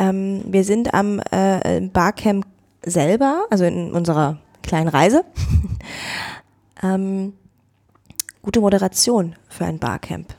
Ähm, 0.00 0.44
wir 0.46 0.64
sind 0.64 0.94
am 0.94 1.20
äh, 1.30 1.80
Barcamp 1.82 2.46
selber, 2.82 3.44
also 3.50 3.64
in 3.64 3.92
unserer 3.92 4.38
kleinen 4.62 4.88
Reise, 4.88 5.24
ähm, 6.82 7.34
gute 8.40 8.60
Moderation 8.60 9.36
für 9.48 9.66
ein 9.66 9.78
Barcamp. 9.78 10.34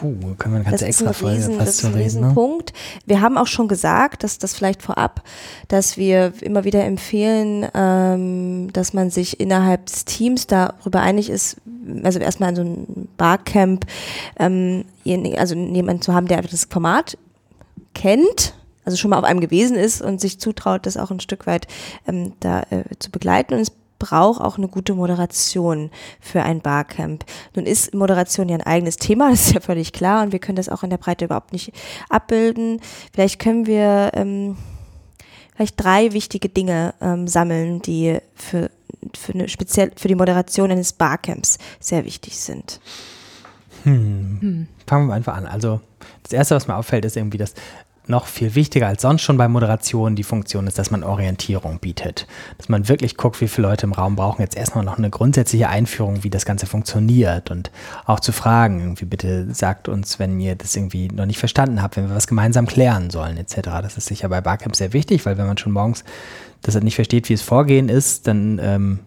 Puh, 0.00 0.14
können 0.38 0.54
wir 0.54 0.60
eine 0.60 0.64
ganze 0.64 0.86
extra 0.86 1.12
Folge 1.12 1.36
riesen, 1.36 1.58
fast 1.58 1.76
zu 1.76 1.94
reden. 1.94 2.20
Ne? 2.20 2.32
Punkt. 2.32 2.72
Wir 3.04 3.20
haben 3.20 3.36
auch 3.36 3.46
schon 3.46 3.68
gesagt, 3.68 4.24
dass 4.24 4.38
das 4.38 4.54
vielleicht 4.54 4.80
vorab, 4.82 5.22
dass 5.68 5.98
wir 5.98 6.32
immer 6.40 6.64
wieder 6.64 6.84
empfehlen, 6.84 7.66
ähm, 7.74 8.72
dass 8.72 8.94
man 8.94 9.10
sich 9.10 9.40
innerhalb 9.40 9.84
des 9.84 10.06
Teams 10.06 10.46
darüber 10.46 11.02
einig 11.02 11.28
ist, 11.28 11.58
also 12.02 12.18
erstmal 12.18 12.48
in 12.48 12.56
so 12.56 12.62
ein 12.62 13.08
Barcamp, 13.18 13.84
ähm, 14.38 14.86
also 15.36 15.54
jemanden 15.54 16.00
zu 16.00 16.14
haben, 16.14 16.28
der 16.28 16.40
das 16.40 16.64
Format 16.64 17.18
kennt, 17.92 18.54
also 18.86 18.96
schon 18.96 19.10
mal 19.10 19.18
auf 19.18 19.24
einem 19.24 19.40
gewesen 19.40 19.76
ist 19.76 20.00
und 20.00 20.18
sich 20.18 20.40
zutraut, 20.40 20.86
das 20.86 20.96
auch 20.96 21.10
ein 21.10 21.20
Stück 21.20 21.46
weit 21.46 21.66
ähm, 22.08 22.32
da 22.40 22.62
äh, 22.70 22.84
zu 22.98 23.10
begleiten. 23.10 23.52
Und 23.52 23.60
es 23.60 23.72
braucht 24.00 24.40
auch 24.40 24.58
eine 24.58 24.66
gute 24.66 24.94
Moderation 24.94 25.92
für 26.20 26.42
ein 26.42 26.60
Barcamp. 26.60 27.24
Nun 27.54 27.66
ist 27.66 27.94
Moderation 27.94 28.48
ja 28.48 28.56
ein 28.56 28.66
eigenes 28.66 28.96
Thema, 28.96 29.30
das 29.30 29.46
ist 29.46 29.54
ja 29.54 29.60
völlig 29.60 29.92
klar 29.92 30.24
und 30.24 30.32
wir 30.32 30.40
können 30.40 30.56
das 30.56 30.68
auch 30.68 30.82
in 30.82 30.90
der 30.90 30.96
Breite 30.96 31.26
überhaupt 31.26 31.52
nicht 31.52 31.72
abbilden. 32.08 32.80
Vielleicht 33.12 33.38
können 33.38 33.66
wir 33.66 34.10
ähm, 34.14 34.56
vielleicht 35.54 35.82
drei 35.82 36.12
wichtige 36.12 36.48
Dinge 36.48 36.94
ähm, 37.00 37.28
sammeln, 37.28 37.80
die 37.82 38.18
für, 38.34 38.70
für, 39.16 39.34
eine 39.34 39.48
speziell 39.48 39.92
für 39.94 40.08
die 40.08 40.16
Moderation 40.16 40.72
eines 40.72 40.92
Barcamps 40.92 41.58
sehr 41.78 42.04
wichtig 42.04 42.40
sind. 42.40 42.80
Hm. 43.84 44.38
Hm. 44.40 44.68
Fangen 44.86 45.06
wir 45.06 45.14
einfach 45.14 45.36
an. 45.36 45.46
Also 45.46 45.80
das 46.22 46.32
Erste, 46.32 46.54
was 46.54 46.66
mir 46.66 46.76
auffällt, 46.76 47.04
ist 47.04 47.16
irgendwie, 47.16 47.38
dass 47.38 47.54
noch 48.06 48.26
viel 48.26 48.54
wichtiger 48.54 48.88
als 48.88 49.02
sonst 49.02 49.22
schon 49.22 49.36
bei 49.36 49.48
Moderation 49.48 50.16
die 50.16 50.24
Funktion 50.24 50.66
ist, 50.66 50.78
dass 50.78 50.90
man 50.90 51.04
Orientierung 51.04 51.78
bietet. 51.78 52.26
Dass 52.58 52.68
man 52.68 52.88
wirklich 52.88 53.16
guckt, 53.16 53.40
wie 53.40 53.48
viele 53.48 53.68
Leute 53.68 53.86
im 53.86 53.92
Raum 53.92 54.16
brauchen 54.16 54.42
jetzt 54.42 54.56
erstmal 54.56 54.84
noch 54.84 54.98
eine 54.98 55.10
grundsätzliche 55.10 55.68
Einführung, 55.68 56.24
wie 56.24 56.30
das 56.30 56.44
Ganze 56.44 56.66
funktioniert 56.66 57.50
und 57.50 57.70
auch 58.06 58.20
zu 58.20 58.32
fragen, 58.32 58.80
irgendwie 58.80 59.04
bitte 59.04 59.52
sagt 59.54 59.88
uns, 59.88 60.18
wenn 60.18 60.40
ihr 60.40 60.56
das 60.56 60.76
irgendwie 60.76 61.08
noch 61.08 61.26
nicht 61.26 61.38
verstanden 61.38 61.82
habt, 61.82 61.96
wenn 61.96 62.08
wir 62.08 62.16
was 62.16 62.26
gemeinsam 62.26 62.66
klären 62.66 63.10
sollen, 63.10 63.36
etc. 63.36 63.60
Das 63.82 63.96
ist 63.96 64.06
sicher 64.06 64.28
bei 64.28 64.40
Barcamp 64.40 64.76
sehr 64.76 64.92
wichtig, 64.92 65.24
weil 65.26 65.38
wenn 65.38 65.46
man 65.46 65.58
schon 65.58 65.72
morgens 65.72 66.04
das 66.62 66.74
nicht 66.80 66.96
versteht, 66.96 67.28
wie 67.28 67.34
es 67.34 67.42
Vorgehen 67.42 67.88
ist, 67.88 68.26
dann 68.26 68.58
ähm, 68.62 69.00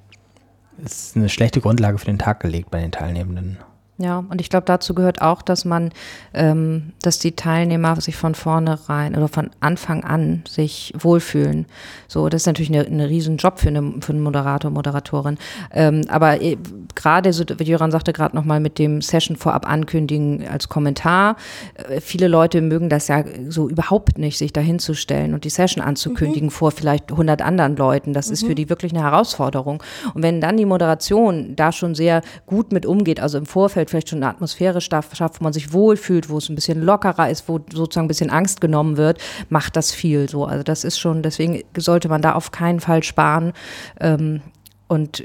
ist 0.83 1.15
eine 1.15 1.29
schlechte 1.29 1.61
Grundlage 1.61 1.97
für 1.97 2.05
den 2.05 2.19
Tag 2.19 2.39
gelegt 2.39 2.71
bei 2.71 2.79
den 2.79 2.91
Teilnehmenden. 2.91 3.57
Ja, 3.99 4.23
und 4.27 4.41
ich 4.41 4.49
glaube, 4.49 4.65
dazu 4.65 4.95
gehört 4.95 5.21
auch, 5.21 5.43
dass 5.43 5.65
man, 5.65 5.91
ähm, 6.33 6.93
dass 7.03 7.19
die 7.19 7.35
Teilnehmer 7.35 8.01
sich 8.01 8.15
von 8.15 8.33
vornherein 8.33 9.15
oder 9.15 9.27
von 9.27 9.51
Anfang 9.59 10.03
an 10.03 10.43
sich 10.49 10.91
wohlfühlen. 10.97 11.67
So, 12.07 12.27
das 12.27 12.41
ist 12.41 12.45
natürlich 12.47 12.73
eine, 12.73 12.87
eine 12.87 13.07
riesen 13.07 13.37
Job 13.37 13.59
für, 13.59 13.67
eine, 13.67 13.93
für 14.01 14.13
einen 14.13 14.23
Moderator, 14.23 14.71
Moderatorin. 14.71 15.37
Ähm, 15.71 16.01
aber 16.07 16.41
äh, 16.41 16.57
gerade, 16.95 17.33
so, 17.33 17.43
wie 17.57 17.63
Jöran 17.65 17.91
sagte 17.91 18.13
gerade 18.13 18.35
nochmal 18.35 18.59
mit 18.59 18.79
dem 18.79 18.99
Session 19.03 19.37
vorab 19.37 19.69
ankündigen 19.69 20.47
als 20.47 20.69
Kommentar. 20.69 21.35
Äh, 21.75 22.01
viele 22.01 22.27
Leute 22.27 22.61
mögen 22.61 22.89
das 22.89 23.09
ja 23.09 23.23
so 23.47 23.69
überhaupt 23.69 24.17
nicht, 24.17 24.39
sich 24.39 24.51
dahinzustellen 24.51 25.35
und 25.35 25.43
die 25.43 25.51
Session 25.51 25.83
anzukündigen 25.83 26.47
mhm. 26.47 26.51
vor 26.51 26.71
vielleicht 26.71 27.11
100 27.11 27.43
anderen 27.43 27.75
Leuten. 27.75 28.13
Das 28.13 28.27
mhm. 28.27 28.33
ist 28.33 28.39
für 28.41 28.49
mhm. 28.49 28.55
die 28.55 28.69
wirklich 28.69 28.91
eine 28.91 29.03
Herausforderung. 29.03 29.83
Und 30.15 30.23
wenn 30.23 30.41
dann 30.41 30.57
die 30.57 30.65
Moderation 30.65 31.55
da 31.55 31.71
schon 31.71 31.93
sehr 31.93 32.23
gut 32.47 32.71
mit 32.71 32.87
umgeht, 32.87 33.19
also 33.19 33.37
im 33.37 33.45
Vorfeld 33.45 33.82
Umfeld 33.83 33.89
vielleicht 33.89 34.09
schon 34.09 34.19
eine 34.23 34.29
Atmosphäre 34.29 34.81
schafft, 34.81 35.39
wo 35.39 35.43
man 35.43 35.53
sich 35.53 35.73
wohlfühlt, 35.73 36.29
wo 36.29 36.37
es 36.37 36.49
ein 36.49 36.55
bisschen 36.55 36.81
lockerer 36.81 37.29
ist, 37.29 37.47
wo 37.47 37.59
sozusagen 37.71 38.05
ein 38.05 38.07
bisschen 38.07 38.29
Angst 38.29 38.61
genommen 38.61 38.97
wird, 38.97 39.19
macht 39.49 39.75
das 39.75 39.91
viel 39.91 40.29
so. 40.29 40.45
Also 40.45 40.63
das 40.63 40.83
ist 40.83 40.99
schon, 40.99 41.21
deswegen 41.21 41.63
sollte 41.77 42.09
man 42.09 42.21
da 42.21 42.33
auf 42.33 42.51
keinen 42.51 42.79
Fall 42.79 43.03
sparen 43.03 43.53
ähm, 43.99 44.41
und 44.87 45.23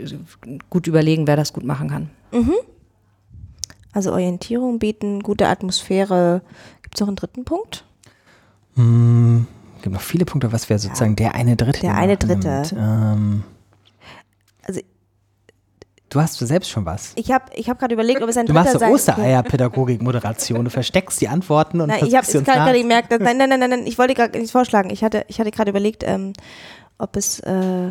gut 0.70 0.86
überlegen, 0.86 1.26
wer 1.26 1.36
das 1.36 1.52
gut 1.52 1.64
machen 1.64 1.90
kann. 1.90 2.10
Mhm. 2.32 2.54
Also 3.92 4.12
Orientierung 4.12 4.78
bieten, 4.78 5.20
gute 5.20 5.48
Atmosphäre. 5.48 6.42
Gibt 6.82 6.96
es 6.96 7.00
noch 7.00 7.08
einen 7.08 7.16
dritten 7.16 7.44
Punkt? 7.44 7.84
Mm, 8.74 9.40
es 9.76 9.82
gibt 9.82 9.94
noch 9.94 10.02
viele 10.02 10.24
Punkte, 10.24 10.52
was 10.52 10.68
wäre 10.68 10.78
sozusagen 10.78 11.12
ja. 11.12 11.16
der 11.16 11.34
eine 11.34 11.56
Dritte? 11.56 11.80
Der 11.80 11.94
eine 11.94 12.16
Dritte. 12.16 12.62
Ähm, 12.76 13.44
also 14.62 14.80
Du 16.10 16.20
hast 16.20 16.38
selbst 16.38 16.70
schon 16.70 16.86
was. 16.86 17.12
Ich 17.16 17.30
habe 17.30 17.44
ich 17.54 17.68
hab 17.68 17.78
gerade 17.78 17.92
überlegt, 17.92 18.22
ob 18.22 18.28
es 18.30 18.36
ein 18.36 18.46
Du 18.46 18.54
machst 18.54 18.72
so 18.72 18.84
Ostereier-Pädagogik-Moderation. 18.84 20.64
Du 20.64 20.70
versteckst 20.70 21.20
die 21.20 21.28
Antworten 21.28 21.80
und 21.80 21.88
nein, 21.88 22.06
ich 22.06 22.14
habe 22.14 22.26
gerade 22.26 22.78
gemerkt, 22.78 23.12
dass, 23.12 23.20
nein, 23.20 23.36
nein, 23.36 23.50
nein, 23.50 23.60
nein, 23.60 23.86
ich 23.86 23.98
wollte 23.98 24.14
gerade 24.14 24.38
nicht 24.38 24.52
vorschlagen. 24.52 24.88
Ich 24.90 25.04
hatte, 25.04 25.24
ich 25.28 25.38
hatte 25.38 25.50
gerade 25.50 25.70
überlegt, 25.70 26.04
ähm, 26.04 26.32
ob 26.96 27.16
es. 27.16 27.40
Äh 27.40 27.90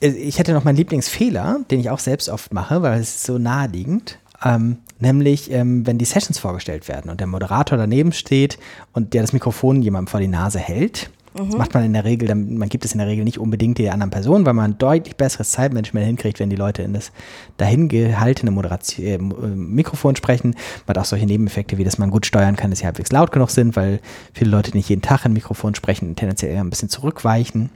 ich 0.00 0.38
hätte 0.38 0.52
noch 0.52 0.64
meinen 0.64 0.76
Lieblingsfehler, 0.76 1.60
den 1.70 1.80
ich 1.80 1.90
auch 1.90 1.98
selbst 1.98 2.30
oft 2.30 2.54
mache, 2.54 2.80
weil 2.82 3.00
es 3.00 3.16
ist 3.16 3.24
so 3.24 3.38
naheliegend. 3.38 4.18
Ähm, 4.42 4.78
nämlich, 4.98 5.50
ähm, 5.50 5.86
wenn 5.86 5.98
die 5.98 6.06
Sessions 6.06 6.38
vorgestellt 6.38 6.88
werden 6.88 7.10
und 7.10 7.20
der 7.20 7.26
Moderator 7.26 7.76
daneben 7.76 8.12
steht 8.12 8.58
und 8.92 9.12
der 9.12 9.20
das 9.20 9.34
Mikrofon 9.34 9.82
jemandem 9.82 10.06
vor 10.06 10.20
die 10.20 10.28
Nase 10.28 10.58
hält 10.58 11.10
das 11.34 11.46
mhm. 11.46 11.58
macht 11.58 11.74
man 11.74 11.84
in 11.84 11.92
der 11.92 12.04
Regel, 12.04 12.34
man 12.34 12.68
gibt 12.68 12.84
es 12.84 12.92
in 12.92 12.98
der 12.98 13.06
Regel 13.06 13.24
nicht 13.24 13.38
unbedingt 13.38 13.78
der 13.78 13.92
anderen 13.92 14.10
Person, 14.10 14.44
weil 14.46 14.54
man 14.54 14.78
deutlich 14.78 15.16
besseres 15.16 15.52
Zeitmanagement 15.52 16.04
hinkriegt, 16.04 16.40
wenn 16.40 16.50
die 16.50 16.56
Leute 16.56 16.82
in 16.82 16.92
das 16.92 17.12
dahin 17.56 17.88
gehaltene 17.88 18.50
Moderation, 18.50 19.04
äh, 19.06 19.18
Mikrofon 19.18 20.16
sprechen. 20.16 20.56
Man 20.86 20.96
hat 20.96 20.98
auch 20.98 21.04
solche 21.04 21.26
Nebeneffekte, 21.26 21.78
wie 21.78 21.84
dass 21.84 21.98
man 21.98 22.10
gut 22.10 22.26
steuern 22.26 22.56
kann, 22.56 22.70
dass 22.70 22.80
sie 22.80 22.86
halbwegs 22.86 23.12
laut 23.12 23.30
genug 23.30 23.50
sind, 23.50 23.76
weil 23.76 24.00
viele 24.32 24.50
Leute 24.50 24.72
nicht 24.76 24.88
jeden 24.88 25.02
Tag 25.02 25.24
ein 25.24 25.32
Mikrofon 25.32 25.74
sprechen 25.74 26.08
und 26.08 26.16
tendenziell 26.16 26.52
eher 26.52 26.64
ein 26.64 26.70
bisschen 26.70 26.88
zurückweichen. 26.88 27.70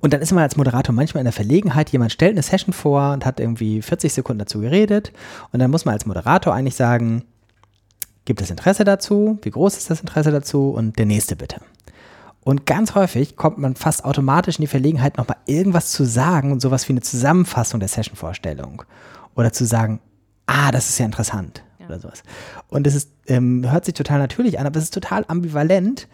Und 0.00 0.12
dann 0.12 0.20
ist 0.20 0.32
man 0.32 0.42
als 0.42 0.56
Moderator 0.56 0.94
manchmal 0.94 1.22
in 1.22 1.26
der 1.26 1.32
Verlegenheit, 1.32 1.88
jemand 1.88 2.12
stellt 2.12 2.32
eine 2.32 2.42
Session 2.42 2.74
vor 2.74 3.14
und 3.14 3.24
hat 3.24 3.40
irgendwie 3.40 3.80
40 3.80 4.12
Sekunden 4.12 4.40
dazu 4.40 4.60
geredet. 4.60 5.12
Und 5.52 5.60
dann 5.60 5.70
muss 5.70 5.86
man 5.86 5.94
als 5.94 6.04
Moderator 6.04 6.52
eigentlich 6.52 6.76
sagen, 6.76 7.22
gibt 8.26 8.42
es 8.42 8.50
Interesse 8.50 8.84
dazu? 8.84 9.38
Wie 9.40 9.50
groß 9.50 9.78
ist 9.78 9.88
das 9.88 10.00
Interesse 10.00 10.30
dazu? 10.30 10.68
Und 10.68 10.98
der 10.98 11.06
nächste 11.06 11.36
bitte. 11.36 11.60
Und 12.44 12.66
ganz 12.66 12.94
häufig 12.94 13.36
kommt 13.36 13.58
man 13.58 13.74
fast 13.74 14.04
automatisch 14.04 14.58
in 14.58 14.62
die 14.62 14.68
Verlegenheit, 14.68 15.16
nochmal 15.16 15.38
irgendwas 15.46 15.90
zu 15.90 16.04
sagen 16.04 16.52
und 16.52 16.60
sowas 16.60 16.88
wie 16.88 16.92
eine 16.92 17.00
Zusammenfassung 17.00 17.80
der 17.80 17.88
Session-Vorstellung. 17.88 18.82
Oder 19.34 19.52
zu 19.52 19.64
sagen, 19.64 20.00
ah, 20.46 20.70
das 20.70 20.90
ist 20.90 20.98
ja 20.98 21.06
interessant. 21.06 21.64
Ja. 21.78 21.86
Oder 21.86 22.00
sowas. 22.00 22.22
Und 22.68 22.86
es 22.86 22.94
ist, 22.94 23.10
ähm, 23.26 23.70
hört 23.70 23.86
sich 23.86 23.94
total 23.94 24.18
natürlich 24.18 24.58
an, 24.58 24.66
aber 24.66 24.76
es 24.76 24.84
ist 24.84 24.94
total 24.94 25.24
ambivalent, 25.26 26.06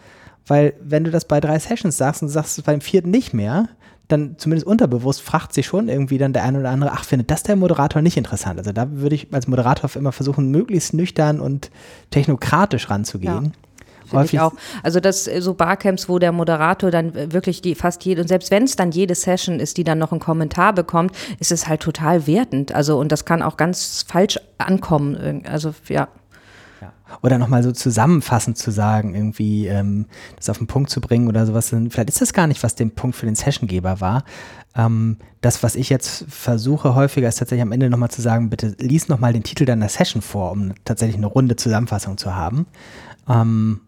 weil 0.47 0.73
wenn 0.81 1.03
du 1.03 1.11
das 1.11 1.25
bei 1.25 1.41
drei 1.41 1.59
Sessions 1.59 1.97
sagst 1.97 2.21
und 2.21 2.29
du 2.29 2.33
sagst 2.33 2.57
es 2.57 2.63
beim 2.63 2.81
vierten 2.81 3.11
nicht 3.11 3.33
mehr, 3.33 3.67
dann 4.07 4.35
zumindest 4.37 4.67
unterbewusst 4.67 5.21
fragt 5.21 5.53
sich 5.53 5.65
schon 5.65 5.87
irgendwie 5.87 6.17
dann 6.17 6.33
der 6.33 6.43
eine 6.43 6.59
oder 6.59 6.69
andere, 6.69 6.91
ach, 6.91 7.05
findet 7.05 7.31
das 7.31 7.43
der 7.43 7.55
Moderator 7.55 8.01
nicht 8.01 8.17
interessant? 8.17 8.57
Also 8.59 8.71
da 8.71 8.89
würde 8.91 9.15
ich 9.15 9.33
als 9.33 9.47
Moderator 9.47 9.89
immer 9.95 10.11
versuchen, 10.11 10.49
möglichst 10.49 10.93
nüchtern 10.93 11.39
und 11.39 11.71
technokratisch 12.09 12.89
ranzugehen. 12.89 13.45
Ja. 13.45 13.51
Häufig 14.13 14.39
auch. 14.39 14.53
Also 14.83 14.99
das 14.99 15.27
äh, 15.27 15.41
so 15.41 15.53
Barcamps, 15.53 16.09
wo 16.09 16.19
der 16.19 16.31
Moderator 16.31 16.91
dann 16.91 17.13
wirklich 17.31 17.61
die 17.61 17.75
fast 17.75 18.03
jede 18.05 18.21
und 18.21 18.27
selbst 18.27 18.51
wenn 18.51 18.63
es 18.63 18.75
dann 18.75 18.91
jede 18.91 19.15
Session 19.15 19.59
ist, 19.59 19.77
die 19.77 19.83
dann 19.83 19.97
noch 19.97 20.11
einen 20.11 20.19
Kommentar 20.19 20.73
bekommt, 20.73 21.15
ist 21.39 21.51
es 21.51 21.67
halt 21.67 21.81
total 21.81 22.27
wertend. 22.27 22.71
Also 22.71 22.99
und 22.99 23.11
das 23.11 23.25
kann 23.25 23.41
auch 23.41 23.57
ganz 23.57 24.05
falsch 24.07 24.39
ankommen. 24.57 25.43
Also 25.45 25.73
ja. 25.87 26.07
Oder 27.21 27.37
nochmal 27.37 27.63
so 27.63 27.71
zusammenfassend 27.71 28.57
zu 28.57 28.71
sagen, 28.71 29.13
irgendwie 29.15 29.67
ähm, 29.67 30.05
das 30.37 30.49
auf 30.49 30.57
den 30.57 30.67
Punkt 30.67 30.89
zu 30.89 31.01
bringen 31.01 31.27
oder 31.27 31.45
sowas. 31.45 31.69
Vielleicht 31.69 32.09
ist 32.09 32.21
das 32.21 32.33
gar 32.33 32.47
nicht, 32.47 32.63
was 32.63 32.75
dem 32.75 32.91
Punkt 32.91 33.15
für 33.15 33.25
den 33.25 33.35
Sessiongeber 33.35 34.01
war. 34.01 34.23
Ähm, 34.75 35.17
das, 35.41 35.63
was 35.63 35.75
ich 35.75 35.89
jetzt 35.89 36.25
versuche 36.29 36.95
häufiger, 36.95 37.27
ist 37.27 37.39
tatsächlich 37.39 37.63
am 37.63 37.71
Ende 37.71 37.89
nochmal 37.89 38.09
zu 38.09 38.21
sagen, 38.21 38.49
bitte 38.49 38.75
lies 38.79 39.09
nochmal 39.09 39.33
den 39.33 39.43
Titel 39.43 39.65
deiner 39.65 39.89
Session 39.89 40.21
vor, 40.21 40.51
um 40.51 40.73
tatsächlich 40.85 41.17
eine 41.17 41.27
runde 41.27 41.55
Zusammenfassung 41.55 42.17
zu 42.17 42.35
haben. 42.35 42.65
Ähm, 43.27 43.81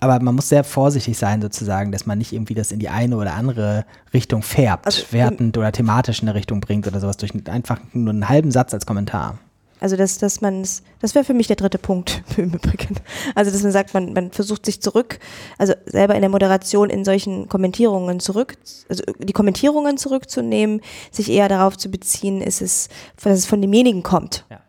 aber 0.00 0.20
man 0.20 0.34
muss 0.34 0.48
sehr 0.48 0.64
vorsichtig 0.64 1.16
sein, 1.16 1.40
sozusagen, 1.40 1.92
dass 1.92 2.06
man 2.06 2.18
nicht 2.18 2.32
irgendwie 2.32 2.54
das 2.54 2.72
in 2.72 2.78
die 2.78 2.88
eine 2.88 3.16
oder 3.16 3.34
andere 3.34 3.84
Richtung 4.12 4.42
färbt, 4.42 4.86
also, 4.86 5.04
wertend 5.10 5.56
oder 5.56 5.72
thematisch 5.72 6.22
in 6.22 6.28
eine 6.28 6.34
Richtung 6.34 6.60
bringt 6.60 6.86
oder 6.86 7.00
sowas 7.00 7.16
durch 7.16 7.32
einfach 7.48 7.78
nur 7.92 8.12
einen 8.12 8.28
halben 8.28 8.50
Satz 8.50 8.74
als 8.74 8.86
Kommentar. 8.86 9.38
Also 9.80 9.96
dass, 9.96 10.18
dass 10.18 10.42
man 10.42 10.60
es, 10.60 10.82
das 11.00 11.14
wäre 11.14 11.24
für 11.24 11.32
mich 11.32 11.46
der 11.46 11.56
dritte 11.56 11.78
Punkt 11.78 12.22
im 12.36 12.52
Übrigen. 12.52 12.96
Also 13.34 13.50
dass 13.50 13.62
man 13.62 13.72
sagt, 13.72 13.94
man, 13.94 14.12
man 14.12 14.30
versucht 14.30 14.66
sich 14.66 14.82
zurück, 14.82 15.18
also 15.56 15.72
selber 15.86 16.14
in 16.14 16.20
der 16.20 16.30
Moderation 16.30 16.90
in 16.90 17.04
solchen 17.04 17.48
Kommentierungen 17.48 18.20
zurück, 18.20 18.56
also 18.88 19.02
die 19.18 19.32
Kommentierungen 19.32 19.96
zurückzunehmen, 19.96 20.82
sich 21.10 21.30
eher 21.30 21.48
darauf 21.48 21.78
zu 21.78 21.90
beziehen, 21.90 22.42
ist 22.42 22.60
es, 22.60 22.88
dass 23.22 23.38
es 23.38 23.46
von 23.46 23.60
demjenigen 23.60 24.02
kommt. 24.02 24.44
Ja 24.50 24.60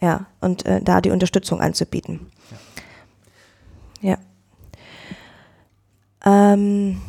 Ja, 0.00 0.26
und 0.40 0.64
äh, 0.64 0.80
da 0.82 1.00
die 1.00 1.10
Unterstützung 1.10 1.60
anzubieten. 1.60 2.30
Ja. 2.50 2.56
Ja. 4.00 4.18
Ähm, 6.24 7.00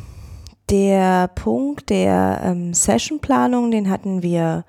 der 0.70 1.28
Punkt 1.28 1.90
der 1.90 2.40
ähm, 2.44 2.74
Sessionplanung, 2.74 3.70
den 3.70 3.90
hatten 3.90 4.22
wir 4.22 4.64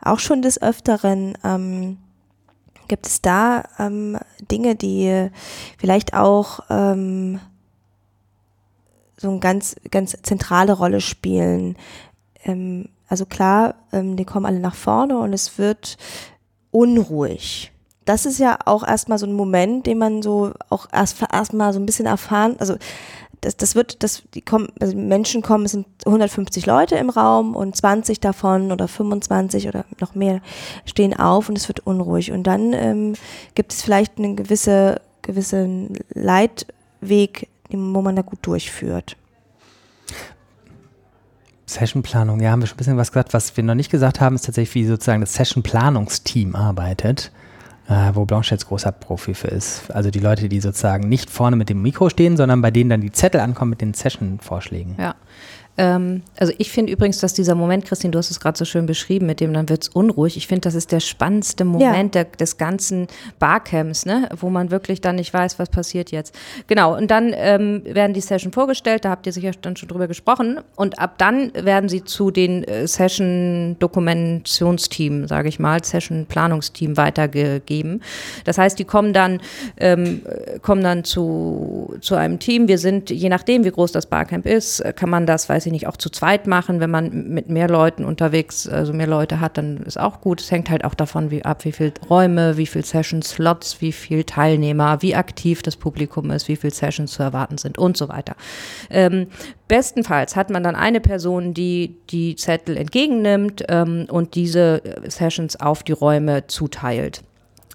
auch 0.00 0.18
schon 0.18 0.42
des 0.42 0.60
Öfteren. 0.60 1.36
Ähm, 1.44 1.98
gibt 2.88 3.06
es 3.06 3.22
da 3.22 3.64
ähm, 3.78 4.18
Dinge, 4.50 4.76
die 4.76 5.30
vielleicht 5.78 6.14
auch 6.14 6.60
ähm, 6.70 7.40
so 9.16 9.30
eine 9.30 9.40
ganz, 9.40 9.76
ganz 9.90 10.16
zentrale 10.22 10.72
Rolle 10.74 11.00
spielen? 11.00 11.76
Ähm, 12.44 12.88
also 13.08 13.26
klar, 13.26 13.74
ähm, 13.92 14.16
die 14.16 14.24
kommen 14.24 14.46
alle 14.46 14.60
nach 14.60 14.74
vorne 14.74 15.18
und 15.18 15.32
es 15.32 15.58
wird 15.58 15.96
unruhig. 16.70 17.71
Das 18.04 18.26
ist 18.26 18.38
ja 18.38 18.58
auch 18.64 18.86
erstmal 18.86 19.18
so 19.18 19.26
ein 19.26 19.32
Moment, 19.32 19.86
den 19.86 19.98
man 19.98 20.22
so 20.22 20.52
auch 20.70 20.86
erst 20.92 21.22
erstmal 21.32 21.72
so 21.72 21.78
ein 21.78 21.86
bisschen 21.86 22.06
erfahren, 22.06 22.56
also 22.58 22.76
das, 23.42 23.56
das 23.56 23.74
wird, 23.74 24.02
das, 24.02 24.22
die 24.34 24.40
kommen, 24.40 24.68
also 24.80 24.96
Menschen 24.96 25.42
kommen, 25.42 25.64
es 25.64 25.72
sind 25.72 25.86
150 26.06 26.64
Leute 26.64 26.94
im 26.94 27.10
Raum 27.10 27.56
und 27.56 27.76
20 27.76 28.20
davon 28.20 28.70
oder 28.70 28.86
25 28.86 29.66
oder 29.68 29.84
noch 30.00 30.14
mehr 30.14 30.40
stehen 30.86 31.12
auf 31.18 31.48
und 31.48 31.58
es 31.58 31.66
wird 31.66 31.80
unruhig. 31.80 32.30
Und 32.30 32.44
dann 32.44 32.72
ähm, 32.72 33.14
gibt 33.56 33.72
es 33.72 33.82
vielleicht 33.82 34.18
einen 34.18 34.36
gewisse, 34.36 35.00
gewissen 35.22 35.98
Leitweg, 36.14 37.48
wo 37.68 38.00
man 38.00 38.14
da 38.14 38.22
gut 38.22 38.38
durchführt. 38.42 39.16
Sessionplanung, 41.66 42.40
ja, 42.40 42.52
haben 42.52 42.60
wir 42.60 42.68
schon 42.68 42.76
ein 42.76 42.78
bisschen 42.78 42.96
was 42.96 43.10
gesagt. 43.10 43.34
Was 43.34 43.56
wir 43.56 43.64
noch 43.64 43.74
nicht 43.74 43.90
gesagt 43.90 44.20
haben, 44.20 44.36
ist 44.36 44.46
tatsächlich, 44.46 44.74
wie 44.76 44.86
sozusagen 44.86 45.20
das 45.20 45.34
Session-Planungsteam 45.34 46.54
arbeitet, 46.54 47.32
äh, 47.88 48.10
wo 48.14 48.24
Blanche 48.24 48.54
jetzt 48.54 48.68
großer 48.68 48.92
Profi 48.92 49.34
für 49.34 49.48
ist. 49.48 49.90
Also 49.90 50.10
die 50.10 50.20
Leute, 50.20 50.48
die 50.48 50.60
sozusagen 50.60 51.08
nicht 51.08 51.30
vorne 51.30 51.56
mit 51.56 51.68
dem 51.68 51.82
Mikro 51.82 52.08
stehen, 52.08 52.36
sondern 52.36 52.62
bei 52.62 52.70
denen 52.70 52.90
dann 52.90 53.00
die 53.00 53.12
Zettel 53.12 53.40
ankommen 53.40 53.70
mit 53.70 53.80
den 53.80 53.94
Session-Vorschlägen. 53.94 54.96
Ja. 54.98 55.14
Ähm, 55.78 56.22
also 56.36 56.52
ich 56.58 56.70
finde 56.70 56.92
übrigens, 56.92 57.20
dass 57.20 57.32
dieser 57.32 57.54
Moment, 57.54 57.86
Christine, 57.86 58.10
du 58.10 58.18
hast 58.18 58.30
es 58.30 58.40
gerade 58.40 58.58
so 58.58 58.66
schön 58.66 58.84
beschrieben, 58.86 59.26
mit 59.26 59.40
dem 59.40 59.54
dann 59.54 59.68
wird 59.68 59.84
es 59.84 59.88
unruhig. 59.88 60.36
Ich 60.36 60.46
finde, 60.46 60.60
das 60.62 60.74
ist 60.74 60.90
der 60.92 61.00
spannendste 61.00 61.64
Moment 61.64 62.14
ja. 62.14 62.24
der, 62.24 62.36
des 62.36 62.58
ganzen 62.58 63.06
Barcamps, 63.38 64.04
ne? 64.04 64.28
wo 64.38 64.50
man 64.50 64.70
wirklich 64.70 65.00
dann 65.00 65.16
nicht 65.16 65.32
weiß, 65.32 65.58
was 65.58 65.70
passiert 65.70 66.10
jetzt. 66.10 66.34
Genau, 66.66 66.94
und 66.94 67.10
dann 67.10 67.32
ähm, 67.34 67.80
werden 67.86 68.12
die 68.12 68.20
Session 68.20 68.52
vorgestellt, 68.52 69.06
da 69.06 69.10
habt 69.10 69.26
ihr 69.26 69.32
sicher 69.32 69.52
dann 69.62 69.76
schon 69.76 69.88
drüber 69.88 70.08
gesprochen. 70.08 70.60
Und 70.76 70.98
ab 70.98 71.14
dann 71.16 71.54
werden 71.54 71.88
sie 71.88 72.04
zu 72.04 72.30
den 72.30 72.64
äh, 72.64 72.86
Session-Dokumentationsteam, 72.86 75.26
sage 75.26 75.48
ich 75.48 75.58
mal, 75.58 75.82
Session-Planungsteam 75.82 76.98
weitergegeben. 76.98 78.02
Das 78.44 78.58
heißt, 78.58 78.78
die 78.78 78.84
kommen 78.84 79.14
dann, 79.14 79.40
ähm, 79.78 80.20
kommen 80.60 80.82
dann 80.82 81.04
zu, 81.04 81.94
zu 82.02 82.14
einem 82.14 82.38
Team. 82.38 82.68
Wir 82.68 82.76
sind, 82.76 83.08
je 83.10 83.30
nachdem, 83.30 83.64
wie 83.64 83.70
groß 83.70 83.92
das 83.92 84.04
Barcamp 84.04 84.44
ist, 84.44 84.84
kann 84.96 85.08
man 85.08 85.24
das, 85.24 85.48
weiß 85.48 85.62
weiß 85.62 85.66
ich 85.66 85.71
nicht, 85.72 85.88
auch 85.88 85.96
zu 85.96 86.10
zweit 86.10 86.46
machen. 86.46 86.78
Wenn 86.78 86.90
man 86.90 87.28
mit 87.28 87.48
mehr 87.48 87.68
Leuten 87.68 88.04
unterwegs, 88.04 88.68
also 88.68 88.92
mehr 88.92 89.08
Leute 89.08 89.40
hat, 89.40 89.58
dann 89.58 89.78
ist 89.78 89.98
auch 89.98 90.20
gut. 90.20 90.40
Es 90.40 90.50
hängt 90.50 90.70
halt 90.70 90.84
auch 90.84 90.94
davon 90.94 91.30
wie, 91.30 91.44
ab, 91.44 91.64
wie 91.64 91.72
viele 91.72 91.92
Räume, 92.08 92.56
wie 92.56 92.66
viele 92.66 92.84
Session-Slots, 92.84 93.80
wie 93.80 93.92
viele 93.92 94.24
Teilnehmer, 94.24 95.02
wie 95.02 95.16
aktiv 95.16 95.62
das 95.62 95.76
Publikum 95.76 96.30
ist, 96.30 96.46
wie 96.48 96.56
viele 96.56 96.72
Sessions 96.72 97.12
zu 97.12 97.22
erwarten 97.22 97.58
sind 97.58 97.78
und 97.78 97.96
so 97.96 98.08
weiter. 98.08 98.36
Ähm, 98.90 99.26
bestenfalls 99.66 100.36
hat 100.36 100.50
man 100.50 100.62
dann 100.62 100.76
eine 100.76 101.00
Person, 101.00 101.54
die 101.54 101.96
die 102.10 102.36
Zettel 102.36 102.76
entgegennimmt 102.76 103.64
ähm, 103.68 104.06
und 104.08 104.36
diese 104.36 104.82
Sessions 105.08 105.58
auf 105.60 105.82
die 105.82 105.92
Räume 105.92 106.46
zuteilt 106.46 107.22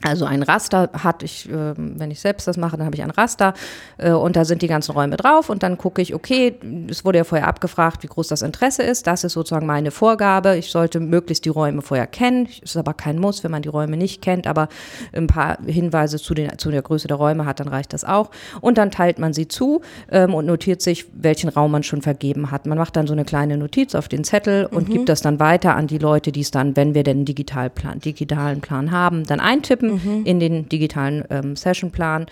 also 0.04 0.26
ein 0.26 0.44
Raster 0.44 0.92
hat 0.94 1.24
ich, 1.24 1.50
äh, 1.50 1.74
wenn 1.76 2.12
ich 2.12 2.20
selbst 2.20 2.48
das 2.48 2.56
mache, 2.56 2.78
dann 2.78 2.86
habe 2.86 2.96
ich 2.96 3.02
ein 3.02 3.10
Raster 3.10 3.54
äh, 3.98 4.12
und 4.12 4.36
da 4.36 4.46
sind 4.46 4.62
die 4.62 4.68
ganzen 4.68 4.92
Räume 4.92 5.18
drauf 5.18 5.50
und 5.50 5.64
dann 5.64 5.78
gucke 5.78 6.02
ich, 6.02 6.14
okay, 6.14 6.56
es 6.88 7.04
wurde 7.04 7.18
ja 7.18 7.24
vorher 7.24 7.48
abgefragt, 7.48 8.04
wie 8.04 8.08
groß 8.08 8.28
das 8.28 8.44
Interesse 8.44 8.84
ist. 8.84 9.08
Das 9.08 9.24
ist 9.24 9.34
sozusagen 9.34 9.66
meine 9.66 9.90
Vorgabe. 9.90 10.56
Ich 10.56 10.70
sollte 10.70 11.00
möglichst 11.00 11.46
die 11.46 11.50
Räume 11.50 11.82
vorher 11.82 12.06
kennen. 12.06 12.48
Ist 12.62 12.78
aber 12.78 12.94
kein 12.94 13.18
Muss, 13.18 13.44
wenn 13.44 13.50
man 13.50 13.64
die 13.64 13.70
Räume 13.70 13.98
nicht 13.98 14.22
kennt, 14.22 14.46
aber 14.46 14.68
ein 15.14 15.28
paar 15.28 15.58
Hinweise 15.66 16.18
zu, 16.18 16.36
den, 16.36 16.58
zu 16.60 16.70
der 16.70 16.84
Größe 16.84 17.08
der 17.08 17.18
Räume 17.18 17.46
hat, 17.46 17.60
dann 17.60 17.68
reicht 17.68 17.94
das 17.94 18.04
auch. 18.04 18.30
Und 18.62 18.78
dann 18.78 18.92
teilt 18.92 19.18
man 19.18 19.34
sie 19.34 19.48
zu 19.48 19.82
ähm, 20.12 20.36
und 20.36 20.46
notiert 20.46 20.82
sich, 20.84 21.06
welchen 21.14 21.50
Raum 21.50 21.72
man 21.72 21.82
schon 21.82 22.04
vergeben 22.04 22.52
hat. 22.52 22.68
Man 22.68 22.78
macht 22.78 22.96
dann 22.96 23.08
so 23.08 23.14
eine 23.14 23.26
kleine 23.26 23.58
Notiz 23.58 23.96
auf 23.96 24.08
den 24.08 24.24
Zettel 24.24 24.68
und 24.68 24.90
mhm. 24.90 24.94
gibt 24.94 25.10
das 25.10 25.22
dann 25.22 25.40
weiter 25.40 25.76
an 25.76 25.88
die 25.88 25.98
Leute, 25.98 26.32
die 26.32 26.42
es 26.42 26.52
dann, 26.52 26.76
wenn 26.76 26.94
wir 26.94 27.04
den 27.04 27.26
Digitalplan, 27.26 28.00
digitalen 28.00 28.62
Plan 28.62 28.92
haben, 28.92 29.26
dann 29.26 29.40
eintippen 29.40 29.87
mhm. 29.94 30.26
in 30.26 30.40
den 30.40 30.70
digitalen 30.70 31.24
ähm, 31.30 31.56
Sessionplan. 31.56 32.28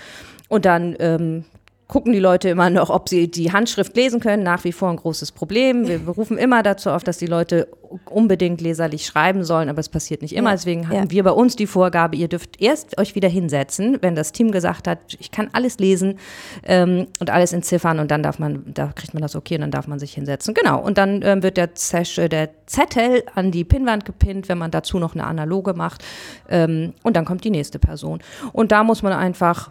Und 0.48 0.66
dann 0.66 0.96
ähm, 1.00 1.44
gucken 1.88 2.14
die 2.14 2.20
Leute 2.20 2.50
immer 2.50 2.70
noch, 2.70 2.90
ob 2.90 3.10
sie 3.10 3.30
die 3.30 3.52
Handschrift 3.52 3.96
lesen 3.96 4.20
können. 4.20 4.44
Nach 4.44 4.64
wie 4.64 4.72
vor 4.72 4.90
ein 4.90 4.96
großes 4.96 5.32
Problem. 5.32 5.88
Wir 5.88 6.00
berufen 6.06 6.38
immer 6.38 6.64
dazu 6.64 6.90
auf, 6.90 7.04
dass 7.04 7.18
die 7.18 7.28
Leute 7.28 7.68
unbedingt 8.10 8.60
leserlich 8.60 9.06
schreiben 9.06 9.44
sollen, 9.44 9.70
aber 9.70 9.80
es 9.80 9.90
passiert 9.90 10.22
nicht 10.22 10.36
immer. 10.36 10.50
Ja. 10.50 10.56
Deswegen 10.56 10.88
haben 10.88 10.96
ja. 10.96 11.12
wir 11.12 11.24
bei 11.24 11.32
uns 11.32 11.56
die 11.56 11.68
Vorgabe, 11.68 12.16
ihr 12.16 12.28
dürft 12.28 12.62
erst 12.62 12.98
euch 12.98 13.16
wieder 13.16 13.30
hinsetzen, 13.30 14.00
wenn 14.02 14.16
das 14.16 14.32
Team 14.32 14.52
gesagt 14.52 14.88
hat, 14.88 15.00
ich 15.20 15.32
kann 15.32 15.50
alles 15.54 15.78
lesen 15.78 16.18
ähm, 16.64 17.08
und 17.20 17.30
alles 17.30 17.54
entziffern 17.54 18.00
und 18.00 18.12
dann 18.12 18.24
darf 18.24 18.40
man, 18.40 18.64
da 18.74 18.88
kriegt 18.88 19.14
man 19.14 19.22
das 19.22 19.36
okay 19.36 19.56
und 19.56 19.62
dann 19.62 19.72
darf 19.72 19.88
man 19.88 20.00
sich 20.00 20.14
hinsetzen. 20.14 20.54
Genau. 20.54 20.82
Und 20.82 20.98
dann 20.98 21.22
ähm, 21.24 21.44
wird 21.44 21.58
der, 21.58 21.76
Zesch, 21.76 22.18
äh, 22.18 22.28
der 22.28 22.50
Zettel 22.66 23.24
an 23.36 23.52
die 23.52 23.64
Pinnwand 23.64 24.06
gepinnt, 24.06 24.50
wenn 24.50 24.58
man 24.58 24.72
dazu 24.72 25.00
noch 25.00 25.14
eine 25.14 25.26
analoge 25.26 25.74
macht. 25.74 26.04
Ähm, 26.50 26.94
und 27.04 27.16
dann 27.16 27.26
kommt 27.26 27.44
die 27.44 27.52
nächste 27.52 27.80
Person. 27.80 28.20
Und 28.52 28.72
da 28.72 28.84
muss 28.84 29.04
man 29.04 29.14
einfach 29.14 29.70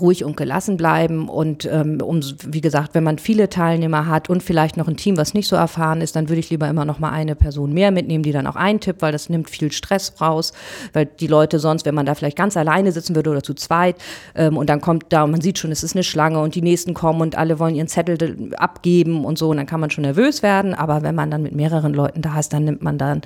ruhig 0.00 0.24
und 0.24 0.36
gelassen 0.36 0.76
bleiben 0.76 1.28
und 1.28 1.64
ähm, 1.70 2.00
um, 2.00 2.20
wie 2.46 2.60
gesagt, 2.60 2.94
wenn 2.94 3.04
man 3.04 3.18
viele 3.18 3.48
Teilnehmer 3.48 4.06
hat 4.06 4.30
und 4.30 4.42
vielleicht 4.42 4.76
noch 4.76 4.88
ein 4.88 4.96
Team, 4.96 5.16
was 5.16 5.34
nicht 5.34 5.48
so 5.48 5.56
erfahren 5.56 6.00
ist, 6.00 6.16
dann 6.16 6.28
würde 6.28 6.40
ich 6.40 6.50
lieber 6.50 6.68
immer 6.68 6.84
noch 6.84 6.98
mal 6.98 7.10
eine 7.10 7.34
Person 7.34 7.72
mehr 7.72 7.90
mitnehmen, 7.90 8.22
die 8.22 8.32
dann 8.32 8.46
auch 8.46 8.56
eintippt, 8.56 9.02
weil 9.02 9.12
das 9.12 9.28
nimmt 9.28 9.50
viel 9.50 9.72
Stress 9.72 10.14
raus, 10.20 10.52
weil 10.92 11.06
die 11.06 11.26
Leute 11.26 11.58
sonst, 11.58 11.84
wenn 11.84 11.94
man 11.94 12.06
da 12.06 12.14
vielleicht 12.14 12.36
ganz 12.36 12.56
alleine 12.56 12.92
sitzen 12.92 13.14
würde 13.14 13.30
oder 13.30 13.42
zu 13.42 13.54
zweit 13.54 13.96
ähm, 14.34 14.56
und 14.56 14.70
dann 14.70 14.80
kommt 14.80 15.06
da 15.10 15.24
und 15.24 15.30
man 15.30 15.40
sieht 15.40 15.58
schon, 15.58 15.72
es 15.72 15.82
ist 15.82 15.94
eine 15.94 16.04
Schlange 16.04 16.40
und 16.40 16.54
die 16.54 16.62
nächsten 16.62 16.94
kommen 16.94 17.20
und 17.20 17.36
alle 17.36 17.58
wollen 17.58 17.74
ihren 17.74 17.88
Zettel 17.88 18.50
abgeben 18.56 19.24
und 19.24 19.38
so 19.38 19.50
und 19.50 19.58
dann 19.58 19.66
kann 19.66 19.80
man 19.80 19.90
schon 19.90 20.02
nervös 20.02 20.42
werden, 20.42 20.74
aber 20.74 21.02
wenn 21.02 21.14
man 21.14 21.30
dann 21.30 21.42
mit 21.42 21.54
mehreren 21.54 21.92
Leuten 21.92 22.22
da 22.22 22.38
ist, 22.38 22.52
dann 22.52 22.64
nimmt 22.64 22.82
man 22.82 22.98
dann 22.98 23.22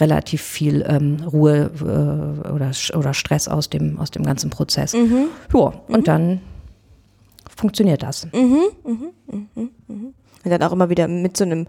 relativ 0.00 0.42
viel 0.42 0.84
ähm, 0.88 1.18
Ruhe 1.24 1.70
äh, 1.80 2.48
oder, 2.50 2.70
oder 2.96 3.14
Stress 3.14 3.48
aus 3.48 3.70
dem, 3.70 3.98
aus 3.98 4.10
dem 4.10 4.24
ganzen 4.24 4.50
Prozess. 4.50 4.94
Mhm. 4.94 5.26
Ja, 5.88 5.96
und 5.96 6.07
dann 6.08 6.40
funktioniert 7.54 8.02
das. 8.02 8.26
Mhm, 8.32 8.60
mhm, 8.84 9.10
mhm, 9.26 9.70
mhm. 9.86 10.14
Und 10.44 10.50
dann 10.50 10.62
auch 10.62 10.72
immer 10.72 10.88
wieder 10.88 11.08
mit 11.08 11.36
so 11.36 11.44
einem 11.44 11.66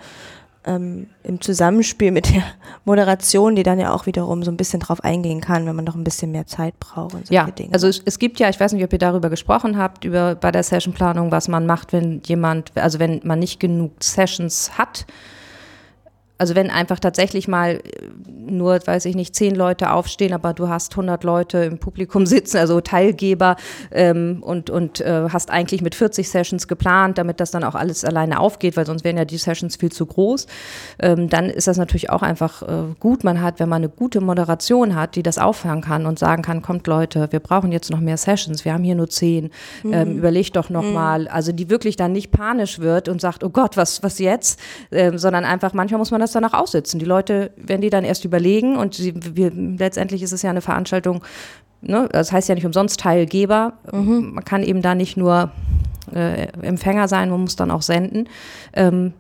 ähm, 0.65 1.07
im 1.23 1.39
Zusammenspiel 1.41 2.11
mit 2.11 2.33
der 2.33 2.43
Moderation, 2.85 3.55
die 3.55 3.63
dann 3.63 3.79
ja 3.79 3.93
auch 3.93 4.05
wiederum 4.05 4.43
so 4.43 4.51
ein 4.51 4.57
bisschen 4.57 4.79
drauf 4.79 5.03
eingehen 5.03 5.41
kann, 5.41 5.65
wenn 5.65 5.75
man 5.75 5.85
noch 5.85 5.95
ein 5.95 6.03
bisschen 6.03 6.31
mehr 6.31 6.47
Zeit 6.47 6.79
braucht. 6.79 7.15
Und 7.15 7.29
ja, 7.29 7.49
Dinge. 7.49 7.73
also 7.73 7.87
es, 7.87 8.01
es, 8.05 8.19
gibt 8.19 8.39
ja, 8.39 8.49
ich 8.49 8.59
weiß 8.59 8.73
nicht, 8.73 8.83
ob 8.83 8.91
ihr 8.91 8.99
darüber 8.99 9.29
gesprochen 9.29 9.77
habt, 9.77 10.05
über 10.05 10.35
bei 10.35 10.51
der 10.51 10.63
Sessionplanung, 10.63 11.31
was 11.31 11.47
man 11.47 11.65
macht, 11.65 11.93
wenn 11.93 12.21
jemand, 12.25 12.71
also 12.75 12.99
wenn 12.99 13.21
man 13.23 13.39
nicht 13.39 13.59
genug 13.59 14.03
Sessions 14.03 14.77
hat 14.77 15.05
also 16.39 16.55
wenn 16.55 16.71
einfach 16.71 16.99
tatsächlich 16.99 17.47
mal 17.47 17.75
äh, 17.75 17.81
nur, 18.49 18.79
weiß 18.83 19.05
ich 19.05 19.15
nicht, 19.15 19.35
zehn 19.35 19.53
Leute 19.53 19.91
aufstehen, 19.91 20.33
aber 20.33 20.53
du 20.53 20.69
hast 20.69 20.93
100 20.93 21.23
Leute 21.23 21.59
im 21.59 21.77
Publikum 21.77 22.25
sitzen, 22.25 22.57
also 22.57 22.81
Teilgeber 22.81 23.57
ähm, 23.91 24.41
und, 24.41 24.69
und 24.69 25.01
äh, 25.01 25.27
hast 25.31 25.51
eigentlich 25.51 25.81
mit 25.81 25.95
40 25.95 26.29
Sessions 26.29 26.67
geplant, 26.67 27.17
damit 27.17 27.39
das 27.41 27.51
dann 27.51 27.63
auch 27.63 27.75
alles 27.75 28.05
alleine 28.05 28.39
aufgeht, 28.39 28.77
weil 28.77 28.85
sonst 28.85 29.03
wären 29.03 29.17
ja 29.17 29.25
die 29.25 29.37
Sessions 29.37 29.75
viel 29.75 29.91
zu 29.91 30.05
groß. 30.05 30.47
Ähm, 30.99 31.29
dann 31.29 31.49
ist 31.49 31.67
das 31.67 31.77
natürlich 31.77 32.09
auch 32.09 32.21
einfach 32.21 32.63
äh, 32.63 32.95
gut. 32.99 33.23
Man 33.23 33.41
hat, 33.41 33.59
wenn 33.59 33.69
man 33.69 33.83
eine 33.83 33.89
gute 33.89 34.21
Moderation 34.21 34.95
hat, 34.95 35.15
die 35.15 35.23
das 35.23 35.37
auffangen 35.37 35.81
kann 35.83 36.05
und 36.05 36.17
sagen 36.17 36.41
kann, 36.41 36.61
kommt 36.61 36.87
Leute, 36.87 37.27
wir 37.31 37.41
brauchen 37.41 37.71
jetzt 37.73 37.91
noch 37.91 37.99
mehr 37.99 38.17
Sessions, 38.17 38.63
wir 38.63 38.73
haben 38.73 38.83
hier 38.83 38.95
nur 38.95 39.09
zehn, 39.09 39.51
mhm. 39.83 39.93
ähm, 39.93 40.17
überlegt 40.17 40.55
doch 40.55 40.69
nochmal. 40.69 41.23
Mhm. 41.23 41.27
Also 41.27 41.51
die 41.51 41.69
wirklich 41.69 41.97
dann 41.97 42.13
nicht 42.13 42.31
panisch 42.31 42.79
wird 42.79 43.09
und 43.09 43.19
sagt, 43.19 43.43
oh 43.43 43.49
Gott, 43.49 43.75
was, 43.75 44.01
was 44.03 44.19
jetzt? 44.19 44.59
Ähm, 44.91 45.17
sondern 45.17 45.43
einfach, 45.43 45.73
manchmal 45.73 45.99
muss 45.99 46.11
man 46.11 46.21
das 46.21 46.28
das 46.29 46.33
danach 46.33 46.53
aussitzen. 46.53 46.99
Die 46.99 47.05
Leute, 47.05 47.51
wenn 47.57 47.81
die 47.81 47.89
dann 47.89 48.03
erst 48.03 48.25
überlegen 48.25 48.77
und 48.77 48.93
sie, 48.93 49.13
wir, 49.35 49.51
letztendlich 49.51 50.23
ist 50.23 50.31
es 50.31 50.41
ja 50.41 50.49
eine 50.49 50.61
Veranstaltung, 50.61 51.23
ne, 51.81 52.07
das 52.11 52.31
heißt 52.31 52.49
ja 52.49 52.55
nicht 52.55 52.65
umsonst 52.65 52.99
Teilgeber. 52.99 53.73
Mhm. 53.91 54.33
Man 54.35 54.45
kann 54.45 54.63
eben 54.63 54.81
da 54.81 54.95
nicht 54.95 55.17
nur 55.17 55.51
äh, 56.13 56.47
Empfänger 56.61 57.07
sein, 57.07 57.29
man 57.29 57.41
muss 57.41 57.55
dann 57.55 57.71
auch 57.71 57.81
senden. 57.81 58.27
Ähm, 58.73 59.13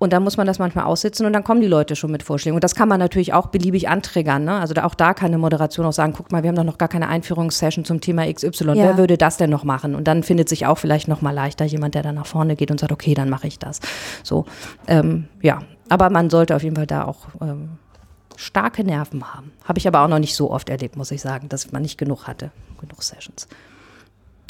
und 0.00 0.14
dann 0.14 0.24
muss 0.24 0.38
man 0.38 0.46
das 0.46 0.58
manchmal 0.58 0.86
aussitzen 0.86 1.26
und 1.26 1.34
dann 1.34 1.44
kommen 1.44 1.60
die 1.60 1.66
Leute 1.66 1.94
schon 1.94 2.10
mit 2.10 2.22
Vorschlägen. 2.22 2.54
Und 2.54 2.64
das 2.64 2.74
kann 2.74 2.88
man 2.88 2.98
natürlich 2.98 3.34
auch 3.34 3.48
beliebig 3.48 3.90
antriggern. 3.90 4.44
Ne? 4.44 4.58
Also 4.58 4.72
da, 4.72 4.84
auch 4.84 4.94
da 4.94 5.12
kann 5.12 5.26
eine 5.26 5.36
Moderation 5.36 5.84
auch 5.84 5.92
sagen, 5.92 6.14
guck 6.16 6.32
mal, 6.32 6.42
wir 6.42 6.48
haben 6.48 6.56
doch 6.56 6.64
noch 6.64 6.78
gar 6.78 6.88
keine 6.88 7.08
Einführungssession 7.08 7.84
zum 7.84 8.00
Thema 8.00 8.24
XY. 8.32 8.68
Ja. 8.68 8.74
Wer 8.76 8.96
würde 8.96 9.18
das 9.18 9.36
denn 9.36 9.50
noch 9.50 9.62
machen? 9.62 9.94
Und 9.94 10.08
dann 10.08 10.22
findet 10.22 10.48
sich 10.48 10.64
auch 10.64 10.78
vielleicht 10.78 11.06
noch 11.06 11.20
mal 11.20 11.32
leichter 11.32 11.66
jemand, 11.66 11.94
der 11.94 12.02
dann 12.02 12.14
nach 12.14 12.24
vorne 12.24 12.56
geht 12.56 12.70
und 12.70 12.80
sagt, 12.80 12.92
okay, 12.92 13.12
dann 13.12 13.28
mache 13.28 13.46
ich 13.46 13.58
das. 13.58 13.80
So, 14.22 14.46
ähm, 14.88 15.28
ja, 15.42 15.58
aber 15.90 16.08
man 16.08 16.30
sollte 16.30 16.56
auf 16.56 16.62
jeden 16.62 16.76
Fall 16.76 16.86
da 16.86 17.04
auch 17.04 17.18
ähm, 17.42 17.72
starke 18.36 18.82
Nerven 18.84 19.34
haben. 19.34 19.52
Habe 19.64 19.80
ich 19.80 19.86
aber 19.86 20.00
auch 20.00 20.08
noch 20.08 20.18
nicht 20.18 20.34
so 20.34 20.50
oft 20.50 20.70
erlebt, 20.70 20.96
muss 20.96 21.10
ich 21.10 21.20
sagen, 21.20 21.50
dass 21.50 21.72
man 21.72 21.82
nicht 21.82 21.98
genug 21.98 22.26
hatte, 22.26 22.52
genug 22.80 23.02
Sessions. 23.02 23.48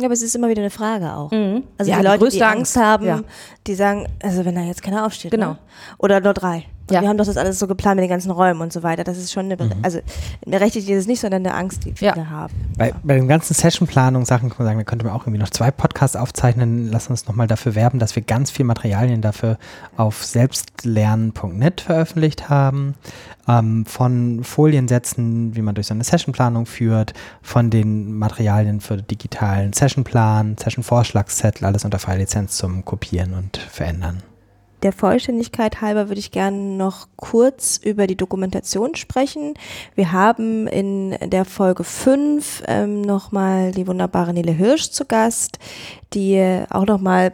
Ja, 0.01 0.07
aber 0.07 0.14
es 0.14 0.22
ist 0.22 0.34
immer 0.34 0.48
wieder 0.48 0.62
eine 0.62 0.70
Frage 0.70 1.12
auch. 1.12 1.30
Mhm. 1.30 1.64
Also 1.78 1.90
ja, 1.90 1.98
die 1.98 2.07
Leute, 2.07 2.28
die 2.28 2.42
Angst 2.42 2.76
haben, 2.76 3.07
ja. 3.07 3.20
die 3.66 3.74
sagen, 3.74 4.07
also 4.22 4.44
wenn 4.44 4.55
da 4.55 4.62
jetzt 4.62 4.82
keiner 4.82 5.05
aufsteht. 5.05 5.30
Genau. 5.30 5.51
Ne? 5.51 5.59
Oder 5.98 6.20
nur 6.20 6.34
drei. 6.34 6.64
Ja. 6.91 7.03
Wir 7.03 7.09
haben 7.09 7.18
doch 7.18 7.26
das 7.26 7.36
alles 7.36 7.59
so 7.59 7.66
geplant 7.66 7.97
mit 7.97 8.05
den 8.05 8.11
ganzen 8.11 8.30
Räumen 8.30 8.61
und 8.61 8.72
so 8.72 8.82
weiter. 8.82 9.05
Das 9.05 9.18
ist 9.18 9.32
schon 9.32 9.47
eine, 9.47 9.57
mhm. 9.57 9.72
also 9.82 10.01
eine 10.47 10.61
Rechtliche 10.61 10.93
ist 10.93 11.01
es 11.01 11.07
nicht, 11.07 11.20
sondern 11.20 11.47
eine 11.47 11.55
Angst, 11.55 11.84
die 11.84 11.93
viele 11.93 12.16
ja. 12.16 12.30
haben. 12.30 12.55
Bei, 12.76 12.93
bei 13.03 13.14
den 13.14 13.28
ganzen 13.28 13.55
Sessionplanung-Sachen 13.55 14.49
kann 14.51 14.59
man 14.59 14.66
sagen, 14.66 14.78
da 14.78 14.84
könnte 14.84 15.07
man 15.07 15.14
auch 15.14 15.22
irgendwie 15.22 15.41
noch 15.41 15.51
zwei 15.51 15.70
Podcasts 15.70 16.16
aufzeichnen. 16.16 16.91
Lass 16.91 17.09
uns 17.09 17.26
nochmal 17.26 17.47
dafür 17.47 17.74
werben, 17.74 17.99
dass 17.99 18.16
wir 18.16 18.22
ganz 18.22 18.51
viel 18.51 18.64
Materialien 18.64 19.22
dafür 19.22 19.59
auf 19.97 20.24
selbstlernen.net 20.24 21.80
veröffentlicht 21.80 22.49
haben. 22.49 22.95
Ähm, 23.49 23.86
von 23.86 24.45
Foliensätzen, 24.45 25.57
wie 25.57 25.62
man 25.62 25.74
durch 25.74 25.88
so 25.88 25.95
eine 25.95 26.05
Sessionplanung 26.05 26.66
führt, 26.66 27.14
von 27.43 27.70
den 27.70 28.14
Materialien 28.14 28.80
für 28.80 28.99
digitalen 28.99 29.72
Sessionplan, 29.72 30.57
Session-Vorschlagszettel, 30.59 31.66
alles 31.66 31.84
unter 31.84 31.99
freie 31.99 32.18
Lizenz 32.18 32.57
zum 32.57 32.84
Kopieren 32.84 33.34
und 33.34 33.57
Verändern. 33.57 34.22
Der 34.83 34.93
Vollständigkeit 34.93 35.83
halber 35.83 36.09
würde 36.09 36.20
ich 36.20 36.31
gerne 36.31 36.57
noch 36.57 37.09
kurz 37.16 37.76
über 37.76 38.07
die 38.07 38.16
Dokumentation 38.16 38.95
sprechen. 38.95 39.55
Wir 39.95 40.12
haben 40.12 40.66
in 40.66 41.16
der 41.31 41.45
Folge 41.45 41.85
5 41.85 42.62
ähm, 42.66 43.03
nochmal 43.03 43.72
die 43.72 43.87
wunderbare 43.87 44.33
Nele 44.33 44.53
Hirsch 44.53 44.91
zu 44.91 45.05
Gast, 45.05 45.59
die 46.14 46.62
auch 46.70 46.87
nochmal 46.87 47.33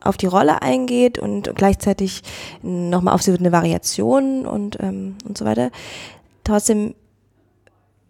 auf 0.00 0.16
die 0.16 0.26
Rolle 0.26 0.62
eingeht 0.62 1.18
und 1.18 1.54
gleichzeitig 1.54 2.22
nochmal 2.62 3.14
auf 3.14 3.26
eine 3.26 3.52
Variation 3.52 4.46
und, 4.46 4.78
ähm, 4.80 5.16
und 5.26 5.36
so 5.36 5.44
weiter. 5.44 5.70
Trotzdem, 6.44 6.94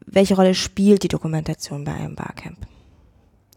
welche 0.04 0.34
Rolle 0.34 0.54
spielt 0.54 1.04
die 1.04 1.08
Dokumentation 1.08 1.84
bei 1.84 1.92
einem 1.94 2.16
Barcamp 2.16 2.58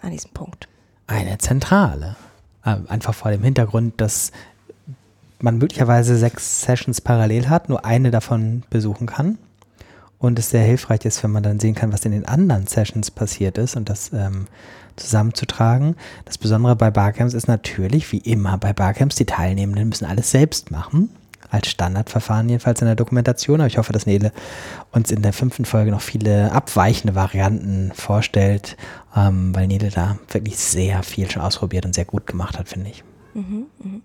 an 0.02 0.12
diesem 0.12 0.32
Punkt? 0.32 0.70
Eine 1.08 1.38
zentrale. 1.40 2.16
Ähm, 2.66 2.86
einfach 2.88 3.14
vor 3.14 3.32
dem 3.32 3.44
Hintergrund, 3.44 4.00
dass 4.00 4.32
man 5.40 5.58
möglicherweise 5.58 6.18
sechs 6.18 6.62
Sessions 6.62 7.02
parallel 7.02 7.50
hat, 7.50 7.70
nur 7.70 7.86
eine 7.86 8.12
davon 8.12 8.64
besuchen 8.70 9.08
kann. 9.08 9.38
Und 10.20 10.40
es 10.40 10.50
sehr 10.50 10.64
hilfreich 10.64 11.06
ist, 11.06 11.22
wenn 11.24 11.32
man 11.32 11.44
dann 11.44 11.60
sehen 11.60 11.76
kann, 11.76 11.94
was 11.94 12.06
in 12.06 12.12
den 12.12 12.26
anderen 12.26 12.66
Sessions 12.66 13.12
passiert 13.12 13.60
ist 13.60 13.76
und 13.76 13.88
das 13.88 14.12
ähm, 14.14 14.48
zusammenzutragen. 14.96 15.96
Das 16.26 16.40
Besondere 16.40 16.76
bei 16.76 16.90
Barcamps 16.90 17.36
ist 17.36 17.48
natürlich, 17.48 18.12
wie 18.12 18.18
immer 18.18 18.58
bei 18.58 18.74
Barcamps, 18.74 19.16
die 19.16 19.26
Teilnehmenden 19.26 19.90
müssen 19.90 20.06
alles 20.06 20.32
selbst 20.32 20.72
machen. 20.72 21.10
Als 21.50 21.70
Standardverfahren 21.70 22.50
jedenfalls 22.50 22.82
in 22.82 22.88
der 22.88 22.96
Dokumentation. 22.96 23.62
Aber 23.62 23.68
ich 23.68 23.78
hoffe, 23.78 23.94
dass 23.94 24.06
Nele 24.06 24.34
uns 24.92 25.12
in 25.12 25.22
der 25.22 25.32
fünften 25.32 25.64
Folge 25.64 25.92
noch 25.92 26.02
viele 26.02 26.52
abweichende 26.52 27.16
Varianten 27.16 27.92
vorstellt, 27.94 28.76
ähm, 29.16 29.56
weil 29.56 29.68
Nele 29.68 29.90
da 29.90 30.18
wirklich 30.30 30.58
sehr 30.58 31.04
viel 31.04 31.32
schon 31.32 31.44
ausprobiert 31.44 31.86
und 31.86 31.96
sehr 31.96 32.06
gut 32.06 32.28
gemacht 32.28 32.60
hat, 32.60 32.68
finde 32.68 32.90
ich. 32.90 33.04
Mhm, 33.34 33.68
mh. 33.80 34.00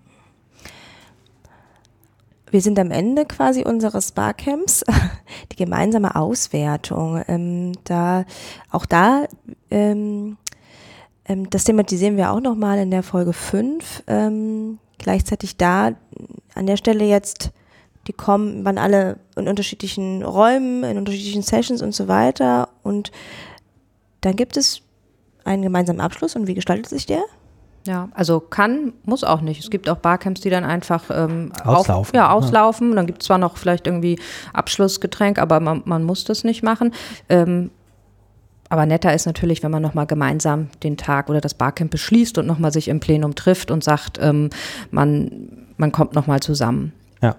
Wir 2.53 2.61
sind 2.61 2.77
am 2.77 2.91
Ende 2.91 3.25
quasi 3.25 3.63
unseres 3.63 4.11
Barcamps, 4.11 4.85
die 5.51 5.55
gemeinsame 5.55 6.15
Auswertung. 6.15 7.23
Ähm, 7.27 7.71
da, 7.83 8.25
auch 8.69 8.85
da, 8.85 9.25
ähm, 9.71 10.37
ähm, 11.25 11.49
das 11.49 11.63
thematisieren 11.63 12.15
wir 12.15 12.31
auch 12.31 12.41
nochmal 12.41 12.77
in 12.77 12.91
der 12.91 13.01
Folge 13.01 13.33
5. 13.33 14.03
Ähm, 14.05 14.77
gleichzeitig 14.99 15.57
da, 15.57 15.93
an 16.53 16.67
der 16.67 16.77
Stelle 16.77 17.05
jetzt, 17.05 17.49
die 18.05 18.13
kommen, 18.13 18.63
waren 18.63 18.77
alle 18.77 19.17
in 19.35 19.47
unterschiedlichen 19.47 20.21
Räumen, 20.21 20.83
in 20.83 20.99
unterschiedlichen 20.99 21.41
Sessions 21.41 21.81
und 21.81 21.95
so 21.95 22.07
weiter. 22.07 22.69
Und 22.83 23.11
dann 24.21 24.35
gibt 24.35 24.57
es 24.57 24.83
einen 25.43 25.63
gemeinsamen 25.63 26.01
Abschluss. 26.01 26.35
Und 26.35 26.45
wie 26.45 26.53
gestaltet 26.53 26.87
sich 26.87 27.07
der? 27.07 27.23
Ja, 27.85 28.09
also 28.13 28.39
kann, 28.39 28.93
muss 29.03 29.23
auch 29.23 29.41
nicht. 29.41 29.61
Es 29.61 29.69
gibt 29.69 29.89
auch 29.89 29.97
Barcamps, 29.97 30.41
die 30.41 30.49
dann 30.49 30.63
einfach 30.63 31.03
ähm, 31.09 31.51
auslaufen. 31.63 31.91
Auf, 31.93 32.13
ja, 32.13 32.31
auslaufen. 32.31 32.89
Ja. 32.89 32.95
Dann 32.95 33.07
gibt 33.07 33.21
es 33.21 33.27
zwar 33.27 33.37
noch 33.37 33.57
vielleicht 33.57 33.87
irgendwie 33.87 34.19
Abschlussgetränk, 34.53 35.37
aber 35.37 35.59
man, 35.59 35.81
man 35.85 36.03
muss 36.03 36.23
das 36.23 36.43
nicht 36.45 36.63
machen. 36.63 36.93
Ähm, 37.27 37.71
aber 38.69 38.85
netter 38.85 39.13
ist 39.13 39.25
natürlich, 39.25 39.63
wenn 39.63 39.71
man 39.71 39.83
nochmal 39.83 40.07
gemeinsam 40.07 40.69
den 40.81 40.97
Tag 40.97 41.29
oder 41.29 41.41
das 41.41 41.53
Barcamp 41.53 41.91
beschließt 41.91 42.37
und 42.37 42.47
nochmal 42.47 42.71
sich 42.71 42.87
im 42.87 42.99
Plenum 42.99 43.35
trifft 43.35 43.69
und 43.69 43.83
sagt, 43.83 44.17
ähm, 44.21 44.49
man, 44.89 45.67
man 45.77 45.91
kommt 45.91 46.13
nochmal 46.13 46.39
zusammen. 46.39 46.93
Ja, 47.21 47.35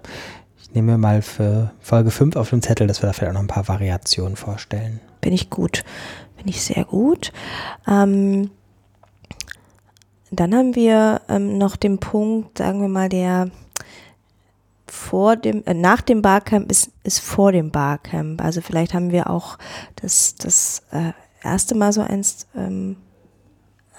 ich 0.62 0.72
nehme 0.74 0.92
mir 0.92 0.98
mal 0.98 1.22
für 1.22 1.72
Folge 1.80 2.10
5 2.10 2.36
auf 2.36 2.50
den 2.50 2.62
Zettel, 2.62 2.86
dass 2.86 3.02
wir 3.02 3.06
da 3.06 3.14
vielleicht 3.14 3.30
auch 3.30 3.34
noch 3.34 3.40
ein 3.40 3.48
paar 3.48 3.66
Variationen 3.66 4.36
vorstellen. 4.36 5.00
Bin 5.22 5.32
ich 5.32 5.48
gut. 5.48 5.84
Bin 6.36 6.46
ich 6.48 6.62
sehr 6.62 6.84
gut. 6.84 7.32
Ähm, 7.88 8.50
dann 10.40 10.54
haben 10.54 10.74
wir 10.74 11.20
ähm, 11.28 11.58
noch 11.58 11.76
den 11.76 11.98
Punkt, 11.98 12.58
sagen 12.58 12.80
wir 12.80 12.88
mal, 12.88 13.08
der 13.08 13.50
vor 14.86 15.36
dem, 15.36 15.64
äh, 15.66 15.74
nach 15.74 16.00
dem 16.00 16.22
Barcamp 16.22 16.70
ist, 16.70 16.90
ist 17.02 17.20
vor 17.20 17.52
dem 17.52 17.70
Barcamp. 17.70 18.42
Also 18.42 18.60
vielleicht 18.60 18.94
haben 18.94 19.10
wir 19.10 19.30
auch 19.30 19.58
das, 19.96 20.36
das 20.36 20.82
äh, 20.92 21.12
erste 21.42 21.74
Mal 21.74 21.92
so 21.92 22.00
eins 22.00 22.46
ähm, 22.56 22.96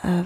äh, 0.03 0.23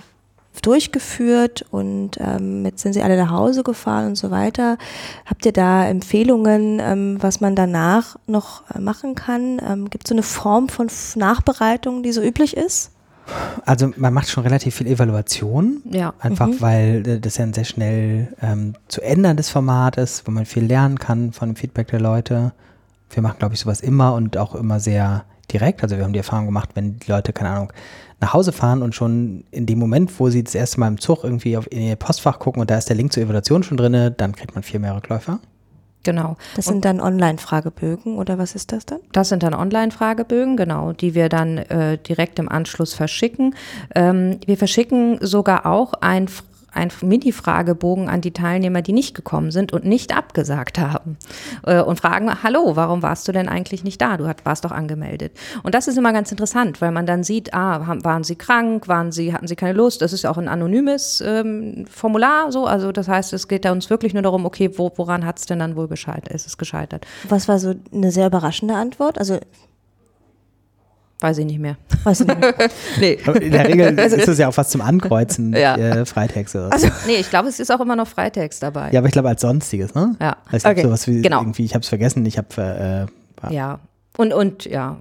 durchgeführt 0.62 1.66
und 1.72 2.18
ähm, 2.20 2.66
jetzt 2.66 2.82
sind 2.82 2.94
sie 2.94 3.02
alle 3.02 3.18
nach 3.18 3.32
Hause 3.32 3.64
gefahren 3.64 4.08
und 4.08 4.16
so 4.16 4.30
weiter. 4.30 4.78
Habt 5.26 5.46
ihr 5.46 5.54
da 5.54 5.86
Empfehlungen, 5.86 6.80
ähm, 6.82 7.18
was 7.22 7.40
man 7.40 7.56
danach 7.56 8.18
noch 8.28 8.64
äh, 8.74 8.80
machen 8.80 9.16
kann? 9.16 9.62
Ähm, 9.66 9.90
Gibt 9.90 10.06
es 10.06 10.10
so 10.10 10.16
eine 10.16 10.24
Form 10.24 10.70
von 10.70 10.88
Nachbereitung, 11.16 12.04
die 12.04 12.12
so 12.12 12.22
üblich 12.22 12.58
ist? 12.58 12.92
Also 13.66 13.92
man 13.98 14.14
macht 14.14 14.30
schon 14.30 14.44
relativ 14.44 14.76
viel 14.76 14.88
Evaluation. 14.88 15.82
Ja. 15.90 16.14
Einfach 16.20 16.48
mhm. 16.48 16.62
weil 16.62 17.20
das 17.20 17.38
ja 17.38 17.46
ein 17.46 17.54
sehr 17.54 17.66
schnell 17.66 18.34
ähm, 18.42 18.74
zu 18.88 19.02
änderndes 19.02 19.50
Format 19.50 19.98
ist, 19.98 20.28
wo 20.28 20.32
man 20.32 20.46
viel 20.46 20.64
lernen 20.64 21.00
kann 21.00 21.32
von 21.34 21.50
dem 21.50 21.56
Feedback 21.56 21.88
der 21.88 22.00
Leute. 22.00 22.54
Wir 23.10 23.24
machen, 23.24 23.40
glaube 23.40 23.56
ich, 23.56 23.60
sowas 23.60 23.82
immer 23.82 24.14
und 24.14 24.38
auch 24.38 24.56
immer 24.56 24.80
sehr 24.80 25.26
direkt. 25.52 25.84
Also 25.84 25.98
wir 25.98 26.04
haben 26.04 26.14
die 26.14 26.20
Erfahrung 26.20 26.46
gemacht, 26.46 26.70
wenn 26.76 27.00
die 27.00 27.10
Leute, 27.10 27.34
keine 27.34 27.50
Ahnung, 27.50 27.74
nach 28.22 28.34
Hause 28.34 28.52
fahren 28.52 28.82
und 28.82 28.94
schon 28.94 29.46
in 29.52 29.66
dem 29.66 29.80
Moment, 29.80 30.20
wo 30.20 30.30
sie 30.30 30.44
das 30.44 30.56
erste 30.56 30.80
Mal 30.80 30.88
im 30.88 31.00
Zug 31.00 31.24
irgendwie 31.24 31.58
auf 31.58 31.72
in 31.72 31.82
ihr 31.82 31.96
Postfach 31.96 32.40
gucken 32.40 32.62
und 32.62 32.70
da 32.70 32.78
ist 32.78 32.90
der 32.90 32.96
Link 32.96 33.14
zur 33.14 33.24
Evaluation 33.24 33.64
schon 33.64 33.78
drin, 33.78 34.14
dann 34.18 34.36
kriegt 34.36 34.56
man 34.56 34.64
viel 34.64 34.80
mehr 34.80 34.96
Rückläufer. 34.96 35.40
Genau. 36.04 36.38
Das 36.56 36.66
sind 36.66 36.86
dann 36.86 37.02
Online-Fragebögen 37.02 38.18
oder 38.18 38.38
was 38.38 38.56
ist 38.56 38.72
das 38.72 38.86
dann? 38.86 39.00
Das 39.12 39.30
sind 39.30 39.44
dann 39.44 39.54
Online-Fragebögen, 39.54 40.56
genau, 40.56 40.94
die 40.94 41.14
wir 41.14 41.28
dann 41.28 41.58
äh, 41.58 41.98
direkt 41.98 42.40
im 42.40 42.48
Anschluss 42.48 42.94
verschicken. 42.94 43.54
Ähm, 43.96 44.40
wir 44.46 44.58
verschicken 44.58 45.18
sogar 45.22 45.66
auch 45.66 45.94
ein 45.96 46.30
ein 46.72 46.90
Mini-Fragebogen 47.02 48.10
an 48.10 48.22
die 48.22 48.32
Teilnehmer, 48.32 48.82
die 48.82 48.94
nicht 48.94 49.16
gekommen 49.16 49.52
sind 49.52 49.74
und 49.74 49.86
nicht 49.86 50.16
abgesagt 50.16 50.80
haben. 50.80 51.18
Äh, 51.66 51.82
und 51.82 52.00
fragen, 52.00 52.44
hallo, 52.44 52.76
warum 52.76 53.02
warst 53.02 53.28
du 53.28 53.32
denn 53.32 53.50
eigentlich 53.50 53.84
nicht 53.84 54.02
da? 54.02 54.18
Du 54.18 54.30
warst 54.44 54.66
doch 54.66 54.72
angemeldet. 54.72 55.34
Und 55.64 55.76
das 55.76 55.88
ist 55.88 55.98
immer 55.98 56.14
ganz 56.14 56.32
interessant, 56.32 56.82
weil 56.82 56.92
man 56.92 57.06
dann 57.06 57.24
sieht, 57.24 57.54
ah, 57.54 57.98
waren 58.04 58.24
sie 58.24 58.36
krank, 58.36 58.88
waren 58.88 59.12
sie, 59.12 59.34
hatten 59.34 59.48
sie 59.48 59.56
keine 59.56 59.74
Lust? 59.74 60.02
Das 60.02 60.14
ist 60.14 60.24
ja 60.24 60.32
auch 60.32 60.38
ein 60.38 60.48
anonymes 60.48 61.22
ähm, 61.26 61.86
Formular, 61.90 62.52
so. 62.52 62.66
Also 62.66 62.92
das 62.92 63.08
heißt, 63.08 63.34
es 63.34 63.48
geht 63.48 63.66
da 63.66 63.72
uns 63.72 63.90
wirklich 63.90 64.14
nur 64.14 64.24
darum, 64.24 64.46
okay, 64.46 64.72
wo, 64.78 64.92
woran 64.96 65.26
hat 65.26 65.40
es 65.40 65.46
denn 65.46 65.60
dann 65.60 65.76
wohl 65.76 65.88
gescheitert? 65.88 66.34
Ist 66.34 66.48
es 66.48 66.58
gescheitert? 66.58 67.06
Was 67.28 67.48
war 67.48 67.60
so 67.60 67.76
eine 67.94 68.12
sehr 68.12 68.28
überraschende 68.28 68.76
Antwort? 68.76 69.18
Also 69.18 69.40
Weiß 71.22 71.38
ich 71.38 71.46
nicht 71.46 71.60
mehr. 71.60 71.76
Weiß 72.06 72.22
ich 72.22 72.28
nicht 72.28 72.40
mehr. 72.40 72.54
nee. 73.00 73.18
in 73.42 73.52
der 73.52 73.68
Regel 73.68 74.00
also 74.00 74.16
ist 74.16 74.28
es 74.28 74.38
ja 74.38 74.48
auch 74.48 74.56
was 74.56 74.70
zum 74.70 74.80
Ankreuzen, 74.80 75.54
ja. 75.58 75.76
äh, 75.76 76.06
Freitext. 76.06 76.56
Oder 76.56 76.72
also, 76.72 76.88
nee, 77.08 77.16
ich 77.16 77.30
glaube, 77.30 77.50
es 77.50 77.60
ist 77.60 77.72
auch 77.72 77.82
immer 77.82 77.98
noch 77.98 78.08
Freitext 78.08 78.64
dabei. 78.64 78.90
Ja, 78.92 79.00
aber 79.00 79.08
ich 79.08 79.14
glaube 79.14 79.28
als 79.28 79.42
Sonstiges, 79.42 79.94
ne? 79.96 80.16
Ja. 80.22 80.38
Also 80.50 80.70
okay. 80.70 80.82
sowas 80.82 81.08
wie 81.08 81.22
genau. 81.22 81.42
irgendwie, 81.42 81.66
ich 81.66 81.74
habe 81.74 81.84
es 81.84 81.90
vergessen, 81.90 82.26
ich 82.26 82.38
habe 82.38 83.10
äh, 83.50 83.54
Ja. 83.54 83.80
Und, 84.16 84.34
und 84.34 84.66
ja, 84.66 84.98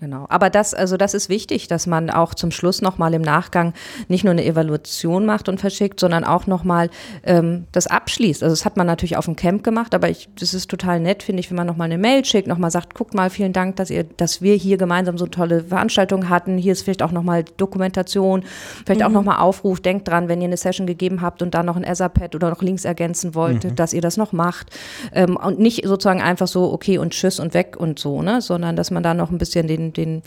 genau. 0.00 0.26
Aber 0.28 0.50
das, 0.50 0.74
also 0.74 0.96
das 0.96 1.14
ist 1.14 1.28
wichtig, 1.28 1.68
dass 1.68 1.86
man 1.86 2.10
auch 2.10 2.34
zum 2.34 2.50
Schluss 2.50 2.80
nochmal 2.80 3.14
im 3.14 3.22
Nachgang 3.22 3.74
nicht 4.08 4.24
nur 4.24 4.32
eine 4.32 4.44
Evaluation 4.44 5.26
macht 5.26 5.48
und 5.48 5.60
verschickt, 5.60 6.00
sondern 6.00 6.24
auch 6.24 6.46
nochmal 6.46 6.90
ähm, 7.24 7.66
das 7.72 7.86
abschließt. 7.86 8.42
Also 8.42 8.52
das 8.54 8.64
hat 8.64 8.76
man 8.76 8.86
natürlich 8.86 9.16
auf 9.16 9.26
dem 9.26 9.36
Camp 9.36 9.62
gemacht, 9.62 9.94
aber 9.94 10.08
ich, 10.08 10.28
das 10.38 10.54
ist 10.54 10.70
total 10.70 11.00
nett, 11.00 11.22
finde 11.22 11.40
ich, 11.40 11.50
wenn 11.50 11.56
man 11.56 11.66
nochmal 11.66 11.86
eine 11.86 11.98
Mail 11.98 12.24
schickt, 12.24 12.48
nochmal 12.48 12.70
sagt, 12.70 12.94
guckt 12.94 13.14
mal, 13.14 13.30
vielen 13.30 13.52
Dank, 13.52 13.76
dass 13.76 13.90
ihr, 13.90 14.04
dass 14.04 14.40
wir 14.40 14.54
hier 14.54 14.76
gemeinsam 14.76 15.18
so 15.18 15.26
tolle 15.26 15.64
Veranstaltungen 15.64 16.28
hatten. 16.28 16.56
Hier 16.56 16.72
ist 16.72 16.82
vielleicht 16.82 17.02
auch 17.02 17.12
nochmal 17.12 17.44
Dokumentation, 17.56 18.44
vielleicht 18.86 19.00
mhm. 19.00 19.06
auch 19.06 19.12
nochmal 19.12 19.38
Aufruf, 19.38 19.80
denkt 19.80 20.08
dran, 20.08 20.28
wenn 20.28 20.40
ihr 20.40 20.46
eine 20.46 20.56
Session 20.56 20.86
gegeben 20.86 21.20
habt 21.20 21.42
und 21.42 21.54
dann 21.54 21.66
noch 21.66 21.76
ein 21.76 21.84
Etherpad 21.84 22.34
oder 22.34 22.50
noch 22.50 22.62
Links 22.62 22.84
ergänzen 22.84 23.34
wollt, 23.34 23.64
mhm. 23.64 23.76
dass 23.76 23.92
ihr 23.92 24.00
das 24.00 24.16
noch 24.16 24.32
macht. 24.32 24.70
Ähm, 25.12 25.36
und 25.36 25.58
nicht 25.58 25.86
sozusagen 25.86 26.22
einfach 26.22 26.48
so, 26.48 26.72
okay 26.72 26.98
und 26.98 27.10
tschüss 27.10 27.40
und 27.40 27.54
weg 27.54 27.76
und 27.78 27.98
so, 27.98 28.22
ne, 28.22 28.40
sondern 28.40 28.76
dass 28.76 28.90
man 28.90 29.02
da 29.02 29.14
noch 29.14 29.30
ein 29.30 29.38
bisschen 29.38 29.57
bisschen 29.66 29.92
den, 29.92 29.92
den, 29.92 30.22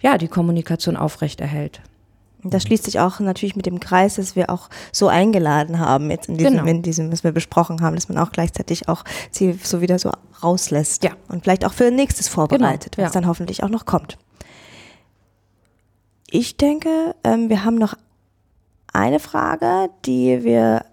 ja, 0.00 0.18
die 0.18 0.28
Kommunikation 0.28 0.96
aufrechterhält. 0.96 1.80
Das 2.42 2.62
schließt 2.62 2.84
sich 2.84 2.98
auch 3.00 3.20
natürlich 3.20 3.54
mit 3.54 3.66
dem 3.66 3.80
Kreis, 3.80 4.14
dass 4.14 4.34
wir 4.34 4.48
auch 4.48 4.70
so 4.92 5.08
eingeladen 5.08 5.78
haben, 5.78 6.10
jetzt 6.10 6.28
in 6.28 6.38
diesem, 6.38 6.56
genau. 6.56 6.66
in 6.66 6.82
diesem, 6.82 7.12
was 7.12 7.22
wir 7.22 7.32
besprochen 7.32 7.82
haben, 7.82 7.96
dass 7.96 8.08
man 8.08 8.16
auch 8.16 8.32
gleichzeitig 8.32 8.88
auch 8.88 9.04
sie 9.30 9.58
so 9.62 9.82
wieder 9.82 9.98
so 9.98 10.10
rauslässt. 10.42 11.04
Ja. 11.04 11.10
Und 11.28 11.42
vielleicht 11.42 11.66
auch 11.66 11.74
für 11.74 11.90
nächstes 11.90 12.28
vorbereitet, 12.28 12.96
genau. 12.96 13.06
was 13.06 13.14
ja. 13.14 13.20
dann 13.20 13.28
hoffentlich 13.28 13.62
auch 13.62 13.68
noch 13.68 13.84
kommt. 13.84 14.16
Ich 16.30 16.56
denke, 16.56 17.14
ähm, 17.24 17.50
wir 17.50 17.64
haben 17.64 17.74
noch 17.74 17.94
eine 18.92 19.20
Frage, 19.20 19.90
die 20.06 20.42
wir 20.42 20.84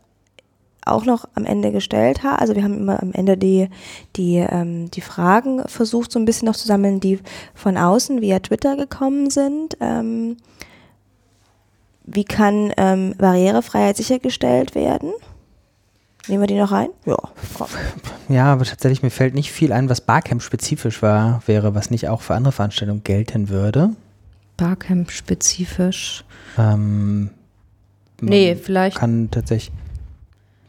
auch 0.91 1.05
noch 1.05 1.27
am 1.35 1.45
Ende 1.45 1.71
gestellt 1.71 2.23
haben. 2.23 2.39
Also 2.39 2.55
wir 2.55 2.63
haben 2.63 2.77
immer 2.77 3.01
am 3.01 3.11
Ende 3.13 3.37
die, 3.37 3.69
die, 4.15 4.37
ähm, 4.37 4.89
die 4.91 5.01
Fragen 5.01 5.61
versucht, 5.67 6.11
so 6.11 6.19
ein 6.19 6.25
bisschen 6.25 6.45
noch 6.47 6.55
zu 6.55 6.67
sammeln, 6.67 6.99
die 6.99 7.19
von 7.53 7.77
außen 7.77 8.21
via 8.21 8.39
Twitter 8.39 8.75
gekommen 8.75 9.29
sind. 9.29 9.77
Ähm, 9.79 10.37
wie 12.05 12.23
kann 12.23 12.71
ähm, 12.77 13.15
Barrierefreiheit 13.17 13.97
sichergestellt 13.97 14.75
werden? 14.75 15.11
Nehmen 16.27 16.43
wir 16.43 16.47
die 16.47 16.55
noch 16.55 16.71
rein? 16.71 16.89
Ja. 17.05 17.17
Ja, 18.27 18.45
aber 18.53 18.65
tatsächlich, 18.65 19.01
mir 19.01 19.11
fällt 19.11 19.33
nicht 19.33 19.51
viel 19.51 19.71
ein, 19.71 19.89
was 19.89 20.01
Barcamp-spezifisch 20.01 21.01
war, 21.01 21.41
wäre, 21.45 21.73
was 21.73 21.89
nicht 21.89 22.09
auch 22.09 22.21
für 22.21 22.35
andere 22.35 22.51
Veranstaltungen 22.51 23.03
gelten 23.03 23.49
würde. 23.49 23.91
Barcamp-spezifisch? 24.57 26.25
Ähm, 26.57 27.29
nee, 28.19 28.55
vielleicht. 28.55 28.97
Kann 28.97 29.29
tatsächlich. 29.31 29.73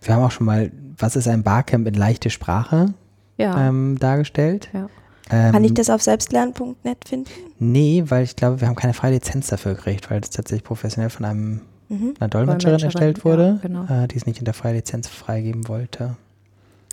Wir 0.03 0.14
haben 0.14 0.22
auch 0.22 0.30
schon 0.30 0.46
mal, 0.46 0.70
was 0.96 1.16
ist 1.16 1.28
ein 1.28 1.42
Barcamp 1.42 1.86
in 1.86 1.94
leichte 1.94 2.30
Sprache 2.30 2.94
ja. 3.36 3.68
ähm, 3.68 3.99
dargestellt. 3.99 4.68
Ja. 4.72 4.88
Ähm, 5.30 5.53
Kann 5.53 5.64
ich 5.64 5.74
das 5.74 5.90
auf 5.90 6.03
selbstlern.net 6.03 7.07
finden? 7.07 7.28
Nee, 7.59 8.05
weil 8.07 8.24
ich 8.24 8.36
glaube, 8.36 8.61
wir 8.61 8.68
haben 8.68 8.76
keine 8.76 8.94
freie 8.94 9.12
Lizenz 9.12 9.49
dafür 9.49 9.74
gekriegt, 9.74 10.11
weil 10.11 10.20
das 10.20 10.30
tatsächlich 10.30 10.64
professionell 10.64 11.11
von 11.11 11.26
einem, 11.26 11.61
mhm. 11.88 12.14
einer 12.18 12.28
Dolmetscherin 12.28 12.80
erstellt 12.80 13.24
wurde, 13.24 13.61
ja, 13.62 13.68
genau. 13.68 13.84
äh, 13.84 14.09
die 14.09 14.16
es 14.16 14.26
nicht 14.26 14.38
in 14.38 14.44
der 14.44 14.55
freien 14.55 14.76
Lizenz 14.76 15.09
freigeben 15.09 15.68
wollte. 15.68 16.16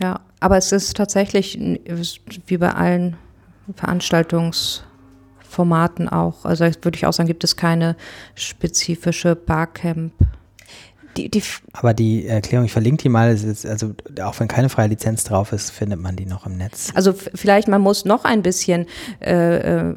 Ja, 0.00 0.20
aber 0.40 0.58
es 0.58 0.72
ist 0.72 0.96
tatsächlich 0.96 1.58
wie 1.58 2.58
bei 2.58 2.74
allen 2.74 3.16
Veranstaltungsformaten 3.74 6.10
auch. 6.10 6.44
Also 6.44 6.64
würde 6.64 6.96
ich 6.96 7.06
auch 7.06 7.14
sagen, 7.14 7.26
gibt 7.26 7.42
es 7.44 7.56
keine 7.56 7.96
spezifische 8.34 9.34
Barcamp- 9.34 10.12
die, 11.16 11.28
die 11.30 11.42
Aber 11.72 11.94
die 11.94 12.26
Erklärung, 12.26 12.66
ich 12.66 12.72
verlinke 12.72 13.02
die 13.02 13.08
mal, 13.08 13.30
also 13.30 13.94
auch 14.22 14.40
wenn 14.40 14.48
keine 14.48 14.68
freie 14.68 14.88
Lizenz 14.88 15.24
drauf 15.24 15.52
ist, 15.52 15.70
findet 15.70 16.00
man 16.00 16.16
die 16.16 16.26
noch 16.26 16.46
im 16.46 16.56
Netz. 16.56 16.90
Also 16.94 17.12
vielleicht, 17.12 17.68
man 17.68 17.80
muss 17.80 18.04
noch 18.04 18.24
ein 18.24 18.42
bisschen 18.42 18.86
äh, 19.20 19.90
äh 19.90 19.94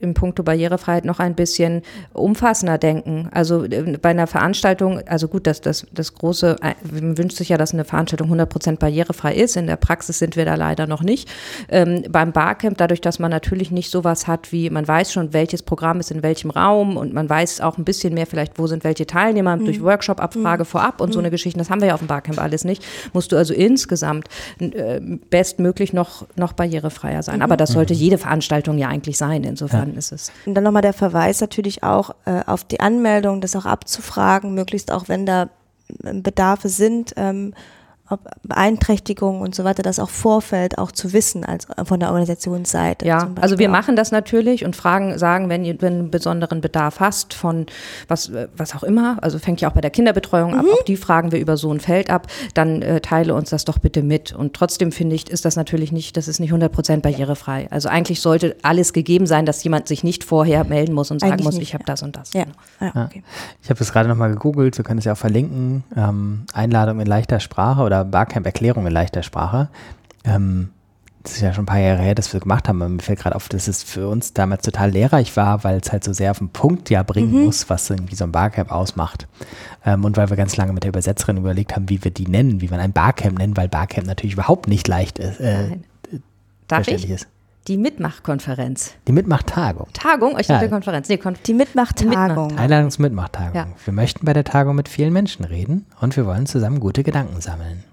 im 0.00 0.14
Punkto 0.14 0.42
Barrierefreiheit 0.42 1.04
noch 1.04 1.18
ein 1.18 1.34
bisschen 1.34 1.82
umfassender 2.12 2.78
denken. 2.78 3.28
Also 3.32 3.64
äh, 3.64 3.98
bei 4.00 4.10
einer 4.10 4.26
Veranstaltung, 4.26 5.00
also 5.06 5.28
gut, 5.28 5.46
das, 5.46 5.60
das, 5.60 5.86
das 5.92 6.14
große, 6.14 6.56
äh, 6.62 6.74
man 6.90 7.18
wünscht 7.18 7.36
sich 7.36 7.50
ja, 7.50 7.58
dass 7.58 7.72
eine 7.72 7.84
Veranstaltung 7.84 8.26
100 8.26 8.48
Prozent 8.48 8.78
barrierefrei 8.80 9.34
ist. 9.34 9.56
In 9.56 9.66
der 9.66 9.76
Praxis 9.76 10.18
sind 10.18 10.36
wir 10.36 10.44
da 10.44 10.54
leider 10.54 10.86
noch 10.86 11.02
nicht. 11.02 11.28
Ähm, 11.68 12.04
beim 12.10 12.32
Barcamp, 12.32 12.78
dadurch, 12.78 13.00
dass 13.00 13.18
man 13.18 13.30
natürlich 13.30 13.70
nicht 13.70 13.90
sowas 13.90 14.26
hat 14.26 14.52
wie, 14.52 14.70
man 14.70 14.88
weiß 14.88 15.12
schon, 15.12 15.32
welches 15.32 15.62
Programm 15.62 16.00
ist 16.00 16.10
in 16.10 16.22
welchem 16.22 16.50
Raum 16.50 16.96
und 16.96 17.12
man 17.12 17.28
weiß 17.28 17.60
auch 17.60 17.78
ein 17.78 17.84
bisschen 17.84 18.14
mehr 18.14 18.26
vielleicht, 18.26 18.58
wo 18.58 18.66
sind 18.66 18.84
welche 18.84 19.06
Teilnehmer 19.06 19.56
mhm. 19.56 19.66
durch 19.66 19.82
Workshop-Abfrage 19.82 20.62
mhm. 20.62 20.66
vorab 20.66 21.00
und 21.00 21.10
mhm. 21.10 21.12
so 21.12 21.18
eine 21.18 21.30
Geschichte. 21.30 21.58
Das 21.58 21.68
haben 21.68 21.80
wir 21.80 21.88
ja 21.88 21.94
auf 21.94 22.00
dem 22.00 22.08
Barcamp 22.08 22.40
alles 22.40 22.64
nicht. 22.64 22.82
Musst 23.12 23.32
du 23.32 23.36
also 23.36 23.52
insgesamt 23.52 24.28
äh, 24.58 25.00
bestmöglich 25.28 25.92
noch, 25.92 26.26
noch 26.36 26.54
barrierefreier 26.54 27.22
sein. 27.22 27.42
Aber 27.42 27.56
das 27.56 27.72
sollte 27.72 27.92
mhm. 27.94 28.00
jede 28.00 28.18
Veranstaltung 28.18 28.78
ja 28.78 28.88
eigentlich 28.88 29.18
sein. 29.18 29.44
Insofern 29.44 29.89
dann 29.90 29.98
ist 29.98 30.12
es. 30.12 30.32
Und 30.46 30.54
dann 30.54 30.64
nochmal 30.64 30.82
der 30.82 30.92
Verweis 30.92 31.40
natürlich 31.40 31.82
auch 31.82 32.10
äh, 32.24 32.42
auf 32.46 32.64
die 32.64 32.80
Anmeldung, 32.80 33.40
das 33.40 33.56
auch 33.56 33.66
abzufragen, 33.66 34.54
möglichst 34.54 34.90
auch 34.92 35.08
wenn 35.08 35.26
da 35.26 35.48
ähm, 36.04 36.22
Bedarfe 36.22 36.68
sind. 36.68 37.14
Ähm, 37.16 37.54
Beeinträchtigungen 38.42 39.40
und 39.42 39.54
so 39.54 39.64
weiter, 39.64 39.82
das 39.82 39.98
auch 39.98 40.10
Vorfeld 40.10 40.78
auch 40.78 40.92
zu 40.92 41.12
wissen 41.12 41.44
als 41.44 41.66
von 41.84 42.00
der 42.00 42.08
Organisationsseite. 42.08 43.06
Ja, 43.06 43.30
also 43.40 43.58
wir 43.58 43.68
machen 43.68 43.96
das 43.96 44.10
natürlich 44.10 44.64
und 44.64 44.76
fragen, 44.76 45.18
sagen, 45.18 45.48
wenn, 45.48 45.64
wenn 45.64 45.78
du 45.78 45.86
einen 45.86 46.10
besonderen 46.10 46.60
Bedarf 46.60 47.00
hast 47.00 47.34
von 47.34 47.66
was, 48.08 48.28
äh, 48.28 48.48
was 48.56 48.74
auch 48.74 48.82
immer, 48.82 49.18
also 49.22 49.38
fängt 49.38 49.60
ja 49.60 49.68
auch 49.68 49.74
bei 49.74 49.80
der 49.80 49.90
Kinderbetreuung 49.90 50.52
mhm. 50.52 50.58
ab, 50.60 50.66
auch 50.72 50.84
die 50.84 50.96
fragen 50.96 51.32
wir 51.32 51.38
über 51.38 51.56
so 51.56 51.72
ein 51.72 51.80
Feld 51.80 52.10
ab, 52.10 52.26
dann 52.54 52.82
äh, 52.82 53.00
teile 53.00 53.34
uns 53.34 53.50
das 53.50 53.64
doch 53.64 53.78
bitte 53.78 54.02
mit. 54.02 54.32
Und 54.32 54.54
trotzdem 54.54 54.92
finde 54.92 55.14
ich, 55.16 55.30
ist 55.30 55.44
das 55.44 55.56
natürlich 55.56 55.92
nicht, 55.92 56.16
das 56.16 56.28
ist 56.28 56.40
nicht 56.40 56.50
100 56.50 56.72
Prozent 56.72 57.02
barrierefrei. 57.02 57.68
Also 57.70 57.88
eigentlich 57.88 58.20
sollte 58.20 58.56
alles 58.62 58.92
gegeben 58.92 59.26
sein, 59.26 59.46
dass 59.46 59.62
jemand 59.62 59.88
sich 59.88 60.04
nicht 60.04 60.24
vorher 60.24 60.64
melden 60.64 60.94
muss 60.94 61.10
und 61.10 61.20
sagen 61.20 61.32
eigentlich 61.32 61.44
muss, 61.44 61.54
nicht, 61.54 61.68
ich 61.68 61.74
habe 61.74 61.82
ja. 61.82 61.92
das 61.92 62.02
und 62.02 62.16
das. 62.16 62.32
Ja. 62.32 62.44
Genau. 62.44 62.56
Ja, 62.80 63.04
okay. 63.04 63.22
Ich 63.62 63.70
habe 63.70 63.80
es 63.80 63.92
gerade 63.92 64.08
nochmal 64.08 64.30
gegoogelt, 64.30 64.76
wir 64.76 64.84
können 64.84 64.98
es 64.98 65.04
ja 65.04 65.12
auch 65.12 65.18
verlinken, 65.18 65.84
ähm, 65.96 66.44
Einladung 66.52 67.00
in 67.00 67.06
leichter 67.06 67.40
Sprache 67.40 67.82
oder 67.82 67.99
Barcamp-Erklärung 68.04 68.86
in 68.86 68.92
leichter 68.92 69.22
Sprache. 69.22 69.68
Ähm, 70.24 70.70
das 71.22 71.32
ist 71.32 71.42
ja 71.42 71.52
schon 71.52 71.64
ein 71.64 71.66
paar 71.66 71.78
Jahre 71.78 72.00
her, 72.00 72.14
dass 72.14 72.32
wir 72.32 72.40
gemacht 72.40 72.68
haben. 72.68 72.80
Aber 72.80 72.88
mir 72.88 73.02
fällt 73.02 73.18
gerade 73.18 73.36
auf, 73.36 73.48
dass 73.48 73.68
es 73.68 73.82
für 73.82 74.08
uns 74.08 74.32
damals 74.32 74.62
total 74.62 74.90
lehrreich 74.90 75.36
war, 75.36 75.64
weil 75.64 75.78
es 75.82 75.92
halt 75.92 76.02
so 76.02 76.12
sehr 76.12 76.30
auf 76.30 76.38
den 76.38 76.48
Punkt 76.48 76.88
ja 76.88 77.02
bringen 77.02 77.32
mhm. 77.32 77.44
muss, 77.44 77.68
was 77.68 77.90
irgendwie 77.90 78.14
so 78.14 78.24
ein 78.24 78.32
Barcamp 78.32 78.72
ausmacht. 78.72 79.26
Ähm, 79.84 80.04
und 80.04 80.16
weil 80.16 80.30
wir 80.30 80.36
ganz 80.36 80.56
lange 80.56 80.72
mit 80.72 80.84
der 80.84 80.88
Übersetzerin 80.88 81.36
überlegt 81.36 81.76
haben, 81.76 81.88
wie 81.90 82.02
wir 82.02 82.10
die 82.10 82.26
nennen, 82.26 82.60
wie 82.62 82.68
man 82.68 82.80
ein 82.80 82.92
Barcamp 82.92 83.38
nennen, 83.38 83.56
weil 83.56 83.68
Barcamp 83.68 84.06
natürlich 84.06 84.32
überhaupt 84.32 84.66
nicht 84.66 84.88
leicht 84.88 85.18
ist. 85.18 85.40
Äh, 85.40 85.78
Darf 86.68 86.88
ich? 86.88 87.08
Ist. 87.08 87.26
Die 87.68 87.76
Mitmachkonferenz. 87.76 88.94
Die 89.06 89.12
Mitmachtagung. 89.12 89.88
Tagung? 89.92 90.38
Ich 90.38 90.46
dachte 90.46 90.64
ja. 90.64 90.70
Konferenz. 90.70 91.08
Nee, 91.08 91.18
Konf 91.18 91.40
die 91.42 91.52
Mitmachtagung. 91.52 92.56
Einladungsmitmachtagung. 92.56 93.54
Ja. 93.54 93.66
Wir 93.84 93.92
möchten 93.92 94.24
bei 94.24 94.32
der 94.32 94.44
Tagung 94.44 94.74
mit 94.76 94.88
vielen 94.88 95.12
Menschen 95.12 95.44
reden 95.44 95.84
und 96.00 96.16
wir 96.16 96.24
wollen 96.24 96.46
zusammen 96.46 96.80
gute 96.80 97.02
Gedanken 97.02 97.40
sammeln. 97.42 97.84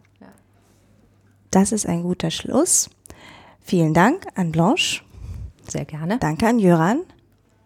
Das 1.59 1.71
ist 1.71 1.87
ein 1.87 2.03
guter 2.03 2.29
Schluss. 2.29 2.87
Vielen 3.61 3.95
Dank 3.95 4.27
an 4.35 4.51
Blanche. 4.51 5.01
Sehr 5.67 5.85
gerne. 5.85 6.19
Danke 6.19 6.45
an 6.45 6.59
Jöran. 6.59 6.99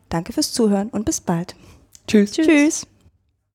Danke 0.08 0.32
fürs 0.32 0.54
Zuhören 0.54 0.88
und 0.88 1.04
bis 1.04 1.20
bald. 1.20 1.58
Tschüss. 2.08 2.32
Tschüss. 2.32 2.48
Tschüss. 2.48 2.88